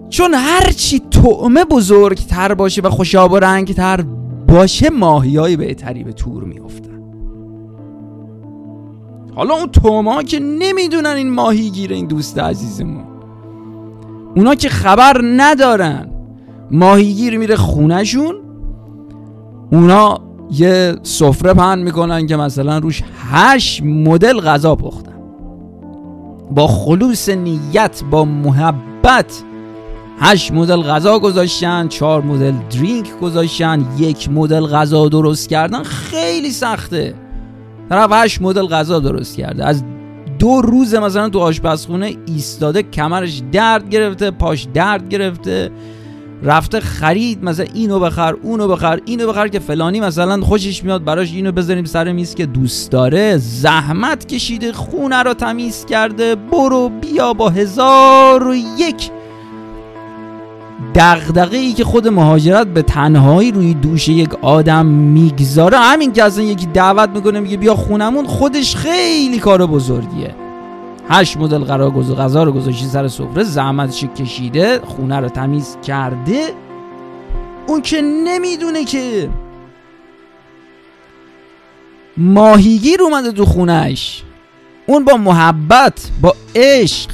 چون 0.10 0.34
هرچی 0.34 1.02
طعمه 1.12 1.66
بزرگتر 1.66 2.54
باشه 2.54 2.82
و 2.82 2.90
خوشاب 2.90 3.32
و 3.32 3.36
رنگتر 3.36 4.06
باشه 4.48 4.90
ماهی 4.90 5.38
های 5.38 5.58
بهتری 5.58 6.04
به 6.04 6.14
تور 6.14 6.44
میافتن. 6.44 7.02
حالا 9.36 9.56
اون 9.56 9.68
توما 9.72 10.24
که 10.24 10.40
نمی‌دونن 10.40 11.10
این 11.10 11.30
ماهی 11.30 11.70
گیره 11.70 11.96
این 11.96 12.06
دوست 12.06 12.40
عزیزمون. 12.40 13.04
اونا 14.36 14.56
که 14.56 14.70
خبر 14.70 15.22
ندارن. 15.24 16.10
ماهیگیر 16.72 17.38
میره 17.38 17.56
خونهشون. 17.56 18.36
اونا 19.72 20.20
یه 20.52 20.96
سفره 21.04 21.54
پهن 21.54 21.80
می‌کنن 21.80 22.28
که 22.28 22.36
مثلا 22.36 22.78
روش 22.78 23.04
هشت 23.32 23.84
مدل 23.84 24.40
غذا 24.40 24.76
پختن. 24.76 25.16
با 26.52 26.68
خلوص 26.68 27.30
نیت 27.30 28.02
با 28.12 28.26
محبت 28.26 29.44
هشت 30.20 30.52
مدل 30.52 30.82
غذا 30.82 31.20
گذاشتن 31.20 31.88
چهار 31.88 32.22
مدل 32.22 32.54
درینک 32.70 33.20
گذاشتن 33.22 33.86
یک 33.98 34.30
مدل 34.30 34.66
غذا 34.66 35.10
درست 35.10 35.50
کردن. 35.50 35.84
خیلی 35.84 36.52
سخته. 36.52 37.14
طرف 37.90 38.10
هشت 38.12 38.42
مدل 38.42 38.68
غذا 38.68 39.00
درست 39.00 39.38
کرده. 39.38 39.66
از 39.66 39.84
دو 40.46 40.62
روز 40.62 40.96
مثلا 40.96 41.30
تو 41.30 41.40
آشپزخونه 41.40 42.16
ایستاده 42.26 42.84
کمرش 42.84 43.42
درد 43.52 43.90
گرفته 43.90 44.32
پاش 44.32 44.68
درد 44.74 45.10
گرفته 45.10 45.72
رفته 46.44 46.80
خرید 46.80 47.44
مثلا 47.44 47.66
اینو 47.74 48.00
بخر 48.00 48.34
اونو 48.34 48.68
بخر 48.68 49.00
اینو 49.06 49.28
بخر 49.28 49.48
که 49.48 49.60
فلانی 49.60 50.00
مثلا 50.00 50.42
خوشش 50.42 50.84
میاد 50.84 51.04
براش 51.04 51.34
اینو 51.34 51.52
بذاریم 51.52 51.86
سر 51.86 52.12
میز 52.12 52.36
که 52.36 52.46
دوست 52.46 52.92
داره. 52.92 53.38
زحمت 53.38 54.26
کشیده 54.26 54.74
خونه 54.74 55.24
رو 55.24 55.34
تمیز 55.34 55.86
کرده 55.86 56.36
برو 56.36 56.90
بیا 56.90 57.34
با 57.34 57.50
هزار 57.50 58.48
و 58.48 58.56
یک 58.56 59.12
دغدغه 60.96 61.58
ای 61.58 61.74
که 61.74 61.84
خود 61.84 62.08
مهاجرت 62.08 62.68
به 62.68 62.82
تنهایی 62.82 63.52
روی 63.52 63.74
دوش 63.74 64.10
یک 64.10 64.36
آدم 64.42 64.86
می‌گذاره. 64.86 65.78
همین 65.78 66.14
که 66.14 66.24
اصلا 66.24 66.44
یکی 66.44 66.66
دعوت 66.66 67.10
می‌کنه 67.10 67.40
میگه 67.40 67.58
بیا 67.58 67.76
خونمون 67.76 68.26
خودش 68.26 68.76
خیلی 68.76 69.40
کار 69.40 69.66
بزرگیه. 69.66 70.36
هشت 71.10 71.38
مدل 71.38 71.58
قرار 71.64 71.92
غذا 71.92 72.44
رو 72.44 72.52
گذاشتی 72.52 72.86
سر 72.86 73.08
سفره 73.08 73.44
زحمتش 73.44 74.04
کشیده 74.04 74.80
خونه 74.86 75.20
رو 75.20 75.30
تمیز 75.30 75.78
کرده. 75.84 76.42
اون 77.68 77.82
که 77.82 78.02
نمی‌دونه 78.02 78.84
که 78.84 79.30
ماهیگیر 82.18 83.02
اومده 83.02 83.32
تو 83.32 83.46
خونهش 83.46 84.24
اون 84.86 85.04
با 85.04 85.18
محبت 85.18 86.10
با 86.22 86.36
عشق 86.56 87.10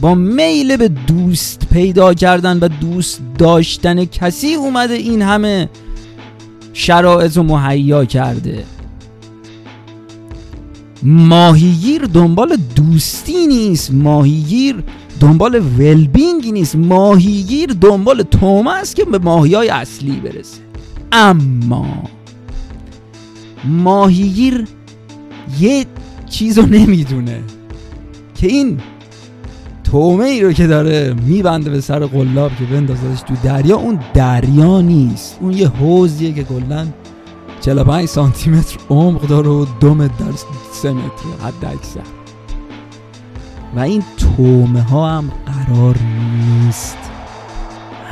با 0.00 0.14
میل 0.14 0.76
به 0.76 0.88
دوست 0.88 1.66
پیدا 1.72 2.14
کردن 2.14 2.58
و 2.58 2.68
دوست 2.68 3.20
داشتن 3.38 4.04
کسی 4.04 4.54
اومده 4.54 4.94
این 4.94 5.22
همه 5.22 5.68
شرایط 6.72 7.36
رو 7.36 7.42
مهیا 7.42 8.04
کرده. 8.04 8.64
ماهیگیر 11.02 12.02
دنبال 12.02 12.56
دوستی 12.76 13.46
نیست 13.46 13.92
ماهیگیر 13.92 14.84
دنبال 15.20 15.62
ولبینگی 15.78 16.52
نیست 16.52 16.76
ماهیگیر 16.76 17.72
دنبال 17.72 18.22
تومه 18.22 18.70
است 18.70 18.96
که 18.96 19.04
به 19.04 19.18
ماهی 19.18 19.54
های 19.54 19.68
اصلی 19.68 20.20
برسه. 20.20 20.60
اما 21.12 21.86
ماهیگیر 23.64 24.66
یه 25.60 25.86
چیز 26.30 26.58
رو 26.58 26.66
نمی‌دونه 26.66 27.42
که 28.34 28.46
این 28.46 28.80
تومه 29.90 30.24
ای 30.24 30.42
رو 30.42 30.52
که 30.52 30.66
داره 30.66 31.14
میبنده 31.26 31.70
به 31.70 31.80
سر 31.80 32.06
قلاب 32.06 32.50
که 32.58 32.64
بندازدش 32.64 33.20
تو 33.20 33.34
دریا 33.44 33.76
اون 33.76 34.00
دریا 34.14 34.80
نیست. 34.80 35.38
اون 35.40 35.52
یه 35.52 35.68
حوزیه 35.68 36.32
که 36.32 36.44
کلا 36.44 36.86
45 37.60 38.08
سانتی 38.08 38.50
متر 38.50 38.78
عمق 38.90 39.26
داره 39.26 39.48
و 39.48 39.66
دوم 39.80 40.06
در 40.06 40.12
3 40.72 40.92
متر 40.92 41.44
حد 41.44 41.64
اکثر. 41.64 42.00
و 43.76 43.80
این 43.80 44.02
تومه 44.16 44.82
ها 44.82 45.10
هم 45.10 45.32
قرار 45.46 45.96
نیست 46.64 46.98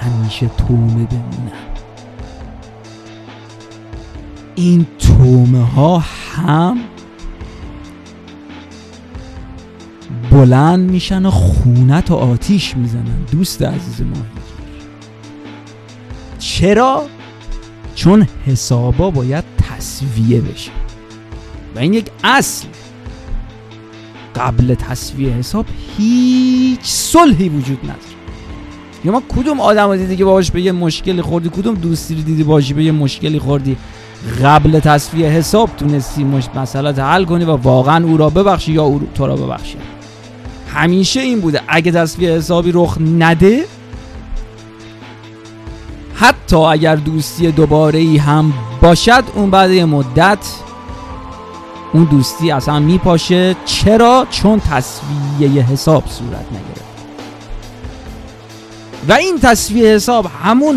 همیشه 0.00 0.50
تومه 0.68 1.04
بمونن. 1.04 1.64
این 4.54 4.86
تومه 4.98 5.64
ها 5.64 5.98
هم 6.36 6.76
بلند 10.30 10.90
میشن 10.90 11.26
و 11.26 11.30
خونت 11.30 12.10
و 12.10 12.14
آتیش 12.14 12.76
می‌زنن. 12.76 13.24
دوست 13.32 13.62
عزیز 13.62 14.00
ما. 14.00 14.22
چرا؟ 16.38 17.02
چون 17.94 18.28
حسابا 18.46 19.10
باید 19.10 19.44
تصویه 19.70 20.40
بشه. 20.40 20.70
و 21.76 21.78
این 21.78 21.94
یک 21.94 22.06
اصل. 22.24 22.66
قبل 24.36 24.74
تصویه 24.74 25.30
حساب 25.30 25.66
هیچ 25.96 26.80
صلحی 26.82 27.48
وجود 27.48 27.78
نداره. 27.82 27.98
یا 29.04 29.12
ما 29.12 29.22
کدوم 29.36 29.60
آدم 29.60 29.88
رو 29.88 29.96
دیدی 29.96 30.16
که 30.16 30.24
باش 30.24 30.50
به 30.50 30.62
یه 30.62 30.72
مشکلی 30.72 31.22
خوردی؟ 31.22 31.48
کدوم 31.48 31.74
دوستی 31.74 32.14
رو 32.14 32.22
دیدی 32.22 32.42
باشی 32.42 32.74
به 32.74 32.84
یه 32.84 32.92
مشکلی 32.92 33.38
خوردی؟ 33.38 33.76
قبل 34.42 34.78
تصویه 34.78 35.28
حساب 35.28 35.70
تونستی 35.76 36.24
مش 36.24 36.44
مسئله 36.54 37.02
حل 37.02 37.24
کنی 37.24 37.44
و 37.44 37.50
واقعا 37.50 38.04
او 38.04 38.16
را 38.16 38.30
ببخشی 38.30 38.72
یا 38.72 38.82
او 38.82 39.08
تو 39.14 39.26
را 39.26 39.36
ببخشی. 39.36 39.76
همیشه 40.74 41.20
این 41.20 41.40
بوده. 41.40 41.60
اگه 41.68 41.92
تصویه 41.92 42.30
حسابی 42.30 42.72
رخ 42.74 42.98
نده 43.00 43.64
حتی 46.14 46.56
اگر 46.56 46.96
دوستی 46.96 47.52
دوباره 47.52 47.98
ای 47.98 48.16
هم 48.16 48.52
باشد 48.82 49.24
اون 49.34 49.50
بعد 49.50 49.70
یه 49.70 49.84
مدت 49.84 50.38
اون 51.92 52.04
دوستی 52.04 52.50
اصلا 52.50 52.78
میپاشه. 52.78 53.56
چرا؟ 53.64 54.26
چون 54.30 54.60
تصویه 54.60 55.62
حساب 55.62 56.04
صورت 56.06 56.46
نگرفت. 56.52 56.84
و 59.08 59.12
این 59.12 59.38
تصویه 59.38 59.94
حساب 59.94 60.26
همون 60.44 60.76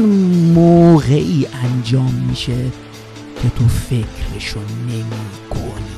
موقعی 0.56 1.48
انجام 1.64 2.26
میشه 2.30 2.66
که 3.42 3.50
تو 3.60 3.68
فکرشو 3.68 4.60
نمی 4.88 5.04
کنی 5.50 5.97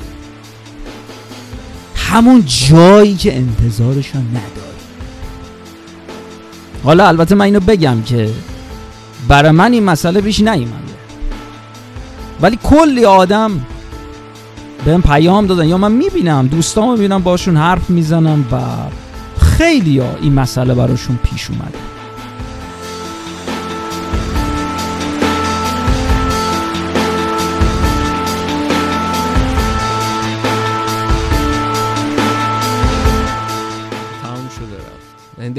همون 2.09 2.43
جایی 2.45 3.15
که 3.15 3.35
انتظارشو 3.35 4.17
نداری 4.17 4.79
حالا 6.83 7.07
البته 7.07 7.35
من 7.35 7.45
اینو 7.45 7.59
بگم 7.59 8.01
که 8.01 8.29
برای 9.27 9.51
من 9.51 9.73
این 9.73 9.83
مسئله 9.83 10.21
پیش 10.21 10.39
نیومده. 10.39 10.93
ولی 12.41 12.59
کلی 12.63 13.05
آدم 13.05 13.65
بهم 14.85 15.01
پیام 15.01 15.47
دادن 15.47 15.67
یا 15.67 15.77
من 15.77 15.91
می‌بینم 15.91 16.47
دوستان 16.47 16.89
می‌بینم 16.89 17.23
باشون 17.23 17.57
حرف 17.57 17.89
می‌زنم 17.89 18.45
و 18.51 18.57
خیلی 19.45 20.01
این 20.21 20.33
مسئله 20.33 20.73
براشون 20.73 21.19
پیش 21.23 21.49
اومده. 21.49 21.77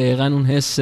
دقیقا 0.00 0.26
اون 0.26 0.44
حس 0.46 0.78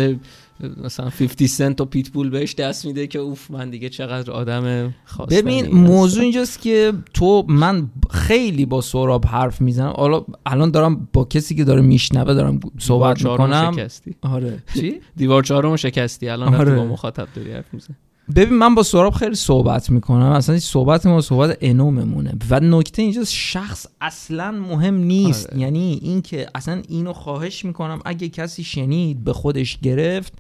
مثلا 0.85 1.11
50 1.11 1.49
سنت 1.49 1.81
و 1.81 1.85
پیتبول 1.85 2.31
بهش 2.31 2.55
دست 2.55 2.87
میده 2.87 3.07
که 3.07 3.19
اوف 3.19 3.51
من 3.51 3.71
دیگه 3.71 3.89
چقدر 3.89 4.31
آدم 4.31 4.95
خواستنی 5.05 5.43
ببین. 5.43 5.75
موضوع 5.75 6.23
اینجاست 6.23 6.62
که 6.62 6.93
تو 7.14 7.45
من 7.49 7.91
خیلی 8.11 8.66
با 8.66 8.81
سوراب 8.81 9.27
حرف 9.27 9.61
می‌زنم 9.61 9.93
حالا 9.97 10.25
الان 10.47 10.71
دارم 10.71 11.09
با 11.12 11.25
کسی 11.25 11.55
که 11.55 11.64
داره 11.64 11.81
میشنوه 11.83 12.35
دارم 12.35 12.61
صحبت 12.79 13.25
می‌کنم 13.25 13.73
شکستی 13.77 14.14
آره 14.23 14.62
چی 14.75 15.01
دیوار 15.16 15.43
چهارم 15.43 15.77
شکستی 15.77 16.29
الان. 16.29 16.55
آره. 16.55 16.75
با 16.77 16.85
مخاطب 16.85 17.29
داری 17.35 17.53
حرف 17.53 17.75
می‌زنی 17.75 17.97
ببین 18.37 18.59
من 18.59 18.74
با 18.74 18.83
سوراب 18.83 19.12
خیلی 19.12 19.35
صحبت 19.35 19.91
می‌کنم. 19.91 20.33
اصلا 20.33 20.59
صحبت 20.59 21.07
ما 21.07 21.20
صحبت 21.20 21.59
انوممونه 21.61 22.33
و 22.51 22.61
نکته 22.61 23.03
اینجاست 23.03 23.33
شخص 23.33 23.87
اصلا 24.01 24.51
مهم 24.51 24.95
نیست. 24.95 25.51
آره. 25.51 25.61
یعنی 25.61 25.99
اینکه 26.03 26.47
اصلا 26.55 26.83
اینو 26.89 27.12
خواهش 27.12 27.64
می‌کنم 27.64 27.99
اگه 28.05 28.29
کسی 28.29 28.64
شنید 28.64 29.24
به 29.24 29.33
خودش 29.33 29.79
گرفت 29.79 30.33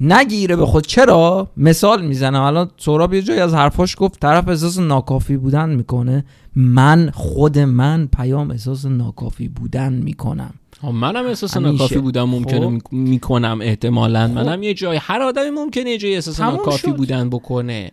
نگیره 0.00 0.56
به 0.56 0.66
خود. 0.66 0.86
چرا؟ 0.86 1.50
مثال 1.56 2.06
می‌زنم. 2.06 2.42
الان 2.42 2.70
سوراب 2.76 3.14
یه 3.14 3.22
جایی 3.22 3.40
از 3.40 3.54
حرفاش 3.54 3.94
گفت 3.98 4.20
طرف 4.20 4.48
احساس 4.48 4.78
ناکافی 4.78 5.36
بودن 5.36 5.70
می‌کنه. 5.70 6.24
من 6.56 7.10
خود 7.14 7.58
من 7.58 8.08
پیام 8.16 8.50
احساس 8.50 8.86
ناکافی 8.86 9.48
بودن 9.48 9.92
می‌کنم. 9.92 10.54
منم 10.92 11.26
احساس. 11.26 11.56
ناکافی 11.56 11.98
بودم 11.98 12.24
ممکنه 12.24 12.60
خب. 12.60 12.66
میک- 12.66 12.92
می‌کنم 12.92 13.58
احتمالا 13.62 14.28
خب. 14.28 14.34
منم 14.34 14.62
یه 14.62 14.74
جای 14.74 14.96
هر 14.96 15.22
آدمی 15.22 15.50
ممکنه 15.50 15.90
یه 15.90 15.98
جای 15.98 16.14
احساس 16.14 16.40
ناکافی 16.40 16.78
شد. 16.78 16.96
بودن 16.96 17.30
بکنه 17.30 17.90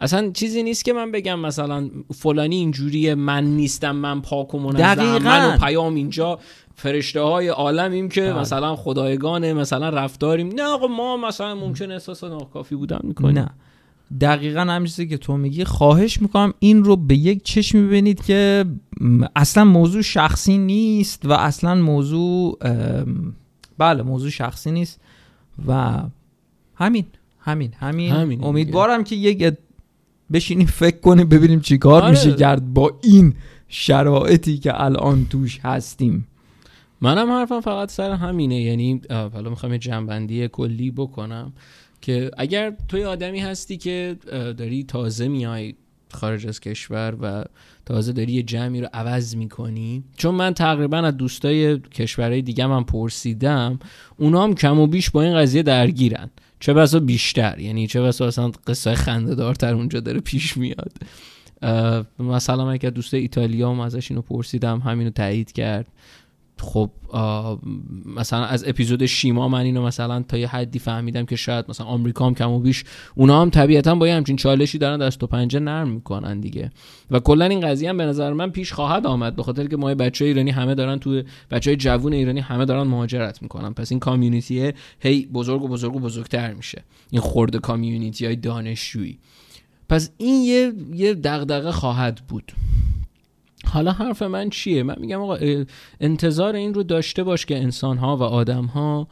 اصلا 0.00 0.30
چیزی 0.34 0.62
نیست 0.62 0.84
که 0.84 0.92
من 0.92 1.10
بگم 1.12 1.38
مثلا 1.40 1.90
فلانی 2.14 2.56
اینجوریه 2.56 3.14
من 3.14 3.44
نیستم 3.44 3.96
من 3.96 4.20
پاک 4.20 4.54
و 4.54 4.58
منظم 4.58 4.78
دقیقاً. 4.78 5.18
من 5.18 5.54
و 5.54 5.58
پیام 5.58 5.94
اینجا 5.94 6.38
فرشته 6.74 7.20
های 7.20 7.48
عالمیم 7.48 8.08
که 8.08 8.20
بله. 8.20 8.38
مثلا 8.40 8.76
خدایگانه 8.76 9.54
مثلا 9.54 9.88
رفتاریم 9.88 10.48
نه 10.48 10.62
آقا 10.62 10.86
ما 10.86 11.16
مثلا 11.16 11.54
ممکنه 11.54 11.94
احساس 11.94 12.24
ناکافی 12.24 12.74
بودن 12.74 12.98
می‌کنیم 13.02 13.38
نه 13.38 13.50
دقیقا 14.20 14.60
همین 14.60 14.86
چیزی 14.86 15.08
که 15.08 15.16
تو 15.16 15.36
میگی 15.36 15.64
خواهش 15.64 16.22
می‌کنم 16.22 16.54
این 16.58 16.84
رو 16.84 16.96
به 16.96 17.14
یک 17.16 17.42
چشم 17.42 17.86
ببینید 17.86 18.24
که 18.24 18.64
اصلا 19.36 19.64
موضوع 19.64 20.02
شخصی 20.02 20.58
نیست 20.58 21.26
و 21.26 21.32
اصلا 21.32 21.74
موضوع 21.74 22.58
بله 23.78 24.02
موضوع 24.02 24.30
شخصی 24.30 24.70
نیست 24.70 25.00
و 25.66 26.02
همین 26.74 27.04
همین 27.40 27.72
همین, 27.72 28.12
همین 28.12 28.44
امیدوارم 28.44 29.04
که 29.04 29.16
یک 29.16 29.54
بشینیم 30.32 30.66
فکر 30.66 30.96
کنیم 30.96 31.28
ببینیم 31.28 31.60
چی 31.60 31.78
کار 31.78 32.02
آره. 32.02 32.10
میشه 32.10 32.32
کرد 32.32 32.74
با 32.74 32.98
این 33.02 33.34
شرایطی 33.68 34.58
که 34.58 34.84
الان 34.84 35.26
توش 35.30 35.60
هستیم. 35.62 36.26
منم 37.00 37.30
حرفم 37.30 37.60
فقط 37.60 37.90
سر 37.90 38.10
همینه. 38.10 38.60
یعنی 38.60 39.00
حالا 39.10 39.50
می‌خوام 39.50 39.72
یه 39.72 39.78
جنبندی 39.78 40.48
کلی 40.48 40.90
بکنم 40.90 41.52
که 42.00 42.30
اگر 42.38 42.76
توی 42.88 43.04
آدمی 43.04 43.40
هستی 43.40 43.76
که 43.76 44.16
داری 44.58 44.84
تازه 44.84 45.28
میای 45.28 45.74
خارج 46.12 46.46
از 46.46 46.60
کشور 46.60 47.14
و 47.20 47.44
تازه 47.86 48.12
داری 48.12 48.32
یه 48.32 48.42
جمعی 48.42 48.80
رو 48.80 48.88
عوض 48.92 49.36
می‌کنی. 49.36 50.04
چون 50.16 50.34
من 50.34 50.54
تقریبا 50.54 50.98
از 50.98 51.16
دوستای 51.16 51.78
کشورهای 51.78 52.42
دیگه 52.42 52.66
من 52.66 52.84
پرسیدم 52.84 53.78
اونا 54.16 54.42
هم 54.42 54.54
کم 54.54 54.78
و 54.78 54.86
بیش 54.86 55.10
با 55.10 55.22
این 55.22 55.36
قضیه 55.36 55.62
درگیرن. 55.62 56.30
چه 56.60 56.74
بسا 56.74 57.00
بیشتر 57.00 57.58
یعنی 57.58 57.86
چه 57.86 58.00
بسا 58.00 58.26
اصلا 58.26 58.50
قصه 58.66 58.94
خنده 58.94 59.34
دارتر 59.34 59.74
اونجا 59.74 60.00
داره 60.00 60.20
پیش 60.20 60.56
میاد. 60.56 60.92
مثلا 62.18 62.64
من 62.64 62.78
که 62.78 62.90
دوستای 62.90 63.20
ایتالیا 63.20 63.70
هم 63.70 63.80
ازش 63.80 64.10
اینو 64.10 64.22
پرسیدم 64.22 64.78
همینو 64.78 65.10
تایید 65.10 65.52
کرد. 65.52 65.86
خب 66.60 66.90
مثلا 68.16 68.44
از 68.44 68.64
اپیزود 68.68 69.06
شیما 69.06 69.48
من 69.48 69.60
اینو 69.60 69.86
مثلا 69.86 70.22
تا 70.22 70.38
یه 70.38 70.48
حدی 70.48 70.78
فهمیدم 70.78 71.24
که 71.24 71.36
شاید 71.36 71.64
مثلا 71.68 71.86
آمریکا 71.86 72.26
هم 72.26 72.34
کم 72.34 72.50
و 72.50 72.58
بیش 72.58 72.84
اونا 73.14 73.42
هم 73.42 73.50
طبیعتا 73.50 73.94
با 73.94 74.08
یه 74.08 74.14
همچین 74.14 74.36
چالشی 74.36 74.78
دارن 74.78 74.98
دست 74.98 75.22
و 75.22 75.26
پنجه 75.26 75.60
نرم 75.60 75.88
می‌کنن 75.88 76.40
دیگه. 76.40 76.70
و 77.10 77.20
کلا 77.20 77.44
این 77.44 77.60
قضیه 77.60 77.88
هم 77.88 77.96
به 77.96 78.04
نظر 78.04 78.32
من 78.32 78.50
پیش 78.50 78.72
خواهد 78.72 79.06
آمد 79.06 79.36
به 79.36 79.42
خاطر 79.42 79.66
که 79.66 79.76
ما 79.76 79.94
بچه 79.94 80.24
ایرانی 80.24 80.50
همه 80.50 80.74
دارن 80.74 80.98
تو 80.98 81.22
بچه 81.50 81.76
جوون 81.76 82.12
ایرانی 82.12 82.40
همه 82.40 82.64
دارن 82.64 82.82
مهاجرت 82.82 83.42
می‌کنن. 83.42 83.74
پس 83.74 83.92
این 83.92 84.00
کامیونیتی 84.00 84.72
هی 85.00 85.26
بزرگ 85.26 85.62
و 85.62 85.68
بزرگ 85.68 85.96
و 85.96 86.00
بزرگتر 86.00 86.54
میشه. 86.54 86.84
این 87.10 87.22
خورده 87.22 87.58
کامیونیتی 87.58 88.26
های 88.26 88.36
دانشجویی. 88.36 89.18
پس 89.88 90.10
این 90.16 90.42
یه 90.42 90.72
یه 90.94 91.14
دغدغه 91.14 91.72
خواهد 91.72 92.20
بود. 92.28 92.52
حالا 93.64 93.92
حرف 93.92 94.22
من 94.22 94.50
چیه؟ 94.50 94.82
من 94.82 94.94
میگم 94.98 95.20
آقا 95.20 95.38
انتظار 96.00 96.56
این 96.56 96.74
رو 96.74 96.82
داشته 96.82 97.24
باش 97.24 97.46
که 97.46 97.58
انسان 97.58 97.98
ها 97.98 98.16
و 98.16 98.22
آدم 98.22 98.64
ها 98.64 99.08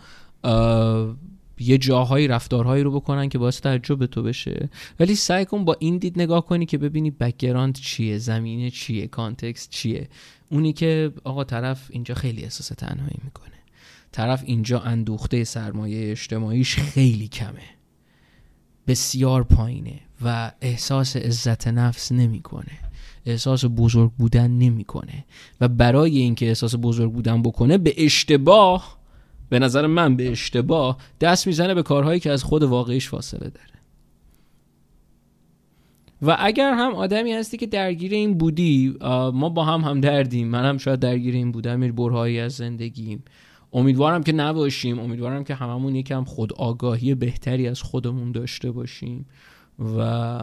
یه 1.61 1.78
جاهایی 1.78 2.28
رفتارهایی 2.28 2.82
رو 2.82 2.90
بکنن 2.90 3.28
که 3.28 3.38
باعث 3.38 3.61
تعجب 3.61 4.07
تو 4.07 4.22
بشه. 4.22 4.68
ولی 5.01 5.14
سعی 5.14 5.44
کن 5.44 5.64
با 5.64 5.76
این 5.78 5.99
دید 5.99 6.20
نگاه 6.20 6.46
کنی 6.46 6.66
که 6.66 6.78
ببینی 6.78 7.11
background 7.11 7.74
چیه 7.74 8.18
زمینه 8.18 8.70
چیه 8.70 9.07
context 9.07 9.70
چیه. 9.70 10.09
اونی 10.51 10.72
که 10.72 11.12
آقا 11.24 11.44
طرف 11.44 11.86
اینجا 11.90 12.14
خیلی 12.14 12.42
احساس 12.42 12.68
تنهایی 12.68 13.18
می‌کنه. 13.24 13.49
طرف 14.12 14.42
اینجا 14.46 14.80
اندوخته 14.80 15.44
سرمایه 15.44 16.11
اجتماعیش 16.11 16.76
خیلی 16.76 17.28
کمه. 17.28 17.64
بسیار 18.86 19.44
پایینه 19.44 20.01
و 20.24 20.53
احساس 20.61 21.16
عزت 21.16 21.68
نفس 21.68 22.12
نمی‌کنه. 22.12 22.78
احساس 23.31 23.64
بزرگ 23.76 24.11
بودن 24.18 24.51
نمی‌کنه. 24.51 25.24
و 25.61 25.68
برای 25.68 26.18
اینکه 26.18 26.49
احساس 26.49 26.74
بزرگ 26.83 27.12
بودن 27.12 27.43
بکنه 27.43 27.79
به 27.79 27.95
اشتباه 27.97 28.99
به 29.49 29.59
نظر 29.59 29.87
من 29.87 30.16
به 30.16 30.31
اشتباه 30.31 30.97
دست 31.20 31.47
می‌زنه 31.47 31.74
به 31.74 31.83
کارهایی 31.83 32.20
که 32.20 32.31
از 32.31 32.45
خود 32.45 32.62
واقعیش 32.62 33.09
فاصله 33.09 33.51
داره. 33.51 33.79
و 36.22 36.37
اگر 36.41 36.74
هم 36.74 36.95
آدمی 36.95 37.33
هستی 37.33 37.57
که 37.57 37.66
درگیر 37.66 38.12
این 38.12 38.39
بودی 38.39 38.97
ما 39.33 39.49
با 39.49 39.64
هم 39.64 39.81
هم 39.81 40.01
دردیم 40.01 40.49
من 40.49 40.64
هم 40.64 40.79
شاید 40.79 41.01
درگیر 41.01 41.35
این 41.35 41.53
بودم 41.53 41.83
یه 41.83 41.93
برهایی 41.93 42.41
از 42.41 42.53
زندگیم. 42.53 43.22
امیدوارم 43.72 44.22
که 44.22 44.33
نباشیم 44.33 44.99
امیدوارم 44.99 45.45
که 45.45 45.55
هممون 45.55 45.95
یکم 45.95 46.24
خود 46.24 46.53
آگاهی 46.53 47.14
بهتری 47.14 47.68
از 47.68 47.83
خودمون 47.83 48.33
داشته 48.33 48.70
باشیم. 48.70 49.26
و 49.99 50.41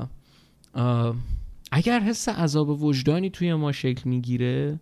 اگر 1.71 1.99
حس 1.99 2.29
عذاب 2.29 2.83
وجدانی 2.83 3.29
توی 3.29 3.53
ما 3.53 3.71
شکل 3.71 4.09
می‌گیره 4.09 4.79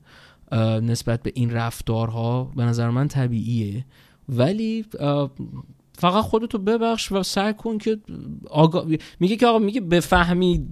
نسبت 0.82 1.24
به 1.24 1.32
این 1.36 1.52
رفتارها 1.52 2.52
به 2.56 2.64
نظر 2.64 2.90
من 2.90 3.08
طبیعیه. 3.08 3.86
ولی 4.30 4.86
فقط 5.98 6.24
خودتو 6.24 6.58
ببخش 6.58 7.12
و 7.12 7.24
سعی 7.24 7.54
کن 7.54 7.78
که 7.78 7.98
آگاه 8.50 8.86
میگه 9.20 9.36
که 9.36 9.48
آقا 9.48 9.60
میگه 9.60 9.82
بفهمی 9.82 10.68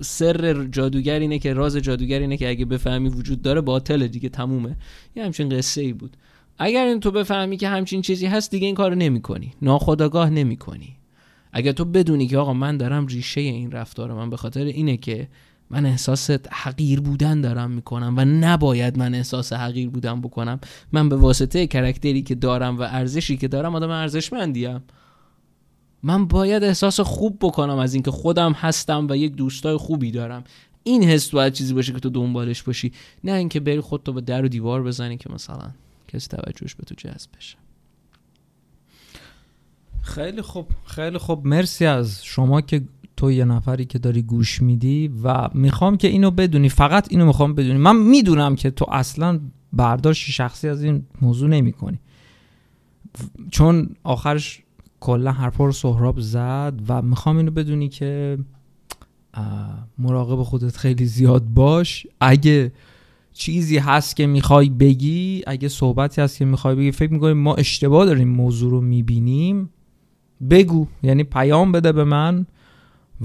سر 0.00 0.64
جادوگر 0.64 1.18
اینه 1.18 1.38
که 1.38 1.52
راز 1.52 1.76
جادوگر 1.76 2.20
اینه 2.20 2.36
که 2.36 2.48
اگه 2.48 2.64
بفهمی 2.64 3.08
وجود 3.08 3.42
داره 3.42 3.60
باطله 3.60 4.08
دیگه 4.08 4.28
تمومه. 4.28 4.76
یه 5.16 5.24
همچین 5.24 5.48
قصه 5.48 5.80
ای 5.80 5.92
بود. 5.92 6.16
اگر 6.58 6.86
این 6.86 7.00
تو 7.00 7.10
بفهمی 7.10 7.56
که 7.56 7.68
همچین 7.68 8.02
چیزی 8.02 8.26
هست 8.26 8.50
دیگه 8.50 8.66
این 8.66 8.74
کارو 8.74 8.94
نمی‌کنی. 8.94 9.52
ناخداگاه 9.62 10.30
نمی‌کنی. 10.30 10.96
اگر 11.52 11.72
تو 11.72 11.84
بدونی 11.84 12.26
که 12.26 12.38
آقا 12.38 12.52
من 12.52 12.76
دارم 12.76 13.06
ریشه 13.06 13.40
این 13.40 13.70
رفتار 13.70 14.14
من 14.14 14.30
به 14.30 14.36
خاطر 14.36 14.64
اینه 14.64 14.96
که 14.96 15.28
من 15.70 15.86
احساس 15.86 16.30
حقیر 16.50 17.00
بودن 17.00 17.40
دارم 17.40 17.70
می‌کنم 17.70 18.14
و 18.16 18.24
نباید 18.24 18.98
من 18.98 19.14
احساس 19.14 19.52
حقیر 19.52 19.90
بودن 19.90 20.20
بکنم. 20.20 20.60
من 20.92 21.08
به 21.08 21.16
واسطه 21.16 21.66
کرکتری 21.66 22.22
که 22.22 22.34
دارم 22.34 22.78
و 22.78 22.82
ارزشی 22.82 23.36
که 23.36 23.48
دارم 23.48 23.74
آدم 23.74 23.90
ارزشمندیم 23.90 24.80
من 26.02 26.26
باید 26.26 26.64
احساس 26.64 27.00
خوب 27.00 27.38
بکنم 27.40 27.78
از 27.78 27.94
اینکه 27.94 28.10
خودم 28.10 28.52
هستم 28.52 29.06
و 29.10 29.16
یک 29.16 29.32
دوستای 29.32 29.76
خوبی 29.76 30.10
دارم. 30.10 30.44
این 30.84 31.04
حس 31.04 31.30
باید 31.30 31.52
چیزی 31.52 31.74
باشه 31.74 31.92
که 31.92 32.00
تو 32.00 32.10
دنبالش 32.10 32.62
باشی. 32.62 32.92
نه 33.24 33.32
اینکه 33.32 33.60
بری 33.60 33.80
خودتو 33.80 34.12
به 34.12 34.20
در 34.20 34.44
و 34.44 34.48
دیوار 34.48 34.82
بزنی 34.82 35.16
که 35.16 35.30
مثلا 35.32 35.70
کسی 36.08 36.28
توجهش 36.28 36.74
به 36.74 36.84
تو 36.84 36.94
جذب 36.94 37.30
بشه. 37.36 37.56
خیلی 40.02 40.42
خوب 40.42 40.66
خیلی 40.84 41.18
خوب. 41.18 41.46
مرسی 41.46 41.86
از 41.86 42.24
شما 42.24 42.60
که 42.60 42.82
تو 43.16 43.32
یه 43.32 43.44
نفری 43.44 43.84
که 43.84 43.98
داری 43.98 44.22
گوش 44.22 44.62
میدی 44.62 45.10
و 45.24 45.48
می‌خوام 45.54 45.96
که 45.96 46.08
اینو 46.08 46.30
بدونی. 46.30 46.68
فقط 46.68 47.06
اینو 47.10 47.26
می‌خوام 47.26 47.54
بدونی. 47.54 47.78
من 47.78 47.96
می‌دونم 47.96 48.56
که 48.56 48.70
تو 48.70 48.86
اصلا 48.90 49.40
برداشت 49.72 50.30
شخصی 50.30 50.68
از 50.68 50.82
این 50.82 51.06
موضوع 51.22 51.48
نمی 51.48 51.72
کنی 51.72 51.98
چون 53.50 53.88
آخرش 54.02 54.62
کلا 55.00 55.32
حرفا 55.32 55.64
رو 55.64 55.72
سهراب 55.72 56.20
زد 56.20 56.80
و 56.88 57.02
می‌خوام 57.02 57.36
اینو 57.36 57.50
بدونی 57.50 57.88
که 57.88 58.38
مراقب 59.98 60.42
خودت 60.42 60.76
خیلی 60.76 61.06
زیاد 61.06 61.44
باش. 61.44 62.06
اگه 62.20 62.72
چیزی 63.32 63.78
هست 63.78 64.16
که 64.16 64.26
می‌خوای 64.26 64.68
بگی 64.68 65.42
اگه 65.46 65.68
صحبتی 65.68 66.20
هست 66.20 66.38
که 66.38 66.44
می‌خوای 66.44 66.74
بگی 66.74 66.92
فکر 66.92 67.12
می‌کنی 67.12 67.32
ما 67.32 67.54
اشتباه 67.54 68.06
داریم 68.06 68.28
موضوع 68.28 68.70
رو 68.70 68.80
می‌بینیم. 68.80 69.70
بگو 70.50 70.86
یعنی 71.02 71.24
پیام 71.24 71.72
بده 71.72 71.92
به 71.92 72.04
من 72.04 72.46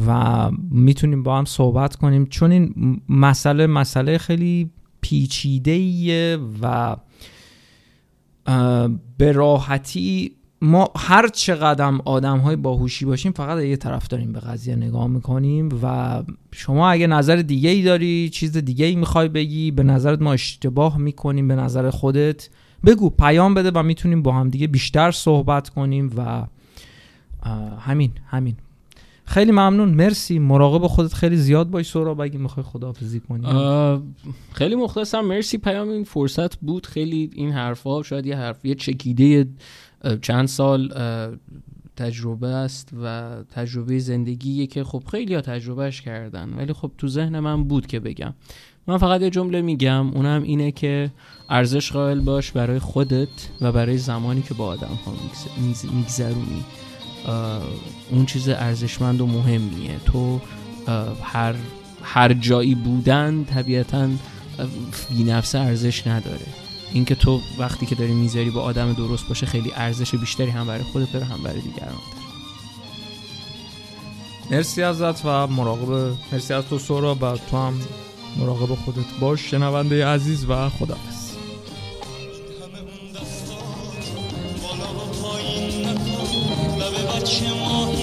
و 0.07 0.51
می‌تونیم 0.71 1.23
با 1.23 1.37
هم 1.37 1.45
صحبت 1.45 1.95
کنیم. 1.95 2.25
چون 2.25 2.51
این 2.51 3.01
مسئله 3.09 3.67
مسئله 3.67 4.17
خیلی 4.17 4.69
پیچیده 5.01 6.37
و 6.61 6.95
به 9.17 9.31
راحتی 9.31 10.31
ما 10.61 10.89
هر 10.97 11.27
چقدر 11.27 11.93
آدم 12.05 12.37
های 12.37 12.55
باهوشی 12.55 13.05
باشیم 13.05 13.31
فقط 13.31 13.63
یه 13.63 13.77
طرف 13.77 14.07
داریم 14.07 14.33
به 14.33 14.39
قضیه 14.39 14.75
نگاه 14.75 15.07
می‌کنیم 15.07 15.69
و 15.83 16.23
شما 16.51 16.89
اگه 16.89 17.07
نظر 17.07 17.35
دیگه 17.35 17.69
ای 17.69 17.81
داری 17.81 18.29
چیز 18.29 18.57
دیگه 18.57 18.85
ای 18.85 18.95
می‌خوای 18.95 19.27
بگی 19.27 19.71
به 19.71 19.83
نظرت 19.83 20.21
ما 20.21 20.33
اشتباه 20.33 20.97
می‌کنیم 20.97 21.47
به 21.47 21.55
نظر 21.55 21.89
خودت 21.89 22.49
بگو 22.85 23.09
پیام 23.09 23.53
بده 23.53 23.71
و 23.71 23.83
می‌تونیم 23.83 24.21
با 24.21 24.31
هم 24.31 24.49
دیگه 24.49 24.67
بیشتر 24.67 25.11
صحبت 25.11 25.69
کنیم 25.69 26.11
و 26.17 26.43
همین 27.79 28.11
همین. 28.27 28.55
خیلی 29.25 29.51
ممنون. 29.51 29.89
مرسی. 29.89 30.39
مراقب 30.39 30.87
خودت 30.87 31.13
خیلی 31.13 31.37
زیاد 31.37 31.69
باش 31.69 31.89
سهراب 31.89 32.21
اگه 32.21 32.37
می‌خوای 32.37 32.63
خداحافظی 32.63 33.19
کنی. 33.19 33.47
خیلی 34.53 34.75
مخلصم. 34.75 35.21
مرسی 35.21 35.57
پیام 35.57 35.89
این 35.89 36.03
فرصت 36.03 36.55
بود. 36.55 36.85
خیلی 36.85 37.29
این 37.33 37.51
حرفها 37.51 38.03
شاید 38.03 38.25
یه 38.25 38.37
حرف 38.37 38.65
یه 38.65 38.75
چکیده 38.75 39.47
چند 40.21 40.47
سال 40.47 40.93
تجربه 41.95 42.47
است 42.47 42.89
و 43.03 43.35
تجربه 43.51 43.99
زندگیه 43.99 44.67
که 44.67 44.83
خب 44.83 45.03
خیلی 45.11 45.35
ها 45.35 45.41
تجربهش 45.41 46.01
کردن. 46.01 46.53
ولی 46.57 46.73
خب 46.73 46.91
تو 46.97 47.07
ذهن 47.07 47.39
من 47.39 47.63
بود 47.63 47.87
که 47.87 47.99
بگم. 47.99 48.33
من 48.87 48.97
فقط 48.97 49.21
یه 49.21 49.29
جمله 49.29 49.61
میگم. 49.61 50.11
اونم 50.11 50.43
اینه 50.43 50.71
که 50.71 51.11
ارزش 51.49 51.91
قائل 51.91 52.19
باش 52.19 52.51
برای 52.51 52.79
خودت 52.79 53.49
و 53.61 53.71
برای 53.71 53.97
زمانی 53.97 54.41
که 54.41 54.53
با 54.53 54.65
آدم 54.65 54.99
ها 55.05 55.13
میگذرونی. 55.93 56.65
اون 58.11 58.25
چیز 58.25 58.49
ارزشمند 58.49 59.21
و 59.21 59.27
مهمیه. 59.27 59.99
تو 60.05 60.39
هر 61.23 61.55
هر 62.03 62.33
جایی 62.33 62.75
بودن 62.75 63.43
طبیعتا 63.43 64.09
بی 65.09 65.23
نفس 65.23 65.55
ارزش 65.55 66.07
نداره. 66.07 66.45
اینکه 66.93 67.15
تو 67.15 67.41
وقتی 67.57 67.85
که 67.85 67.95
داری 67.95 68.13
می‌ذاری 68.13 68.49
با 68.49 68.61
آدم 68.61 68.93
درست 68.93 69.27
باشه 69.27 69.45
خیلی 69.45 69.71
ارزش 69.75 70.15
بیشتری 70.15 70.49
هم 70.49 70.67
برای 70.67 70.83
خودت 70.83 71.11
داره 71.11 71.25
هم 71.25 71.43
برای 71.43 71.61
دیگران 71.61 71.89
داره. 71.89 72.27
مرسی 74.51 74.83
ازت 74.83 75.25
و 75.25 75.47
مراقب 75.47 76.15
مرسی 76.31 76.53
از 76.53 76.65
تو 76.65 76.79
سهراب 76.79 77.23
و 77.23 77.37
تو 77.51 77.57
هم 77.57 77.73
مراقب 78.37 78.75
خودت 78.75 79.19
باش. 79.19 79.51
شنونده 79.51 80.05
عزیز 80.05 80.45
و 80.49 80.69
خداحافظ. 80.69 81.26
لب 87.17 87.23
بچه 87.23 87.96